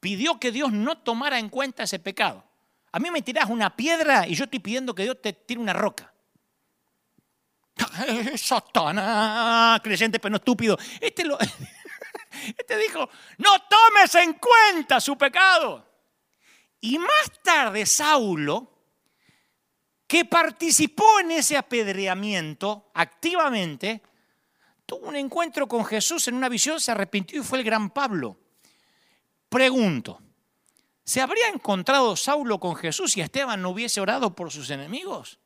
[0.00, 2.44] Pidió que Dios no tomara en cuenta ese pecado.
[2.92, 5.72] A mí me tirás una piedra y yo estoy pidiendo que Dios te tire una
[5.72, 6.12] roca.
[8.36, 10.78] Satanás, creyente pero no estúpido.
[11.00, 11.38] Este, lo,
[12.58, 13.08] este dijo,
[13.38, 15.88] no tomes en cuenta su pecado.
[16.80, 18.71] Y más tarde Saulo
[20.12, 24.02] que participó en ese apedreamiento activamente,
[24.84, 28.36] tuvo un encuentro con Jesús en una visión, se arrepintió y fue el gran Pablo.
[29.48, 30.20] Pregunto,
[31.02, 35.38] ¿se habría encontrado Saulo con Jesús si Esteban no hubiese orado por sus enemigos?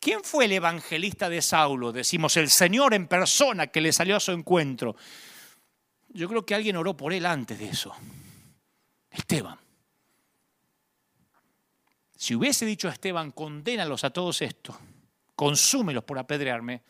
[0.00, 1.92] ¿Quién fue el evangelista de Saulo?
[1.92, 4.96] Decimos, el Señor en persona que le salió a su encuentro.
[6.08, 7.94] Yo creo que alguien oró por él antes de eso.
[9.08, 9.63] Esteban.
[12.24, 14.74] Si hubiese dicho a Esteban, condénalos a todos estos,
[15.36, 16.80] consúmelos por apedrearme,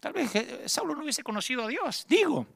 [0.00, 0.32] tal vez
[0.64, 2.06] Saulo no hubiese conocido a Dios.
[2.08, 2.46] Digo,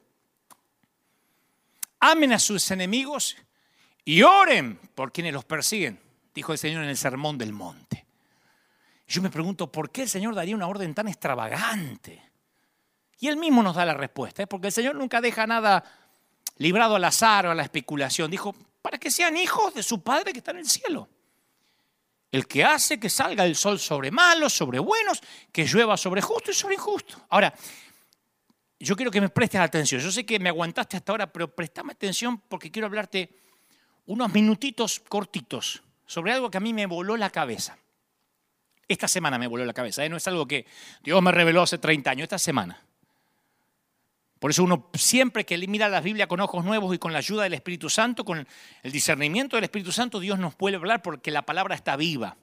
[2.00, 3.36] amen a sus enemigos
[4.02, 6.00] y oren por quienes los persiguen,
[6.34, 8.06] dijo el Señor en el Sermón del Monte.
[9.06, 12.30] Yo me pregunto, ¿por qué el Señor daría una orden tan extravagante?
[13.18, 14.46] Y él mismo nos da la respuesta, ¿eh?
[14.46, 15.84] porque el Señor nunca deja nada
[16.56, 18.30] librado al azar o a la especulación.
[18.30, 21.10] Dijo, para que sean hijos de su Padre que está en el cielo
[22.36, 25.20] el que hace que salga el sol sobre malos, sobre buenos,
[25.50, 27.18] que llueva sobre justos y sobre injustos.
[27.30, 27.52] Ahora,
[28.78, 30.00] yo quiero que me prestes atención.
[30.00, 33.30] Yo sé que me aguantaste hasta ahora, pero prestame atención porque quiero hablarte
[34.04, 37.78] unos minutitos cortitos sobre algo que a mí me voló la cabeza.
[38.86, 40.08] Esta semana me voló la cabeza, ¿eh?
[40.08, 40.66] no es algo que
[41.02, 42.80] Dios me reveló hace 30 años, esta semana.
[44.38, 47.44] Por eso uno siempre que mira la Biblia con ojos nuevos y con la ayuda
[47.44, 48.46] del Espíritu Santo, con
[48.82, 52.36] el discernimiento del Espíritu Santo, Dios nos puede hablar porque la palabra está viva.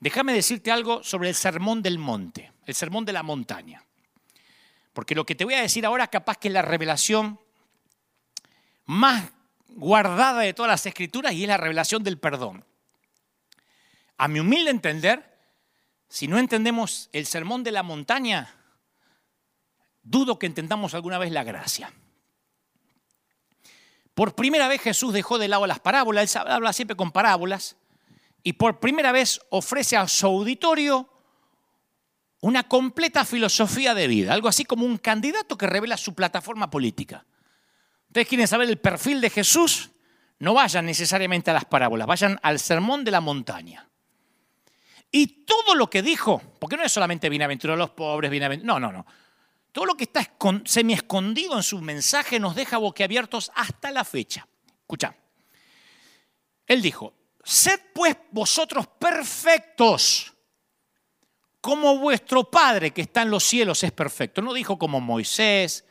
[0.00, 3.82] Déjame decirte algo sobre el sermón del monte, el sermón de la montaña.
[4.92, 7.40] Porque lo que te voy a decir ahora capaz que es la revelación
[8.84, 9.30] más
[9.68, 12.64] guardada de todas las escrituras y es la revelación del perdón.
[14.18, 15.38] A mi humilde entender,
[16.08, 18.55] si no entendemos el sermón de la montaña,
[20.06, 21.92] dudo que entendamos alguna vez la gracia.
[24.14, 27.76] Por primera vez Jesús dejó de lado las parábolas, él habla siempre con parábolas,
[28.42, 31.10] y por primera vez ofrece a su auditorio
[32.40, 37.26] una completa filosofía de vida, algo así como un candidato que revela su plataforma política.
[38.06, 39.90] Ustedes quieren saber el perfil de Jesús,
[40.38, 43.88] no vayan necesariamente a las parábolas, vayan al sermón de la montaña.
[45.10, 48.98] Y todo lo que dijo, porque no es solamente bienaventurados los pobres, bienaventurados, no, no,
[48.98, 49.06] no.
[49.76, 50.26] Todo lo que está
[50.64, 54.48] semi escondido en su mensaje nos deja boquiabiertos hasta la fecha.
[54.80, 55.14] Escucha.
[56.66, 57.12] Él dijo,
[57.44, 60.32] sed pues vosotros perfectos,
[61.60, 64.40] como vuestro Padre que está en los cielos es perfecto.
[64.40, 65.84] No dijo como Moisés,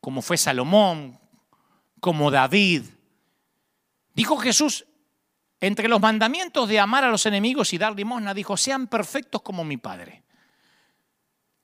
[0.00, 1.18] como fue Salomón,
[1.98, 2.84] como David.
[4.14, 4.86] Dijo Jesús,
[5.58, 9.64] entre los mandamientos de amar a los enemigos y dar limosna, dijo, sean perfectos como
[9.64, 10.23] mi Padre.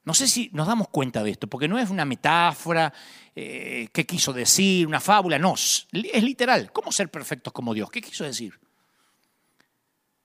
[0.04, 2.92] No sé si nos damos cuenta de esto, porque no es una metáfora,
[3.34, 5.86] eh, qué quiso decir, una fábula, no, es
[6.22, 6.72] literal.
[6.72, 7.90] ¿Cómo ser perfectos como Dios?
[7.90, 8.58] ¿Qué quiso decir?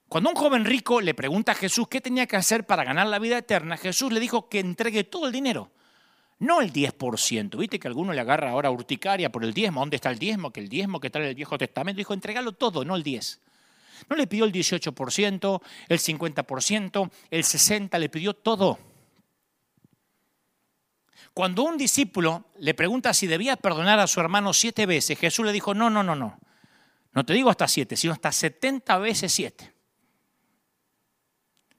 [0.08, 3.18] Cuando un joven rico le pregunta a Jesús qué tenía que hacer para ganar la
[3.18, 5.72] vida eterna, Jesús le dijo que entregue todo el dinero,
[6.38, 7.56] no el 10%.
[7.58, 9.80] Viste que alguno le agarra ahora urticaria por el diezmo.
[9.80, 10.52] ¿Dónde está el diezmo?
[10.52, 11.98] Que el diezmo que trae el Viejo Testamento.
[11.98, 13.40] Dijo, entregalo todo, no el 10%.
[14.10, 18.78] No le pidió el 18%, el 50%, el 60%, le pidió todo.
[21.36, 25.52] Cuando un discípulo le pregunta si debía perdonar a su hermano siete veces, Jesús le
[25.52, 26.38] dijo, no, no, no, no.
[27.12, 29.74] No te digo hasta siete, sino hasta 70 veces siete.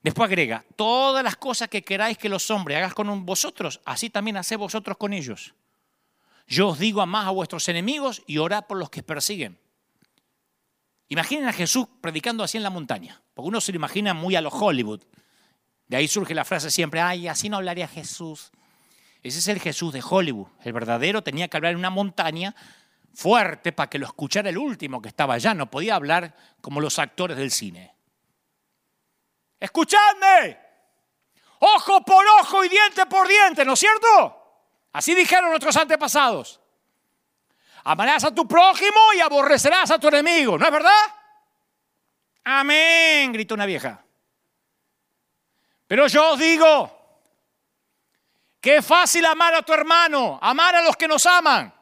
[0.03, 4.38] Después agrega, todas las cosas que queráis que los hombres hagan con vosotros, así también
[4.38, 5.55] haced vosotros con ellos.
[6.45, 9.58] Yo os digo a más a vuestros enemigos y orad por los que persiguen.
[11.10, 14.41] Imaginen a Jesús predicando así en la montaña, porque uno se lo imagina muy a
[14.41, 15.01] los Hollywood.
[15.88, 18.51] De ahí surge la frase siempre, ay, así no hablaría Jesús.
[19.28, 20.48] Ese es el Jesús de Hollywood.
[20.64, 22.56] El verdadero tenía que hablar en una montaña
[23.14, 25.54] fuerte para que lo escuchara el último que estaba allá.
[25.54, 27.94] No podía hablar como los actores del cine.
[29.60, 30.58] Escuchadme.
[31.60, 34.64] Ojo por ojo y diente por diente, ¿no es cierto?
[34.94, 36.62] Así dijeron nuestros antepasados.
[37.84, 41.16] Amarás a tu prójimo y aborrecerás a tu enemigo, ¿no es verdad?
[42.46, 44.06] Amén, gritó una vieja.
[45.88, 46.97] Pero yo os digo,
[48.62, 51.74] es fácil amar a tu hermano, amar a los que nos aman.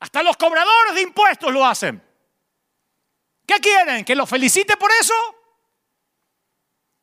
[0.00, 2.02] Hasta los cobradores de impuestos lo hacen.
[3.46, 4.04] ¿Qué quieren?
[4.04, 5.14] ¿Que los felicite por eso?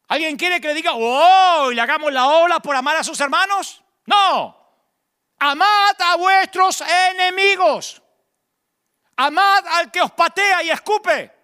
[0.07, 3.20] ¿Alguien quiere que le diga, oh, y le hagamos la ola por amar a sus
[3.20, 3.84] hermanos?
[4.05, 4.55] No.
[5.39, 8.01] Amad a vuestros enemigos.
[9.18, 11.35] Amad al que os patea y escupe.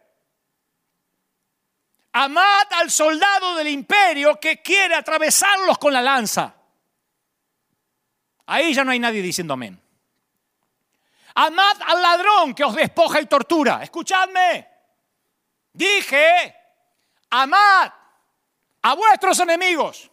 [2.13, 6.53] Amad al soldado del imperio que quiere atravesarlos con la lanza.
[8.47, 9.81] Ahí ya no hay nadie diciendo amén.
[11.35, 13.81] Amad al ladrón que os despoja y tortura.
[13.81, 14.67] Escuchadme.
[15.71, 16.55] Dije,
[17.29, 17.91] amad
[18.81, 20.11] a vuestros enemigos.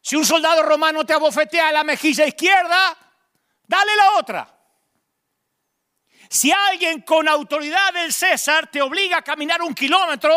[0.00, 2.96] Si un soldado romano te abofetea la mejilla izquierda,
[3.66, 4.59] dale la otra.
[6.30, 10.32] Si alguien con autoridad del César te obliga a caminar un kilómetro,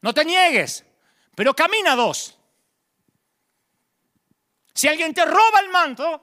[0.00, 0.86] no te niegues,
[1.34, 2.38] pero camina dos.
[4.72, 6.22] Si alguien te roba el manto,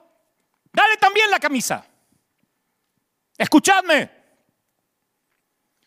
[0.72, 1.86] dale también la camisa.
[3.38, 4.10] Escuchadme,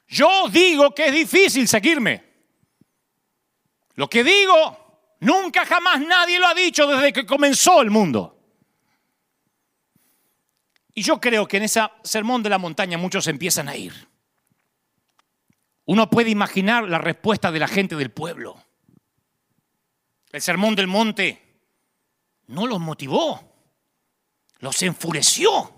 [0.07, 2.23] yo digo que es difícil seguirme.
[3.95, 8.36] Lo que digo, nunca jamás nadie lo ha dicho desde que comenzó el mundo.
[10.97, 13.93] Y yo creo que en ese sermón de la montaña muchos empiezan a ir.
[15.85, 18.65] Uno puede imaginar la respuesta de la gente del pueblo.
[20.31, 21.61] El sermón del monte
[22.47, 23.39] no los motivó,
[24.57, 25.71] los enfureció.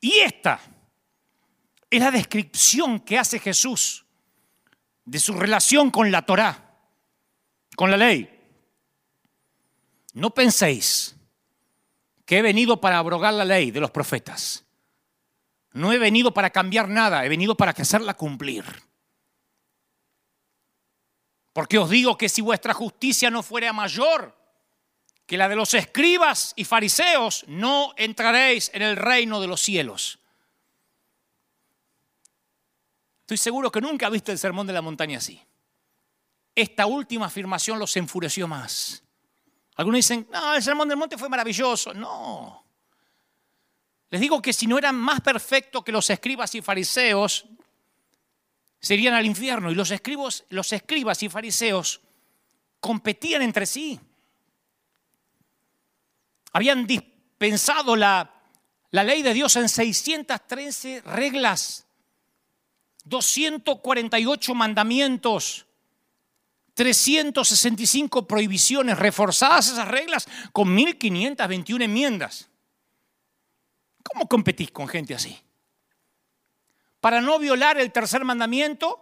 [0.00, 0.60] Y esta
[1.88, 4.06] es la descripción que hace Jesús
[5.04, 6.80] de su relación con la Torá,
[7.76, 8.28] con la ley.
[10.14, 11.14] no penséis
[12.30, 14.64] que he venido para abrogar la ley de los profetas.
[15.72, 18.64] No he venido para cambiar nada, he venido para hacerla cumplir.
[21.52, 24.38] Porque os digo que si vuestra justicia no fuera mayor
[25.26, 30.20] que la de los escribas y fariseos, no entraréis en el reino de los cielos.
[33.22, 35.42] Estoy seguro que nunca viste el sermón de la montaña así.
[36.54, 39.02] Esta última afirmación los enfureció más.
[39.76, 41.94] Algunos dicen, no, el sermón del monte fue maravilloso.
[41.94, 42.64] No.
[44.10, 47.46] Les digo que si no eran más perfectos que los escribas y fariseos,
[48.80, 49.70] serían al infierno.
[49.70, 52.00] Y los, escribos, los escribas y fariseos
[52.80, 54.00] competían entre sí.
[56.52, 58.34] Habían dispensado la,
[58.90, 61.86] la ley de Dios en 613 reglas,
[63.04, 65.66] 248 mandamientos,
[66.80, 72.48] 365 prohibiciones, reforzadas esas reglas con 1521 enmiendas.
[74.02, 75.38] ¿Cómo competís con gente así?
[77.02, 78.98] Para no violar el tercer mandamiento,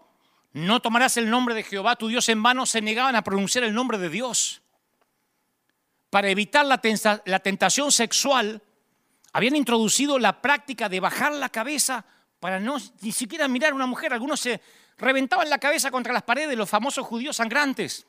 [0.54, 3.72] no tomarás el nombre de Jehová tu Dios en vano, se negaban a pronunciar el
[3.72, 4.60] nombre de Dios.
[6.10, 8.60] Para evitar la, tentación sexual,
[9.32, 12.04] habían introducido la práctica de bajar la cabeza
[12.40, 14.12] para no ni siquiera mirar a una mujer.
[14.12, 14.60] Algunos se
[14.98, 18.04] reventaban la cabeza contra las paredes, los famosos judíos sangrantes.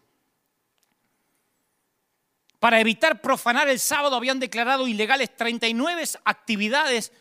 [2.59, 7.13] Para evitar profanar el sábado habían declarado ilegales 39 actividades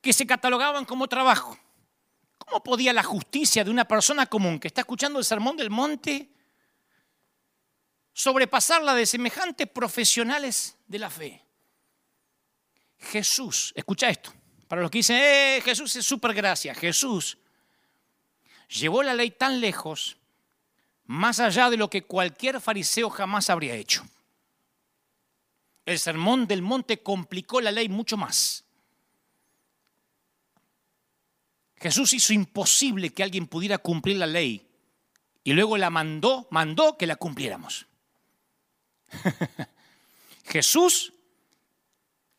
[0.00, 1.58] que se catalogaban como trabajo.
[2.38, 6.30] ¿Cómo podía la justicia de una persona común que está escuchando el sermón del monte
[8.12, 11.44] sobrepasar la de semejantes profesionales de la fe?
[12.98, 14.32] Jesús, escucha esto,
[14.66, 17.38] para los que dicen, eh, Jesús es súper gracia, Jesús
[18.68, 20.16] llevó la ley tan lejos,
[21.06, 24.06] más allá de lo que cualquier fariseo jamás habría hecho.
[25.86, 28.64] El sermón del monte complicó la ley mucho más.
[31.76, 34.66] Jesús hizo imposible que alguien pudiera cumplir la ley
[35.44, 37.86] y luego la mandó, mandó que la cumpliéramos.
[40.44, 41.14] Jesús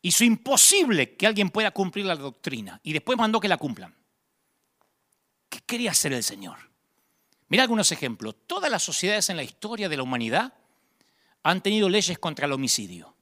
[0.02, 3.99] hizo imposible que alguien pueda cumplir la doctrina y después mandó que la cumplan.
[5.50, 6.70] ¿Qué quería hacer el Señor?
[7.48, 8.36] Mira algunos ejemplos.
[8.46, 10.54] Todas las sociedades en la historia de la humanidad
[11.42, 13.14] han tenido leyes contra el homicidio.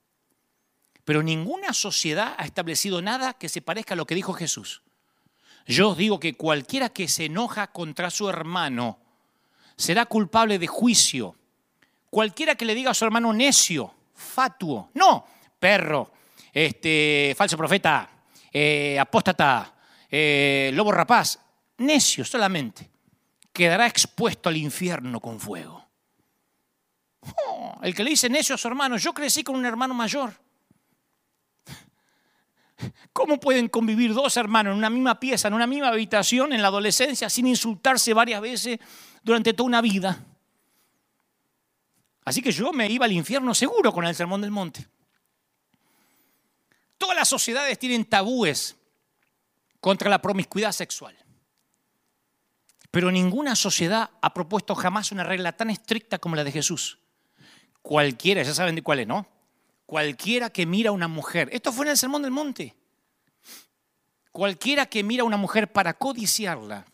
[1.04, 4.82] Pero ninguna sociedad ha establecido nada que se parezca a lo que dijo Jesús.
[5.66, 8.98] Yo os digo que cualquiera que se enoja contra su hermano
[9.76, 11.34] será culpable de juicio.
[12.10, 15.26] Cualquiera que le diga a su hermano necio, fatuo, no,
[15.58, 16.10] perro,
[16.52, 18.10] este, falso profeta,
[18.52, 19.74] eh, apóstata,
[20.10, 21.38] eh, lobo rapaz,
[21.78, 22.90] necio solamente,
[23.52, 25.84] quedará expuesto al infierno con fuego.
[27.46, 30.32] Oh, el que le dice necio a su hermano, yo crecí con un hermano mayor.
[33.12, 36.68] ¿Cómo pueden convivir dos hermanos en una misma pieza, en una misma habitación, en la
[36.68, 38.78] adolescencia, sin insultarse varias veces
[39.22, 40.24] durante toda una vida?
[42.24, 44.86] Así que yo me iba al infierno seguro con el Sermón del Monte.
[46.96, 48.76] Todas las sociedades tienen tabúes
[49.80, 51.16] contra la promiscuidad sexual.
[52.90, 56.98] Pero ninguna sociedad ha propuesto jamás una regla tan estricta como la de Jesús.
[57.82, 59.26] Cualquiera, ya saben de cuál es, ¿no?
[59.86, 62.74] Cualquiera que mira a una mujer, esto fue en el Sermón del Monte,
[64.32, 66.84] cualquiera que mira a una mujer para codiciarla,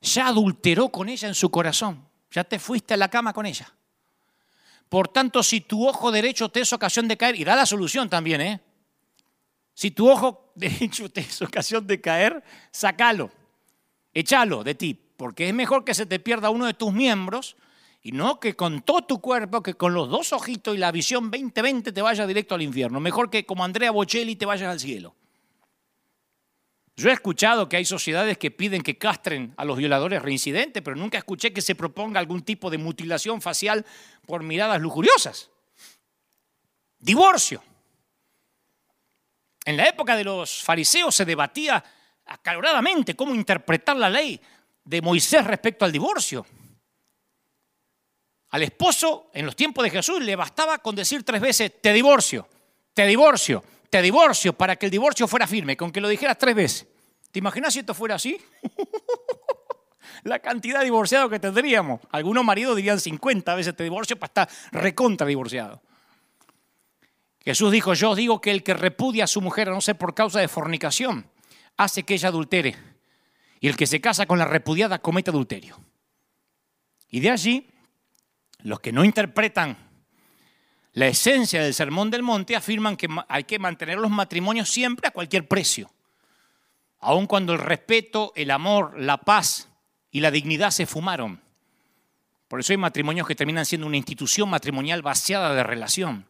[0.00, 3.70] ya adulteró con ella en su corazón, ya te fuiste a la cama con ella.
[4.88, 8.08] Por tanto, si tu ojo derecho te es ocasión de caer, y da la solución
[8.08, 8.60] también, ¿eh?
[9.74, 13.30] Si tu ojo derecho te es ocasión de caer, sácalo,
[14.14, 17.56] échalo de ti, porque es mejor que se te pierda uno de tus miembros
[18.02, 21.30] y no que con todo tu cuerpo, que con los dos ojitos y la visión
[21.30, 23.00] 2020 te vayas directo al infierno.
[23.00, 25.14] Mejor que como Andrea Bocelli te vayas al cielo.
[26.96, 30.94] Yo he escuchado que hay sociedades que piden que castren a los violadores reincidentes, pero
[30.94, 33.84] nunca escuché que se proponga algún tipo de mutilación facial
[34.26, 35.50] por miradas lujuriosas.
[36.98, 37.62] Divorcio.
[39.64, 41.82] En la época de los fariseos se debatía
[42.26, 44.40] acaloradamente cómo interpretar la ley
[44.84, 46.46] de Moisés respecto al divorcio.
[48.50, 52.48] Al esposo, en los tiempos de Jesús, le bastaba con decir tres veces, te divorcio,
[52.92, 56.54] te divorcio, te divorcio, para que el divorcio fuera firme, con que lo dijeras tres
[56.54, 56.86] veces.
[57.32, 58.40] ¿Te imaginas si esto fuera así?
[60.22, 62.00] La cantidad de divorciados que tendríamos.
[62.12, 65.82] Algunos maridos dirían 50 veces te divorcio para estar recontra divorciado.
[67.40, 69.98] Jesús dijo, yo os digo que el que repudia a su mujer a no ser
[69.98, 71.28] por causa de fornicación,
[71.76, 72.76] hace que ella adultere.
[73.60, 75.80] Y el que se casa con la repudiada comete adulterio.
[77.08, 77.66] Y de allí
[78.60, 79.84] los que no interpretan
[80.94, 85.10] la esencia del Sermón del Monte afirman que hay que mantener los matrimonios siempre a
[85.10, 85.90] cualquier precio.
[87.00, 89.68] Aun cuando el respeto, el amor, la paz
[90.12, 91.40] y la dignidad se fumaron.
[92.46, 96.28] Por eso hay matrimonios que terminan siendo una institución matrimonial vaciada de relación.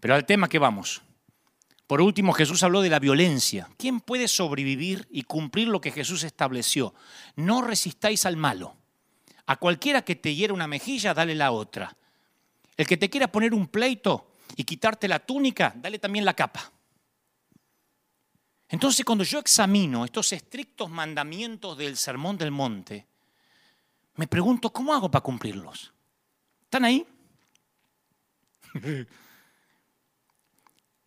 [0.00, 1.02] Pero al tema que vamos.
[1.86, 3.68] Por último, Jesús habló de la violencia.
[3.76, 6.94] ¿Quién puede sobrevivir y cumplir lo que Jesús estableció?
[7.36, 8.76] No resistáis al malo.
[9.46, 11.96] A cualquiera que te hiera una mejilla, dale la otra.
[12.76, 16.72] El que te quiera poner un pleito y quitarte la túnica, dale también la capa.
[18.68, 23.06] Entonces, cuando yo examino estos estrictos mandamientos del Sermón del Monte,
[24.16, 25.92] me pregunto, ¿cómo hago para cumplirlos?
[26.64, 27.06] ¿Están ahí?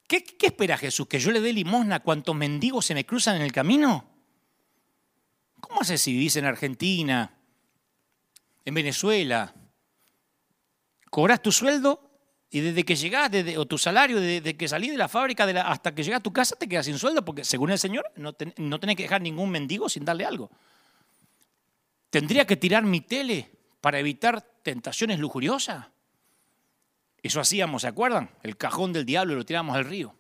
[0.10, 1.07] ¿Qué, espera Jesús?
[1.07, 4.10] ¿Que yo le dé limosna a cuantos mendigos se me cruzan en el camino?
[5.62, 7.38] ¿Cómo haces si vivís en Argentina,
[8.66, 9.53] en Venezuela?
[11.12, 12.10] ¿Cobras tu sueldo
[12.49, 16.01] y desde que llegás, o tu salario, desde que salís de la fábrica hasta que
[16.01, 17.24] llegas a tu casa, te quedas sin sueldo?
[17.24, 20.49] Porque según el Señor, no, no tenés que dejar ningún mendigo sin darle algo.
[22.10, 25.86] ¿Tendría que tirar mi tele para evitar tentaciones lujuriosas?
[27.22, 28.30] Eso hacíamos, ¿se acuerdan?
[28.43, 30.15] El cajón del diablo lo tiramos al río.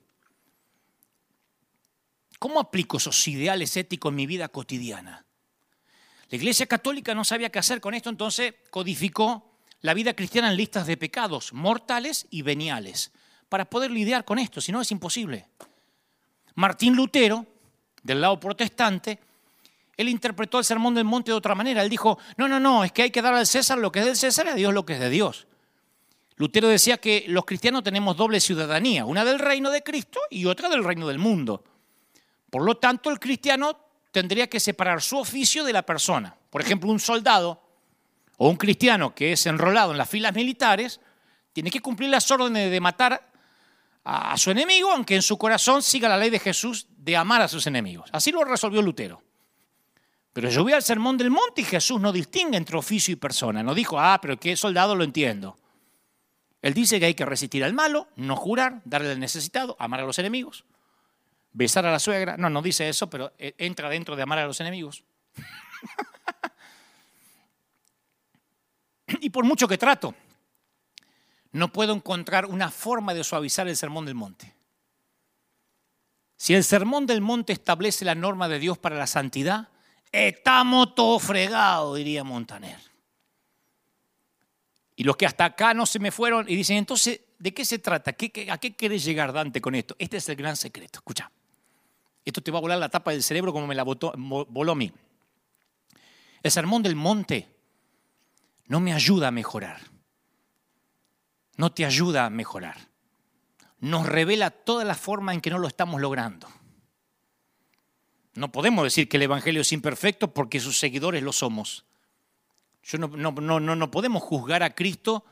[2.39, 5.25] ¿Cómo aplico esos ideales éticos en mi vida cotidiana?
[6.29, 10.57] La Iglesia Católica no sabía qué hacer con esto, entonces codificó la vida cristiana en
[10.57, 13.11] listas de pecados mortales y veniales
[13.49, 15.47] para poder lidiar con esto, si no es imposible.
[16.55, 17.45] Martín Lutero,
[18.03, 19.19] del lado protestante,
[19.97, 21.83] él interpretó el sermón del monte de otra manera.
[21.83, 24.05] Él dijo, no, no, no, es que hay que dar al César lo que es
[24.05, 25.45] del César y a Dios lo que es de Dios.
[26.39, 30.69] Lutero decía que los cristianos tenemos doble ciudadanía, una del reino de Cristo y otra
[30.69, 31.65] del reino del mundo.
[32.49, 33.77] Por lo tanto, el cristiano
[34.13, 36.33] tendría que separar su oficio de la persona.
[36.49, 37.61] Por ejemplo, un soldado
[38.37, 41.01] o un cristiano que es enrolado en las filas militares
[41.51, 43.31] tiene que cumplir las órdenes de matar
[44.05, 47.49] a su enemigo, aunque en su corazón siga la ley de Jesús de amar a
[47.49, 48.09] sus enemigos.
[48.13, 49.21] Así lo resolvió Lutero.
[50.31, 53.61] Pero yo voy al sermón del monte y Jesús no distingue entre oficio y persona.
[53.61, 55.57] No dijo, ah, pero que soldado lo entiendo.
[56.61, 60.05] Él dice que hay que resistir al malo, no jurar, darle al necesitado, amar a
[60.05, 60.65] los enemigos,
[61.53, 62.37] besar a la suegra.
[62.37, 65.03] No, no dice eso, pero eh, entra dentro de amar a los enemigos.
[69.21, 70.13] y por mucho que trato,
[71.51, 74.53] no puedo encontrar una forma de suavizar el sermón del monte.
[76.35, 79.69] Si el sermón del monte establece la norma de Dios para la santidad,
[80.11, 82.88] estamos todos fregados, diría Montaner.
[84.99, 87.79] Y los que hasta acá no se me fueron y dicen, entonces, ¿de qué se
[87.79, 88.11] trata?
[88.11, 89.95] ¿A qué querés llegar, Dante, con esto?
[89.97, 90.99] Este es el gran secreto.
[90.99, 91.31] Escucha,
[92.25, 94.91] esto te va a volar la tapa del cerebro como me la voló a mí.
[96.43, 97.47] El sermón del monte
[98.65, 99.79] no me ayuda a mejorar.
[101.55, 102.89] No te ayuda a mejorar.
[103.79, 106.49] Nos revela toda la forma en que no lo estamos logrando.
[108.33, 111.85] No podemos decir que el Evangelio es imperfecto porque sus seguidores lo somos.
[112.83, 115.25] Yo no, no, no, no podemos juzgar a Cristo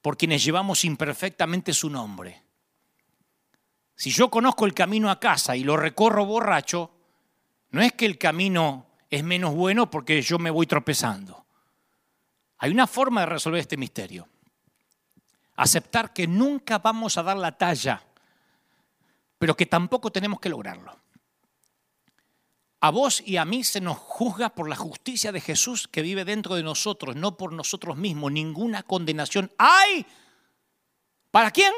[0.00, 2.42] por quienes llevamos imperfectamente su nombre.
[3.94, 6.90] Si yo conozco el camino a casa y lo recorro borracho,
[7.70, 11.46] no es que el camino es menos bueno porque yo me voy tropezando.
[12.58, 14.28] Hay una forma de resolver este misterio.
[15.56, 18.02] Aceptar que nunca vamos a dar la talla,
[19.38, 21.03] pero que tampoco tenemos que lograrlo.
[22.84, 26.26] A vos y a mí se nos juzga por la justicia de Jesús que vive
[26.26, 28.30] dentro de nosotros, no por nosotros mismos.
[28.30, 30.04] Ninguna condenación hay.
[31.30, 31.72] ¿Para quién?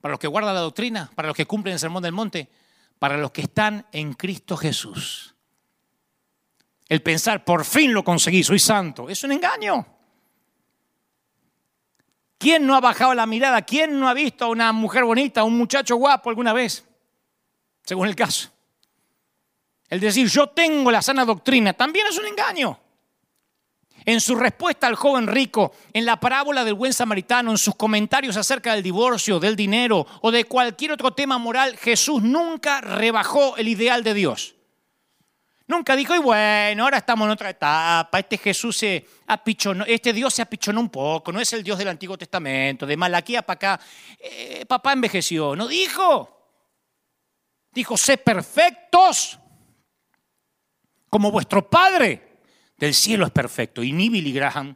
[0.00, 2.48] Para los que guardan la doctrina, para los que cumplen el sermón del monte,
[2.98, 5.34] para los que están en Cristo Jesús.
[6.88, 9.86] El pensar, por fin lo conseguí, soy santo, es un engaño.
[12.38, 13.60] ¿Quién no ha bajado la mirada?
[13.60, 16.88] ¿Quién no ha visto a una mujer bonita, a un muchacho guapo alguna vez?
[17.84, 18.50] Según el caso.
[19.92, 22.80] El decir yo tengo la sana doctrina también es un engaño.
[24.06, 28.38] En su respuesta al joven rico, en la parábola del buen samaritano, en sus comentarios
[28.38, 33.68] acerca del divorcio, del dinero o de cualquier otro tema moral, Jesús nunca rebajó el
[33.68, 34.54] ideal de Dios.
[35.66, 40.32] Nunca dijo, y bueno, ahora estamos en otra etapa, este Jesús se apichonó, este Dios
[40.32, 43.80] se apichonó un poco, no es el Dios del Antiguo Testamento, de Malaquía para acá,
[44.18, 46.38] eh, papá envejeció, no dijo.
[47.74, 49.38] Dijo, sé perfectos
[51.12, 52.38] como vuestro Padre
[52.78, 53.82] del cielo es perfecto.
[53.82, 54.74] Y ni Billy Graham,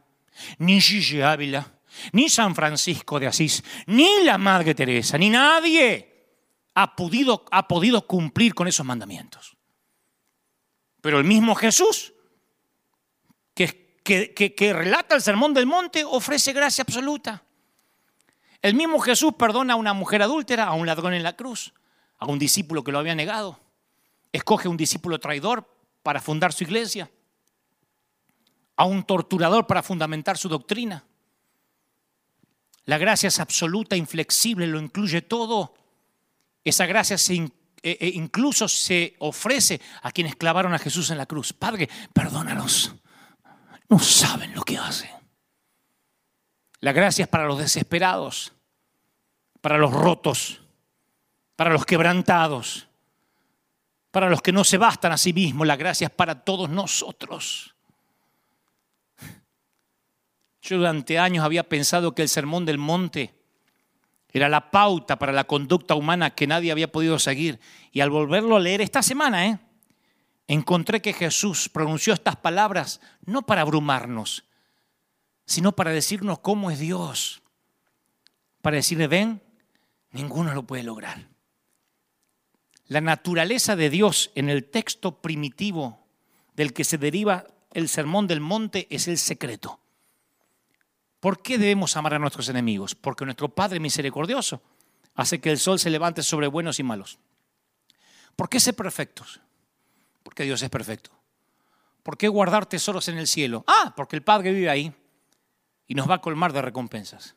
[0.59, 1.79] ni Gigi Ávila,
[2.11, 6.35] ni San Francisco de Asís, ni la Madre Teresa, ni nadie
[6.75, 9.57] ha podido, ha podido cumplir con esos mandamientos.
[11.01, 12.13] Pero el mismo Jesús,
[13.55, 17.43] que, que, que relata el Sermón del Monte, ofrece gracia absoluta.
[18.61, 21.73] El mismo Jesús perdona a una mujer adúltera, a un ladrón en la cruz,
[22.19, 23.59] a un discípulo que lo había negado.
[24.31, 25.76] Escoge un discípulo traidor
[26.07, 27.11] para fundar su iglesia,
[28.77, 31.03] a un torturador para fundamentar su doctrina.
[32.85, 35.73] La gracia es absoluta, inflexible, lo incluye todo.
[36.63, 37.49] Esa gracia eh,
[37.83, 41.51] eh, incluso se ofrece a quienes clavaron a Jesús en la cruz.
[41.51, 42.95] Padre, perdónalos.
[43.89, 45.11] No saben lo que hacen.
[46.79, 48.53] La gracia es para los desesperados,
[49.59, 50.61] para los rotos,
[51.57, 52.86] para los quebrantados,
[54.17, 55.67] para los que no se bastan a sí mismos.
[55.67, 57.75] La gracia es para todos nosotros.
[60.59, 63.35] Yo durante años había pensado que el sermón del monte
[64.29, 67.59] era la pauta para la conducta humana que nadie había podido seguir.
[67.91, 69.59] Y al volverlo a leer esta semana, ¿eh?
[70.47, 74.45] encontré que Jesús pronunció estas palabras no para abrumarnos,
[75.45, 77.43] sino para decirnos cómo es Dios.
[78.63, 79.43] Para decirle, ven,
[80.09, 81.36] ninguno lo puede lograr.
[82.87, 86.05] La naturaleza de Dios en el texto primitivo
[86.55, 89.79] del que se deriva el sermón del monte es el secreto.
[91.19, 92.95] ¿Por qué debemos amar a nuestros enemigos?
[92.95, 94.61] Porque nuestro Padre misericordioso
[95.15, 97.19] hace que el sol se levante sobre buenos y malos.
[98.35, 99.41] ¿Por qué ser perfectos?
[100.23, 101.11] Porque Dios es perfecto.
[102.03, 103.65] ¿Por qué guardar tesoros en el cielo?
[103.67, 104.93] Ah, porque el Padre vive ahí
[105.87, 107.35] y nos va a colmar de recompensas.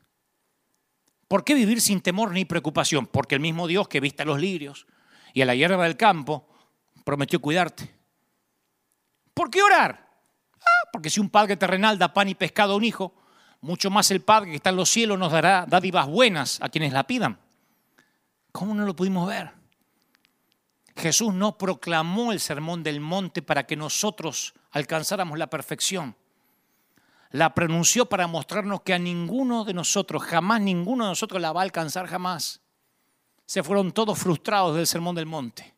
[1.26, 3.06] ¿Por qué vivir sin temor ni preocupación?
[3.06, 4.86] Porque el mismo Dios que viste a los lirios
[5.32, 6.46] y a la hierba del campo
[7.04, 7.94] prometió cuidarte.
[9.34, 10.08] ¿Por qué orar?
[10.60, 13.14] Ah, porque si un padre terrenal da pan y pescado a un hijo,
[13.60, 16.92] mucho más el Padre que está en los cielos nos dará dádivas buenas a quienes
[16.92, 17.38] la pidan.
[18.52, 19.52] ¿Cómo no lo pudimos ver?
[20.96, 26.16] Jesús no proclamó el sermón del monte para que nosotros alcanzáramos la perfección
[27.30, 31.60] la pronunció para mostrarnos que a ninguno de nosotros, jamás ninguno de nosotros la va
[31.60, 32.59] a alcanzar jamás.
[33.50, 35.74] Se fueron todos frustrados del sermón del monte.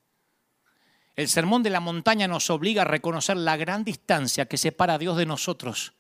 [1.16, 4.98] El sermón de la montaña nos obliga a reconocer la gran distancia que separa a
[4.98, 5.94] Dios de nosotros.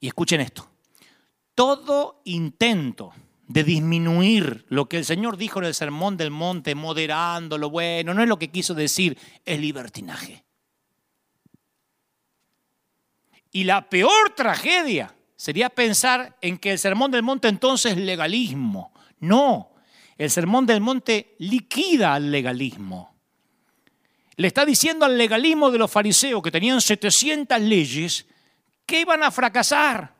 [0.00, 0.68] Y escuchen esto,
[1.54, 3.14] todo intento
[3.48, 8.12] de disminuir lo que el Señor dijo en el sermón del monte, moderando lo bueno,
[8.12, 9.16] no es lo que quiso decir,
[9.46, 10.44] es libertinaje.
[13.50, 18.92] Y la peor tragedia sería pensar en que el sermón del monte entonces es legalismo.
[19.20, 19.70] No,
[20.18, 23.14] el sermón del monte liquida al legalismo.
[24.36, 28.26] Le está diciendo al legalismo de los fariseos que tenían 700 leyes
[28.84, 30.14] que iban a fracasar.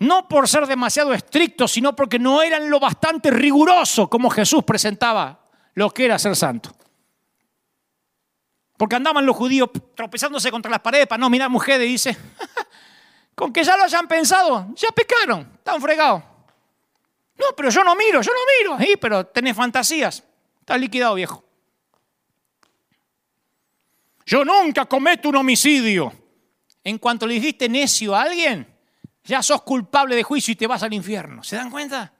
[0.00, 5.46] No por ser demasiado estrictos, sino porque no eran lo bastante riguroso como Jesús presentaba
[5.74, 6.74] lo que era ser santo.
[8.76, 12.16] Porque andaban los judíos tropezándose contra las paredes para no mirar mujeres dice,
[13.34, 16.22] con que ya lo hayan pensado, ya pecaron, están fregados.
[17.38, 18.84] No, pero yo no miro, yo no miro.
[18.84, 20.24] Sí, pero tenés fantasías.
[20.60, 21.44] Estás liquidado, viejo.
[24.26, 26.12] Yo nunca cometo un homicidio.
[26.84, 28.66] En cuanto le dijiste necio a alguien,
[29.24, 31.42] ya sos culpable de juicio y te vas al infierno.
[31.44, 32.12] ¿Se dan cuenta?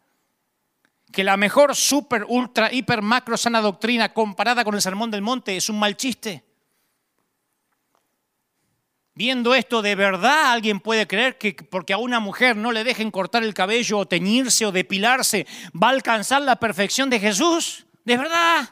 [1.10, 5.56] Que la mejor super, ultra, hiper, macro, sana doctrina comparada con el sermón del monte
[5.56, 6.44] es un mal chiste.
[9.18, 13.10] Viendo esto, ¿de verdad alguien puede creer que porque a una mujer no le dejen
[13.10, 17.84] cortar el cabello o teñirse o depilarse, va a alcanzar la perfección de Jesús?
[18.04, 18.70] ¿De verdad?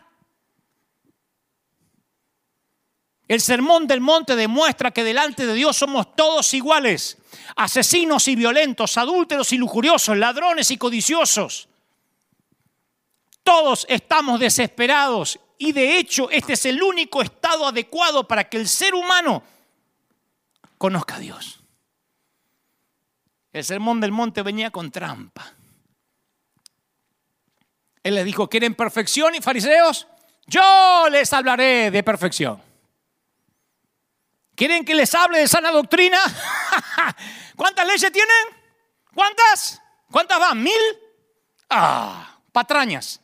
[3.27, 7.19] El sermón del monte demuestra que delante de Dios somos todos iguales,
[7.57, 11.69] asesinos y violentos, adúlteros y lujuriosos, ladrones y codiciosos.
[13.43, 18.69] Todos estamos desesperados y de hecho este es el único estado adecuado para que el
[18.69, 19.43] ser humano
[20.79, 21.61] conozca a Dios.
[23.53, 25.53] El sermón del monte venía con trampa.
[28.03, 30.07] Él les dijo, ¿quieren perfección y fariseos?
[30.47, 32.63] Yo les hablaré de perfección.
[34.55, 36.19] ¿Quieren que les hable de sana doctrina?
[37.57, 38.47] ¿Cuántas leyes tienen?
[39.15, 39.83] ¿Cuántas?
[40.11, 40.63] ¿Cuántas van?
[40.63, 40.81] ¿Mil?
[41.69, 43.21] Ah, patrañas.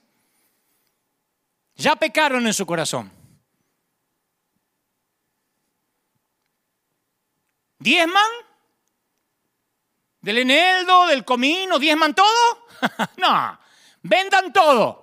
[1.77, 3.22] Ya pecaron en su corazón.
[7.83, 8.31] ¿Diezman?
[10.21, 11.81] ¿Del eneldo, del comino?
[11.81, 12.67] ¿Diezman todo?
[13.17, 13.59] no,
[14.03, 15.03] vendan todo.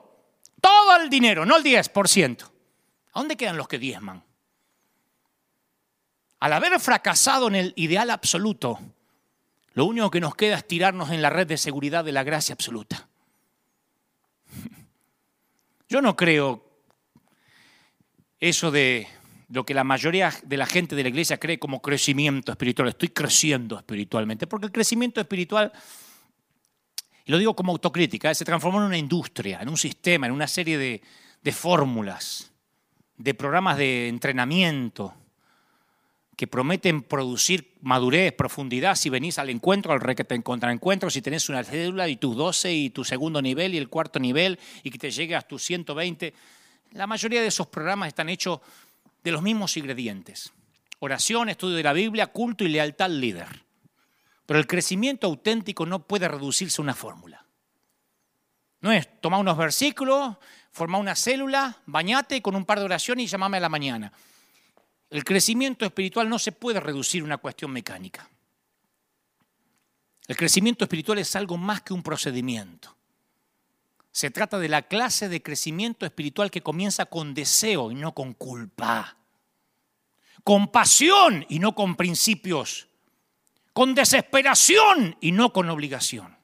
[0.61, 2.43] Todo el dinero, no el 10%.
[2.43, 4.23] ¿A dónde quedan los que diezman?
[6.39, 8.79] Al haber fracasado en el ideal absoluto,
[9.73, 12.53] lo único que nos queda es tirarnos en la red de seguridad de la gracia
[12.53, 13.09] absoluta.
[15.89, 16.63] Yo no creo
[18.39, 19.09] eso de
[19.49, 22.89] lo que la mayoría de la gente de la iglesia cree como crecimiento espiritual.
[22.89, 25.71] Estoy creciendo espiritualmente, porque el crecimiento espiritual
[27.29, 30.47] y lo digo como autocrítica, se transformó en una industria, en un sistema, en una
[30.47, 30.99] serie de,
[31.43, 32.51] de fórmulas,
[33.17, 35.13] de programas de entrenamiento
[36.35, 41.63] que prometen producir madurez, profundidad, si venís al encuentro, al requete encuentro, si tenés una
[41.63, 45.11] cédula y tus 12 y tu segundo nivel y el cuarto nivel y que te
[45.11, 46.33] llegue a tus 120.
[46.93, 48.59] La mayoría de esos programas están hechos
[49.23, 50.51] de los mismos ingredientes.
[50.99, 53.63] Oración, estudio de la Biblia, culto y lealtad al líder.
[54.45, 57.45] Pero el crecimiento auténtico no puede reducirse a una fórmula.
[58.81, 60.37] No es tomar unos versículos,
[60.71, 64.11] formar una célula, bañate con un par de oraciones y llamame a la mañana.
[65.09, 68.29] El crecimiento espiritual no se puede reducir a una cuestión mecánica.
[70.27, 72.95] El crecimiento espiritual es algo más que un procedimiento.
[74.11, 78.33] Se trata de la clase de crecimiento espiritual que comienza con deseo y no con
[78.33, 79.17] culpa.
[80.43, 82.89] Con pasión y no con principios
[83.79, 86.37] con desesperación y no con obligación.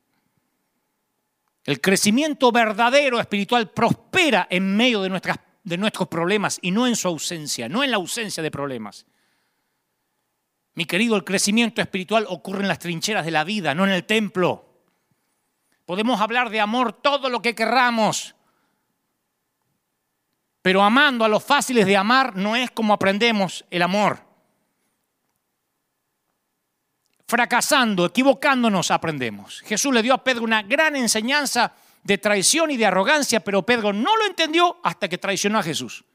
[1.65, 5.09] El crecimiento verdadero espiritual prospera en medio de,
[5.77, 9.05] nuestros problemas y no en su ausencia, no en la ausencia de problemas.
[10.75, 14.05] Mi querido, el crecimiento espiritual ocurre en las trincheras de la vida, no en el
[14.05, 14.74] templo.
[15.85, 18.35] Podemos hablar de amor todo lo que querramos,
[20.61, 24.25] pero amando a los fáciles de amar no es como aprendemos el amor.
[27.27, 29.61] fracasando, equivocándonos, aprendemos.
[29.61, 33.91] Jesús le dio a Pedro una gran enseñanza de traición y de arrogancia, pero Pedro
[33.91, 36.05] no lo entendió hasta que traicionó a Jesús.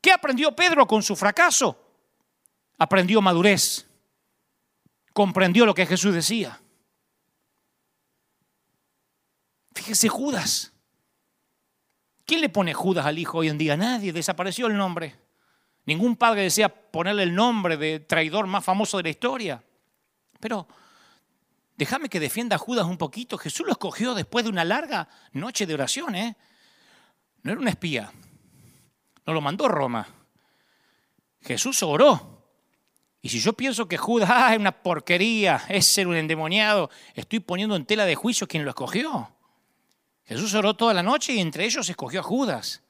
[0.00, 1.80] ¿Qué aprendió Pedro con su fracaso?
[2.78, 3.86] Aprendió madurez,
[5.12, 6.60] comprendió lo que Jesús decía.
[9.74, 10.72] Fíjese Judas.
[12.24, 13.76] ¿Quién le pone Judas al hijo hoy en día?
[13.76, 15.16] Nadie, desapareció el nombre.
[15.84, 19.62] Ningún padre desea ponerle el nombre de traidor más famoso de la historia.
[20.40, 20.66] Pero
[21.76, 23.36] déjame que defienda a Judas un poquito.
[23.36, 26.14] Jesús lo escogió después de una larga noche de oración.
[26.14, 26.36] ¿eh?
[27.42, 28.10] No era un espía.
[29.26, 30.06] No lo mandó Roma.
[31.42, 32.34] Jesús oró.
[33.20, 37.40] Y si yo pienso que Judas ah, es una porquería, es ser un endemoniado, estoy
[37.40, 39.33] poniendo en tela de juicio quien lo escogió.
[40.24, 42.82] Jesús oró toda la noche y entre ellos escogió a Judas.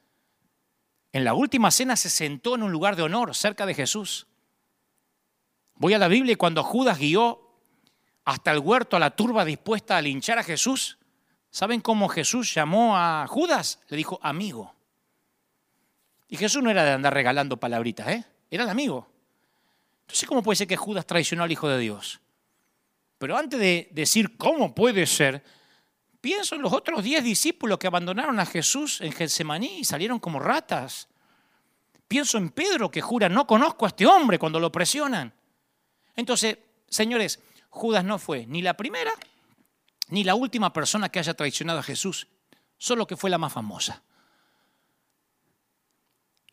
[1.12, 4.26] En la última cena se sentó en un lugar de honor cerca de Jesús.
[5.76, 7.40] Voy a la Biblia y cuando Judas guió
[8.24, 10.98] hasta el huerto a la turba dispuesta a linchar a Jesús,
[11.50, 13.80] ¿saben cómo Jesús llamó a Judas?
[13.88, 14.74] Le dijo amigo.
[16.28, 18.24] Y Jesús no era de andar regalando palabritas, ¿eh?
[18.50, 19.08] Era de amigo.
[20.02, 22.20] Entonces, ¿cómo puede ser que Judas traicionó al Hijo de Dios?
[23.18, 25.44] Pero antes de decir cómo puede ser,
[26.24, 30.38] Pienso en los otros diez discípulos que abandonaron a Jesús en Getsemaní y salieron como
[30.38, 31.06] ratas.
[32.08, 35.34] Pienso en Pedro que jura, no conozco a este hombre cuando lo presionan.
[36.16, 36.56] Entonces,
[36.88, 39.12] señores, Judas no fue ni la primera
[40.08, 42.26] ni la última persona que haya traicionado a Jesús,
[42.78, 44.02] solo que fue la más famosa.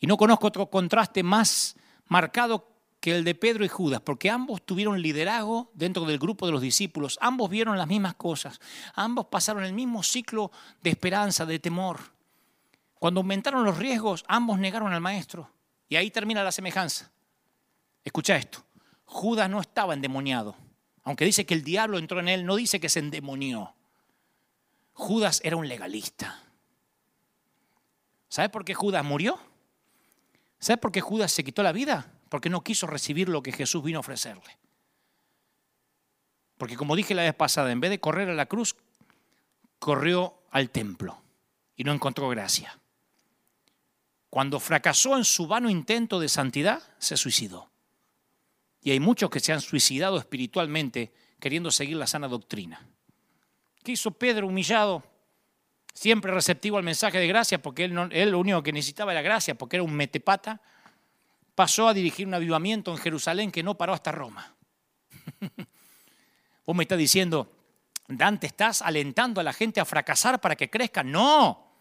[0.02, 1.77] Y no conozco otro contraste más
[2.07, 2.68] marcado
[3.02, 6.61] que el de Pedro y Judas, porque ambos tuvieron liderazgo dentro del grupo de los
[6.61, 8.61] discípulos, ambos vieron las mismas cosas,
[8.94, 10.52] ambos pasaron el mismo ciclo
[10.84, 11.99] de esperanza, de temor.
[12.99, 15.49] Cuando aumentaron los riesgos, ambos negaron al maestro.
[15.90, 17.11] Y ahí termina la semejanza.
[18.06, 18.64] Escucha esto,
[19.06, 20.56] Judas no estaba endemoniado,
[21.03, 23.73] aunque dice que el diablo entró en él, no dice que se endemonió.
[24.94, 26.40] Judas era un legalista.
[28.30, 29.40] ¿Sabe por qué Judas murió?
[30.60, 32.20] ¿Sabe por qué Judas se quitó la vida?
[32.32, 34.58] Porque no quiso recibir lo que Jesús vino a ofrecerle.
[36.58, 38.78] Porque como dije la vez pasada, en vez de correr a la cruz,
[39.80, 41.22] corrió al templo
[41.76, 42.80] y no encontró gracia.
[44.30, 47.70] Cuando fracasó en su vano intento de santidad, se suicidó.
[48.82, 52.88] Y hay muchos que se han suicidado espiritualmente queriendo seguir la sana doctrina.
[53.84, 55.03] ¿Qué hizo Pedro humillado?
[55.94, 59.58] Siempre receptivo al mensaje de gracia, porque él, él lo único que necesitaba era gracia,
[59.58, 60.62] porque era un metepata
[61.56, 64.56] pasó a dirigir un avivamiento en Jerusalén que no paró hasta Roma.
[66.65, 67.52] Vos me estás diciendo,
[68.07, 71.03] Dante, estás alentando a la gente a fracasar para que crezca.
[71.03, 71.72] No,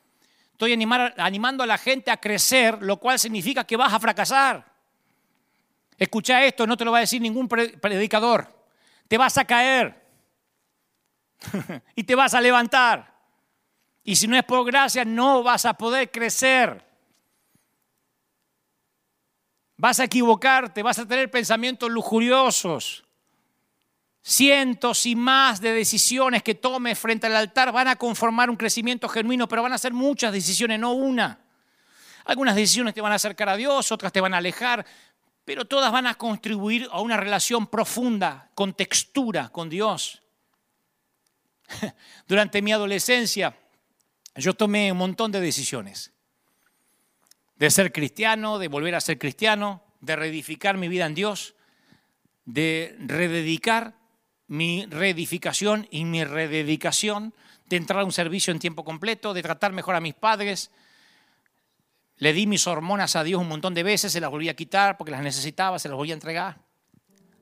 [0.52, 4.70] estoy animando a la gente a crecer, lo cual significa que vas a fracasar.
[5.98, 8.48] Escucha esto, no te lo va a decir ningún predicador.
[9.06, 10.02] Te vas a caer
[11.94, 13.14] y te vas a levantar.
[14.02, 16.89] Y si no es por gracia, no vas a poder crecer.
[19.80, 23.02] Vas a equivocarte, vas a tener pensamientos lujuriosos.
[24.20, 29.08] Cientos y más de decisiones que tomes frente al altar van a conformar un crecimiento
[29.08, 31.40] genuino, pero van a ser muchas decisiones, no una.
[32.26, 34.84] Algunas decisiones te van a acercar a Dios, otras te van a alejar,
[35.46, 40.22] pero todas van a contribuir a una relación profunda, con textura con Dios.
[42.28, 43.56] Durante mi adolescencia
[44.34, 46.12] yo tomé un montón de decisiones.
[47.60, 51.54] De ser cristiano, de volver a ser cristiano, de reedificar mi vida en Dios,
[52.46, 53.96] de rededicar
[54.48, 57.34] mi reedificación y mi rededicación,
[57.66, 60.70] de entrar a un servicio en tiempo completo, de tratar mejor a mis padres.
[62.16, 64.96] Le di mis hormonas a Dios un montón de veces, se las volví a quitar
[64.96, 66.62] porque las necesitaba, se las volví a entregar.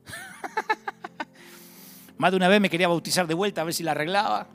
[2.17, 4.49] Más de una vez me quería bautizar de vuelta a ver si la arreglaba.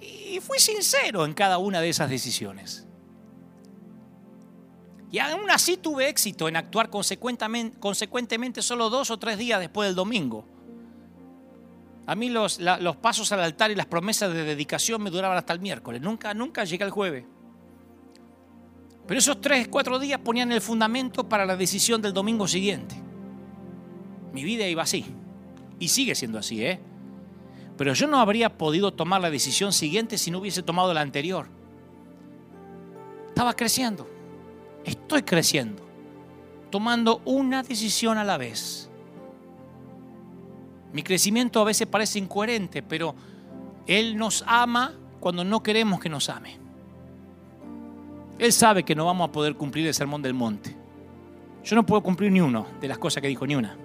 [0.00, 2.87] Y fui sincero en cada una de esas decisiones.
[5.10, 9.94] Y aún así tuve éxito en actuar consecuentemente, solo dos o tres días después del
[9.94, 10.44] domingo.
[12.06, 15.52] A mí los, los, pasos al altar y las promesas de dedicación me duraban hasta
[15.52, 16.00] el miércoles.
[16.00, 17.24] Nunca, nunca llegué al jueves.
[19.06, 22.94] Pero esos tres, cuatro días ponían el fundamento para la decisión del domingo siguiente.
[24.32, 25.06] Mi vida iba así.
[25.78, 26.80] Y sigue siendo así, ¿eh?
[27.78, 31.46] Pero yo no habría podido tomar la decisión siguiente si no hubiese tomado la anterior.
[33.28, 34.17] Estaba creciendo.
[34.88, 35.82] Estoy creciendo.
[36.70, 38.88] Tomando una decisión a la vez.
[40.94, 43.14] Mi crecimiento a veces parece incoherente, pero
[43.86, 46.58] Él nos ama cuando no queremos que nos ame.
[48.38, 50.74] Él sabe que no vamos a poder cumplir el sermón del monte.
[51.64, 53.76] Yo no puedo cumplir ni uno de las cosas que dijo, ni una.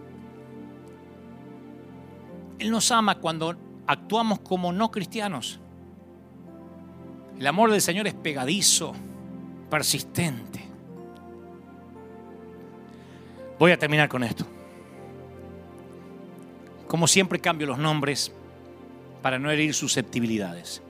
[2.59, 3.57] Él nos ama cuando
[3.87, 5.59] actuamos como no cristianos.
[7.37, 8.93] El amor del Señor es pegadizo,
[9.69, 10.52] persistente.
[13.59, 14.45] Voy a terminar con esto.
[16.87, 18.31] Como siempre cambio los nombres
[19.21, 20.81] para no herir susceptibilidades.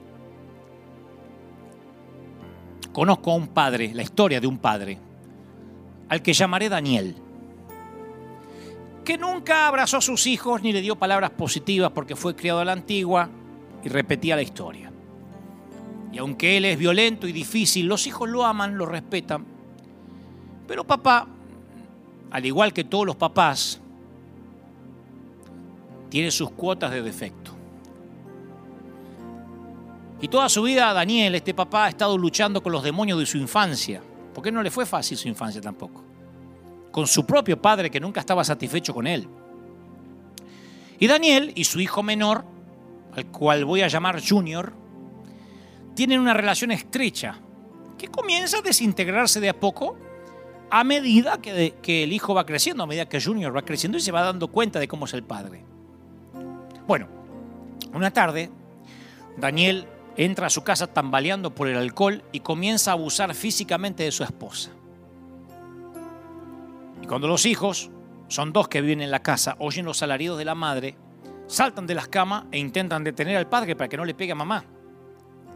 [2.92, 4.98] Conozco a un padre, la historia de un padre,
[6.08, 7.16] al que llamaré Daniel
[9.04, 12.64] que nunca abrazó a sus hijos ni le dio palabras positivas porque fue criado a
[12.64, 13.28] la antigua
[13.84, 14.90] y repetía la historia.
[16.10, 19.44] Y aunque él es violento y difícil, los hijos lo aman, lo respetan.
[20.66, 21.28] Pero papá,
[22.34, 23.80] al igual que todos los papás,
[26.08, 27.52] tiene sus cuotas de defecto.
[30.20, 33.38] Y toda su vida Daniel, este papá, ha estado luchando con los demonios de su
[33.38, 34.02] infancia,
[34.34, 36.02] porque no le fue fácil su infancia tampoco
[36.90, 39.28] con su propio padre que nunca estaba satisfecho con él.
[40.98, 42.44] Y Daniel y su hijo menor,
[43.12, 44.72] al cual voy a llamar Junior,
[45.94, 47.38] tienen una relación estrecha
[47.96, 49.96] que comienza a desintegrarse de a poco
[50.76, 54.10] a medida que, el hijo va creciendo, a medida que Junior va creciendo y se
[54.10, 55.64] va dando cuenta de cómo es el padre.
[56.88, 57.06] Bueno,
[57.92, 58.50] una tarde,
[59.36, 59.86] Daniel
[60.16, 64.24] entra a su casa tambaleando por el alcohol y comienza a abusar físicamente de su
[64.24, 64.72] esposa.
[67.00, 67.92] Y cuando los hijos,
[68.26, 70.96] son dos que viven en la casa, oyen los alaridos de la madre,
[71.46, 74.34] saltan de las camas e intentan detener al padre para que no le pegue a
[74.34, 74.64] mamá.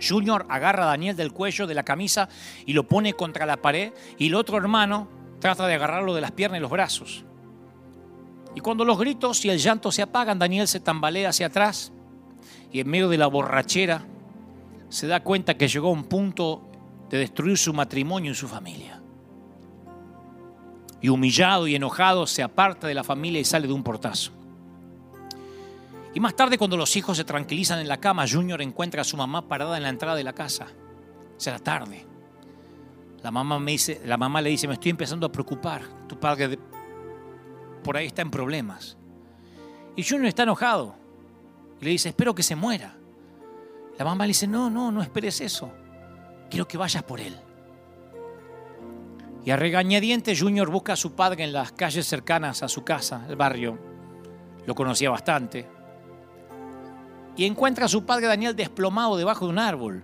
[0.01, 2.29] Junior agarra a Daniel del cuello de la camisa
[2.67, 5.09] y lo pone contra la pared y el otro hermano
[5.41, 7.25] trata de agarrarlo de las piernas y los brazos.
[8.55, 11.93] Y cuando los gritos y el llanto se apagan, Daniel se tambalea hacia atrás
[12.73, 14.05] y en medio de la borrachera
[14.89, 16.63] se da cuenta que llegó a un punto
[17.11, 18.99] de destruir su matrimonio y su familia
[21.01, 24.33] y humillado y enojado se aparta de la familia y sale de un portazo.
[26.15, 29.17] Y más tarde cuando los hijos se tranquilizan en la cama, Junior encuentra a su
[29.17, 30.67] mamá parada en la entrada de la casa.
[31.37, 32.07] Será tarde.
[33.23, 33.61] La mamá,
[34.05, 35.83] la mamá le dice, me estoy empezando a preocupar.
[36.09, 36.59] Tu padre
[37.83, 38.97] por ahí está en problemas.
[39.97, 40.95] Y Junior está enojado.
[41.81, 42.97] Y le dice, espero que se muera.
[43.99, 45.73] La mamá le dice, no, no, no esperes eso.
[46.49, 47.37] Quiero que vayas por él.
[49.45, 53.25] Y a regañadientes Junior busca a su padre en las calles cercanas a su casa,
[53.29, 53.79] el barrio.
[54.67, 55.78] Lo conocía bastante.
[57.39, 60.03] Y encuentra a su padre Daniel desplomado debajo de un árbol,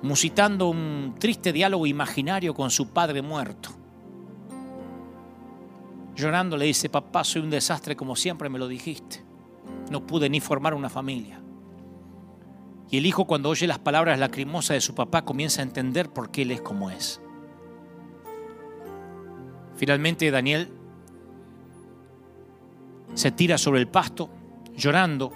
[0.00, 3.68] musitando un triste diálogo imaginario con su padre muerto.
[6.14, 9.22] Llorando le dice, papá, soy un desastre como siempre me lo dijiste.
[9.90, 11.42] No pude ni formar una familia.
[12.90, 16.30] Y el hijo cuando oye las palabras lacrimosas de su papá comienza a entender por
[16.30, 17.20] qué él es como es.
[19.76, 20.70] Finalmente Daniel
[23.12, 24.30] se tira sobre el pasto
[24.74, 25.32] llorando.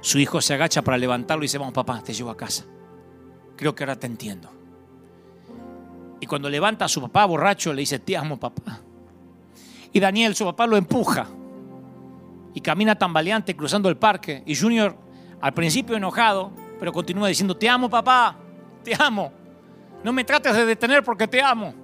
[0.00, 2.64] Su hijo se agacha para levantarlo y dice, vamos papá, te llevo a casa.
[3.56, 4.50] Creo que ahora te entiendo.
[6.20, 8.80] Y cuando levanta a su papá borracho, le dice, te amo papá.
[9.92, 11.26] Y Daniel, su papá, lo empuja.
[12.54, 14.42] Y camina tambaleante cruzando el parque.
[14.46, 14.96] Y Junior,
[15.40, 18.36] al principio enojado, pero continúa diciendo, te amo papá,
[18.82, 19.32] te amo.
[20.02, 21.74] No me trates de detener porque te amo.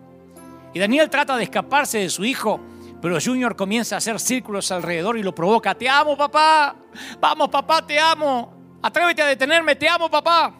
[0.72, 2.60] Y Daniel trata de escaparse de su hijo,
[3.00, 5.74] Pero Junior comienza a hacer círculos alrededor y lo provoca.
[5.74, 6.76] Te amo, papá.
[7.20, 8.52] Vamos, papá, te amo.
[8.82, 10.54] Atrévete a detenerme, te amo, papá.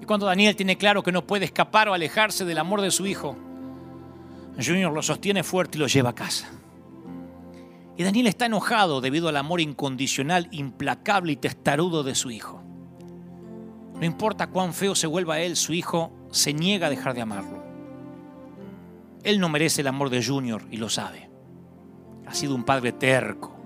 [0.00, 3.06] Y cuando Daniel tiene claro que no puede escapar o alejarse del amor de su
[3.06, 3.36] hijo,
[4.64, 6.50] Junior lo sostiene fuerte y lo lleva a casa.
[7.96, 12.62] Y Daniel está enojado debido al amor incondicional, implacable y testarudo de su hijo.
[13.94, 17.65] No importa cuán feo se vuelva él, su hijo se niega a dejar de amarlo.
[19.26, 21.28] Él no merece el amor de Junior y lo sabe.
[22.28, 23.56] Ha sido un padre terco,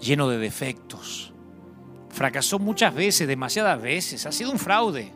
[0.00, 1.32] lleno de defectos.
[2.08, 4.26] Fracasó muchas veces, demasiadas veces.
[4.26, 5.12] Ha sido un fraude.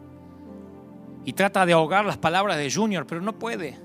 [1.24, 3.76] Y trata de ahogar las palabras de Junior, pero no puede.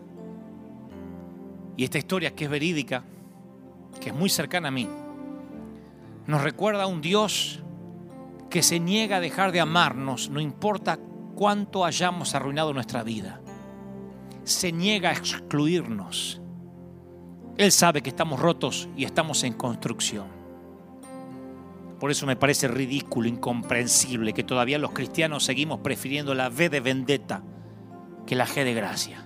[1.76, 3.04] Y esta historia que es verídica,
[4.00, 4.88] que es muy cercana a mí,
[6.28, 7.64] nos recuerda a un Dios
[8.52, 11.00] que se niega a dejar de amarnos, no importa
[11.34, 13.42] cuánto hayamos arruinado nuestra vida.
[14.46, 16.42] Se niega a excluirnos.
[17.58, 20.28] Él sabe que estamos rotos y estamos en construcción.
[22.00, 26.80] Por eso me parece ridículo, incomprensible que todavía los cristianos seguimos prefiriendo la V de
[26.80, 27.44] vendetta
[28.28, 29.26] que la G de gracia.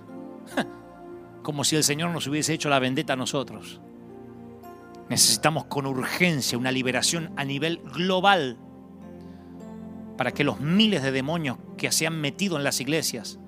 [1.42, 3.80] Como si el Señor nos hubiese hecho la vendetta a nosotros.
[5.10, 8.56] Necesitamos con urgencia una liberación a nivel global
[10.16, 13.38] para que los miles de demonios que se han metido en las iglesias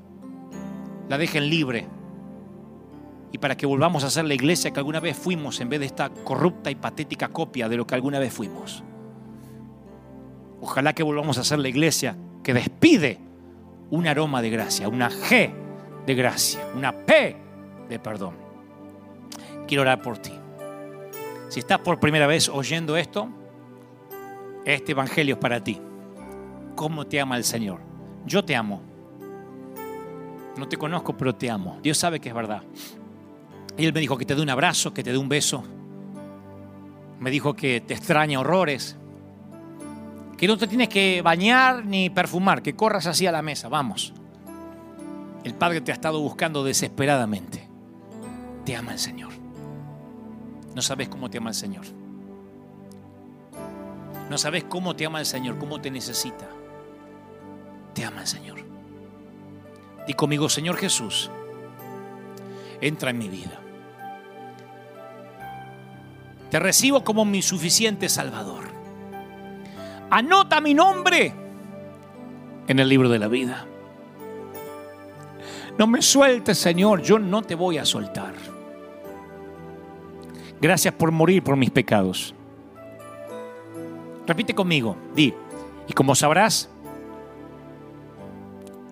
[1.09, 1.87] la dejen libre
[3.33, 5.87] y para que volvamos a ser la iglesia que alguna vez fuimos en vez de
[5.87, 8.85] esta corrupta y patética copia de lo que alguna vez fuimos.
[10.61, 13.19] Ojalá que volvamos a ser la iglesia que despide
[13.91, 15.51] un aroma de gracia, una G
[16.07, 17.37] de gracia, una P
[17.89, 18.37] de perdón.
[19.67, 20.33] Quiero orar por ti.
[21.49, 23.29] Si estás por primera vez oyendo esto,
[24.65, 25.81] este evangelio es para ti
[26.75, 27.81] cómo te ama el Señor.
[28.27, 28.92] Yo te amo.
[30.57, 31.79] No te conozco, pero te amo.
[31.83, 32.63] Dios sabe que es verdad.
[33.77, 35.65] Él me dijo que te dé un abrazo, que te dé un beso.
[37.21, 38.97] Me dijo que te extraña horrores.
[40.37, 43.69] Que no te tienes que bañar ni perfumar, que corras así a la mesa.
[43.69, 44.13] Vamos.
[45.45, 47.69] El Padre te ha estado buscando desesperadamente.
[48.65, 49.33] Te ama el Señor.
[50.75, 51.85] No sabes cómo te ama el Señor.
[54.29, 56.49] No sabes cómo te ama el Señor, cómo te necesita
[57.95, 58.62] te ama el Señor.
[60.07, 61.31] Di conmigo, Señor Jesús,
[62.81, 63.59] entra en mi vida.
[66.51, 68.65] Te recibo como mi suficiente Salvador.
[70.11, 71.33] Anota mi nombre
[72.69, 73.67] en el libro de la vida.
[75.79, 78.35] No me sueltes, Señor, yo no te voy a soltar.
[80.61, 82.35] Gracias por morir por mis pecados.
[84.27, 85.33] Repite conmigo, di,
[85.89, 86.69] y como sabrás,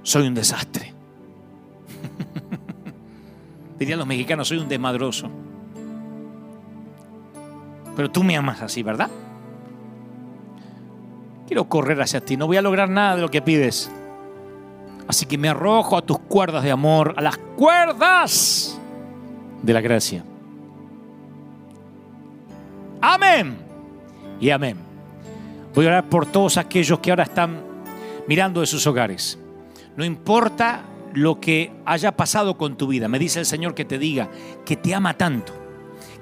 [0.02, 0.99] soy un desastre.
[3.80, 5.30] Dirían los mexicanos, soy un desmadroso.
[7.96, 9.08] Pero tú me amas así, ¿verdad?
[11.46, 13.90] Quiero correr hacia ti, no voy a lograr nada de lo que pides.
[15.08, 18.78] Así que me arrojo a tus cuerdas de amor, a las cuerdas
[19.62, 20.24] de la gracia.
[23.00, 23.56] Amén.
[24.40, 24.76] Y amén.
[25.74, 27.62] Voy a orar por todos aquellos que ahora están
[28.28, 29.38] mirando de sus hogares.
[29.96, 30.82] No importa
[31.14, 33.08] lo que haya pasado con tu vida.
[33.08, 34.30] Me dice el Señor que te diga
[34.64, 35.52] que te ama tanto,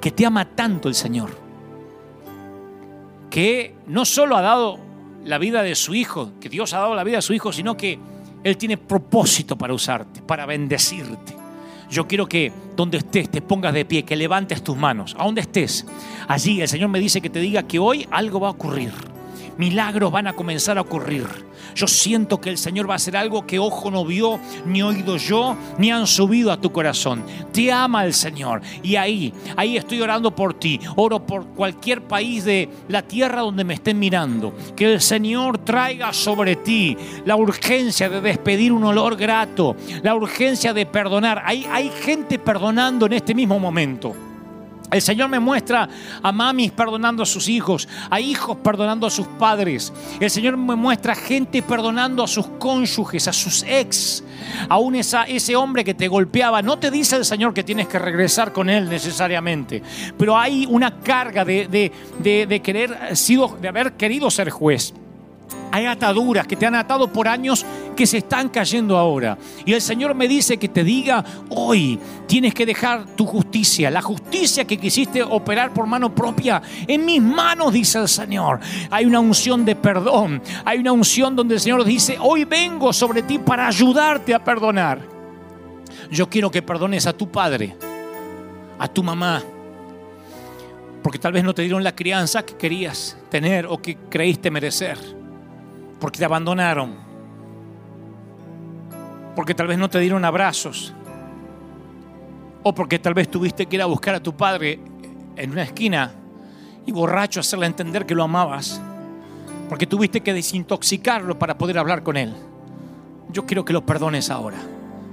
[0.01, 1.31] que te ama tanto el Señor,
[3.31, 4.79] que no solo ha dado
[5.25, 7.77] la vida de su Hijo, que Dios ha dado la vida de su Hijo, sino
[7.77, 7.99] que
[8.43, 11.37] Él tiene propósito para usarte, para bendecirte.
[11.91, 15.41] Yo quiero que donde estés te pongas de pie, que levantes tus manos, a donde
[15.41, 15.87] estés.
[16.29, 18.93] Allí el Señor me dice que te diga que hoy algo va a ocurrir
[19.59, 21.27] milagros van a comenzar a ocurrir.
[21.75, 25.17] Yo siento que el Señor va a hacer algo que ojo no vio, ni oído
[25.17, 27.25] yo, ni han subido a tu corazón.
[27.53, 28.63] Te ama el Señor.
[28.83, 30.81] Y ahí, ahí estoy orando por ti.
[30.97, 34.55] Oro por cualquier país de la tierra donde me estén mirando.
[34.75, 40.73] Que el Señor traiga sobre ti la urgencia de despedir un olor grato, la urgencia
[40.73, 41.43] de perdonar.
[41.45, 44.28] Hay, hay gente perdonando en este mismo momento.
[44.91, 45.89] El Señor me muestra
[46.23, 49.93] a mamis perdonando a sus hijos, a hijos perdonando a sus padres.
[50.19, 54.25] El Señor me muestra gente perdonando a sus cónyuges, a sus ex.
[54.69, 57.99] Aún esa, ese hombre que te golpeaba, no te dice el Señor que tienes que
[57.99, 59.83] regresar con él necesariamente,
[60.17, 64.95] pero hay una carga de, de, de querer, sido, de haber querido ser juez.
[65.71, 67.65] Hay ataduras que te han atado por años
[67.99, 69.37] que se están cayendo ahora.
[69.67, 71.99] Y el Señor me dice que te diga, hoy
[72.29, 76.63] tienes que dejar tu justicia, la justicia que quisiste operar por mano propia.
[76.87, 78.61] En mis manos, dice el Señor.
[78.89, 80.41] Hay una unción de perdón.
[80.65, 85.01] Hay una unción donde el Señor dice, hoy vengo sobre ti para ayudarte a perdonar.
[86.09, 87.77] Yo quiero que perdones a tu padre,
[88.79, 89.43] a tu mamá,
[91.03, 94.97] porque tal vez no te dieron la crianza que querías tener o que creíste merecer,
[95.99, 97.08] porque te abandonaron,
[99.39, 100.93] porque tal vez no te dieron abrazos,
[102.65, 104.81] o porque tal vez tuviste que ir a buscar a tu padre
[105.37, 106.13] en una esquina
[106.85, 108.83] y borracho hacerle entender que lo amabas,
[109.69, 112.35] porque tuviste que desintoxicarlo para poder hablar con él.
[113.31, 114.59] Yo quiero que lo perdones ahora.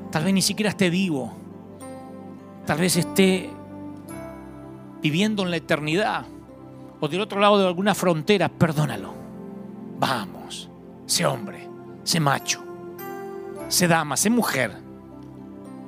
[0.10, 1.32] Tal vez ni siquiera esté vivo.
[2.66, 3.52] Tal vez esté
[5.04, 6.26] viviendo en la eternidad
[7.00, 8.50] o del otro lado de alguna frontera.
[8.50, 9.14] Perdónalo.
[10.00, 10.68] Vamos.
[11.06, 11.70] Sé hombre.
[12.04, 12.65] Sé macho.
[13.68, 14.18] Sé dama.
[14.18, 14.72] Sé mujer.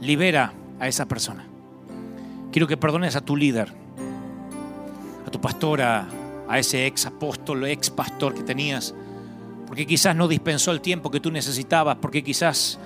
[0.01, 1.47] Libera a esa persona.
[2.51, 3.73] Quiero que perdones a tu líder,
[5.25, 6.07] a tu pastora,
[6.47, 8.95] a ese ex apóstol, ex pastor que tenías,
[9.67, 12.79] porque quizás no dispensó el tiempo que tú necesitabas, porque quizás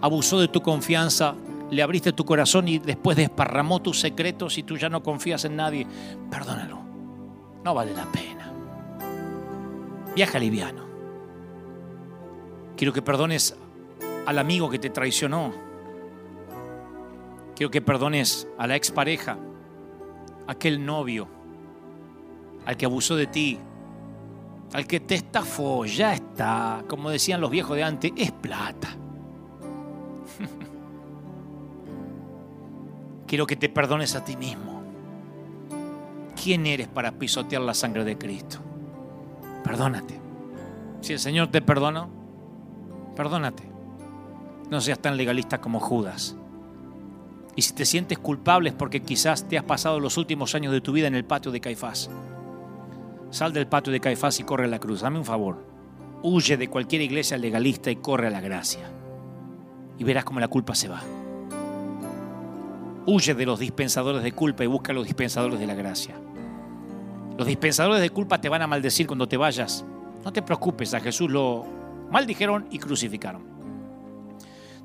[0.00, 1.34] abusó de tu confianza,
[1.70, 5.56] le abriste tu corazón y después desparramó tus secretos y tú ya no confías en
[5.56, 5.86] nadie.
[6.30, 6.80] Perdónalo,
[7.64, 8.52] no vale la pena.
[10.14, 10.84] Viaja liviano.
[12.76, 13.56] Quiero que perdones
[14.26, 15.52] al amigo que te traicionó.
[17.54, 19.38] Quiero que perdones a la expareja,
[20.46, 21.28] aquel novio
[22.66, 23.58] al que abusó de ti,
[24.72, 28.88] al que te estafó, ya está, como decían los viejos de antes, es plata.
[33.26, 34.82] Quiero que te perdones a ti mismo.
[36.42, 38.58] ¿Quién eres para pisotear la sangre de Cristo?
[39.62, 40.20] Perdónate.
[41.00, 42.08] Si el Señor te perdonó,
[43.14, 43.73] perdónate.
[44.70, 46.36] No seas tan legalista como Judas.
[47.56, 50.80] Y si te sientes culpable es porque quizás te has pasado los últimos años de
[50.80, 52.10] tu vida en el patio de Caifás.
[53.30, 55.02] Sal del patio de Caifás y corre a la cruz.
[55.02, 55.64] Dame un favor.
[56.22, 58.90] Huye de cualquier iglesia legalista y corre a la gracia.
[59.98, 61.02] Y verás cómo la culpa se va.
[63.06, 66.14] Huye de los dispensadores de culpa y busca a los dispensadores de la gracia.
[67.36, 69.84] Los dispensadores de culpa te van a maldecir cuando te vayas.
[70.24, 71.64] No te preocupes, a Jesús lo
[72.10, 73.53] maldijeron y crucificaron.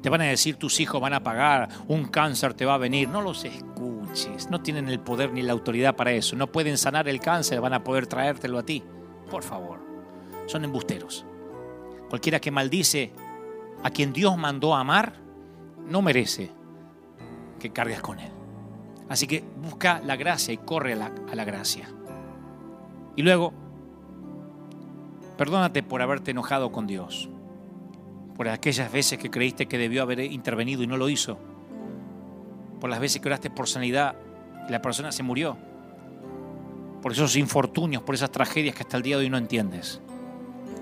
[0.01, 3.09] Te van a decir tus hijos van a pagar, un cáncer te va a venir.
[3.09, 3.79] No los escuches
[4.49, 6.35] no tienen el poder ni la autoridad para eso.
[6.35, 8.83] No pueden sanar el cáncer, van a poder traértelo a ti.
[9.29, 9.79] Por favor,
[10.47, 11.25] son embusteros.
[12.09, 13.13] Cualquiera que maldice
[13.83, 15.13] a quien Dios mandó a amar,
[15.85, 16.51] no merece
[17.59, 18.31] que cargues con él.
[19.09, 21.89] Así que busca la gracia y corre a la, a la gracia.
[23.15, 23.53] Y luego,
[25.37, 27.29] perdónate por haberte enojado con Dios,
[28.39, 31.37] por aquellas veces que creíste que debió haber intervenido y no lo hizo
[32.79, 34.15] por las veces que oraste por sanidad
[34.65, 35.57] y la persona se murió,
[37.01, 39.99] por esos infortunios, por esas tragedias que hasta el día de hoy no entiendes.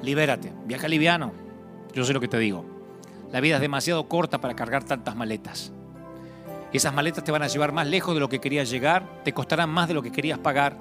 [0.03, 1.31] Libérate, viaja liviano.
[1.95, 2.63] Yo sé lo que te digo.
[3.31, 5.73] La vida es demasiado corta para cargar tantas maletas.
[6.71, 9.71] Esas maletas te van a llevar más lejos de lo que querías llegar, te costarán
[9.71, 10.77] más de lo que querías pagar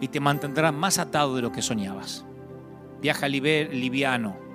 [0.00, 2.24] y te mantendrán más atado de lo que soñabas.
[3.00, 4.49] Viaja liviano.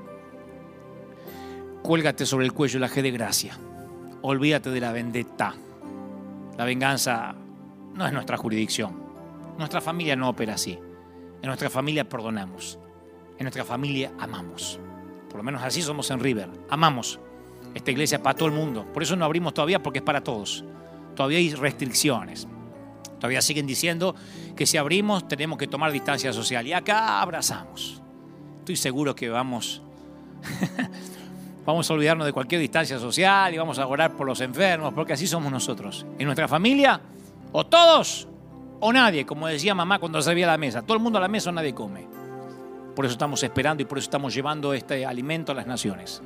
[1.86, 3.60] Cuélgate sobre el cuello la G de gracia.
[4.24, 5.54] Olvídate de la vendetta.
[6.58, 7.36] La venganza
[7.94, 9.04] no es nuestra jurisdicción.
[9.60, 10.80] Nuestra familia no opera así.
[11.44, 12.80] En nuestra familia perdonamos.
[13.38, 14.80] En nuestra familia amamos.
[15.30, 16.50] Por lo menos así somos en River.
[16.72, 17.20] Amamos.
[17.76, 18.92] Esta iglesia es para todo el mundo.
[18.92, 20.66] Por eso no abrimos todavía porque es para todos.
[21.16, 22.48] Todavía hay restricciones.
[23.20, 24.16] Todavía siguen diciendo
[24.56, 26.66] que si abrimos tenemos que tomar distancia social.
[26.66, 28.02] Y acá abrazamos.
[28.62, 29.84] Estoy seguro que vamos
[31.66, 35.14] Vamos a olvidarnos de cualquier distancia social y vamos a orar por los enfermos, porque
[35.14, 36.06] así somos nosotros.
[36.20, 37.02] En nuestra familia,
[37.52, 38.28] o todos
[38.80, 40.84] o nadie, como decía mamá cuando servía la mesa.
[40.84, 42.08] Todo el mundo a la mesa o nadie come.
[42.96, 46.22] Por eso estamos esperando y por eso estamos llevando este alimento a las naciones.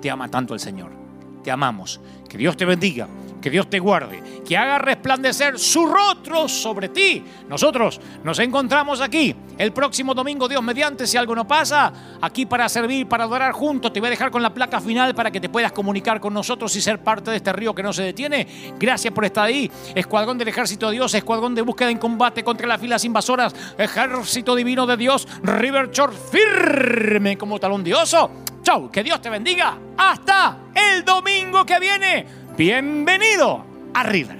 [0.00, 1.05] Te ama tanto el Señor.
[1.46, 2.00] Te amamos.
[2.28, 3.06] Que Dios te bendiga
[3.46, 7.22] que Dios te guarde, que haga resplandecer su rostro sobre ti.
[7.48, 12.68] Nosotros nos encontramos aquí el próximo domingo, Dios mediante, si algo no pasa, aquí para
[12.68, 13.92] servir, para adorar juntos.
[13.92, 16.74] Te voy a dejar con la placa final para que te puedas comunicar con nosotros
[16.74, 18.74] y ser parte de este río que no se detiene.
[18.80, 19.70] Gracias por estar ahí.
[19.94, 24.56] Escuadrón del Ejército de Dios, Escuadrón de búsqueda en combate contra las filas invasoras, Ejército
[24.56, 28.28] Divino de Dios, River Shore firme como talón de oso.
[28.66, 29.78] Chau, que Dios te bendiga.
[29.96, 32.26] Hasta el domingo que viene.
[32.58, 33.64] Bienvenido
[33.94, 34.36] a River.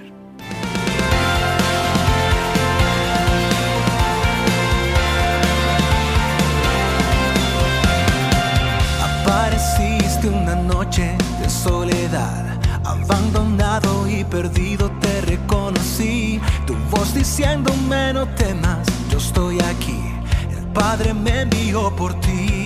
[9.01, 16.41] Apareciste una noche de soledad, abandonado y perdido te reconocí.
[16.67, 20.01] Tu voz diciéndome no temas, yo estoy aquí.
[20.51, 22.66] El Padre me envió por ti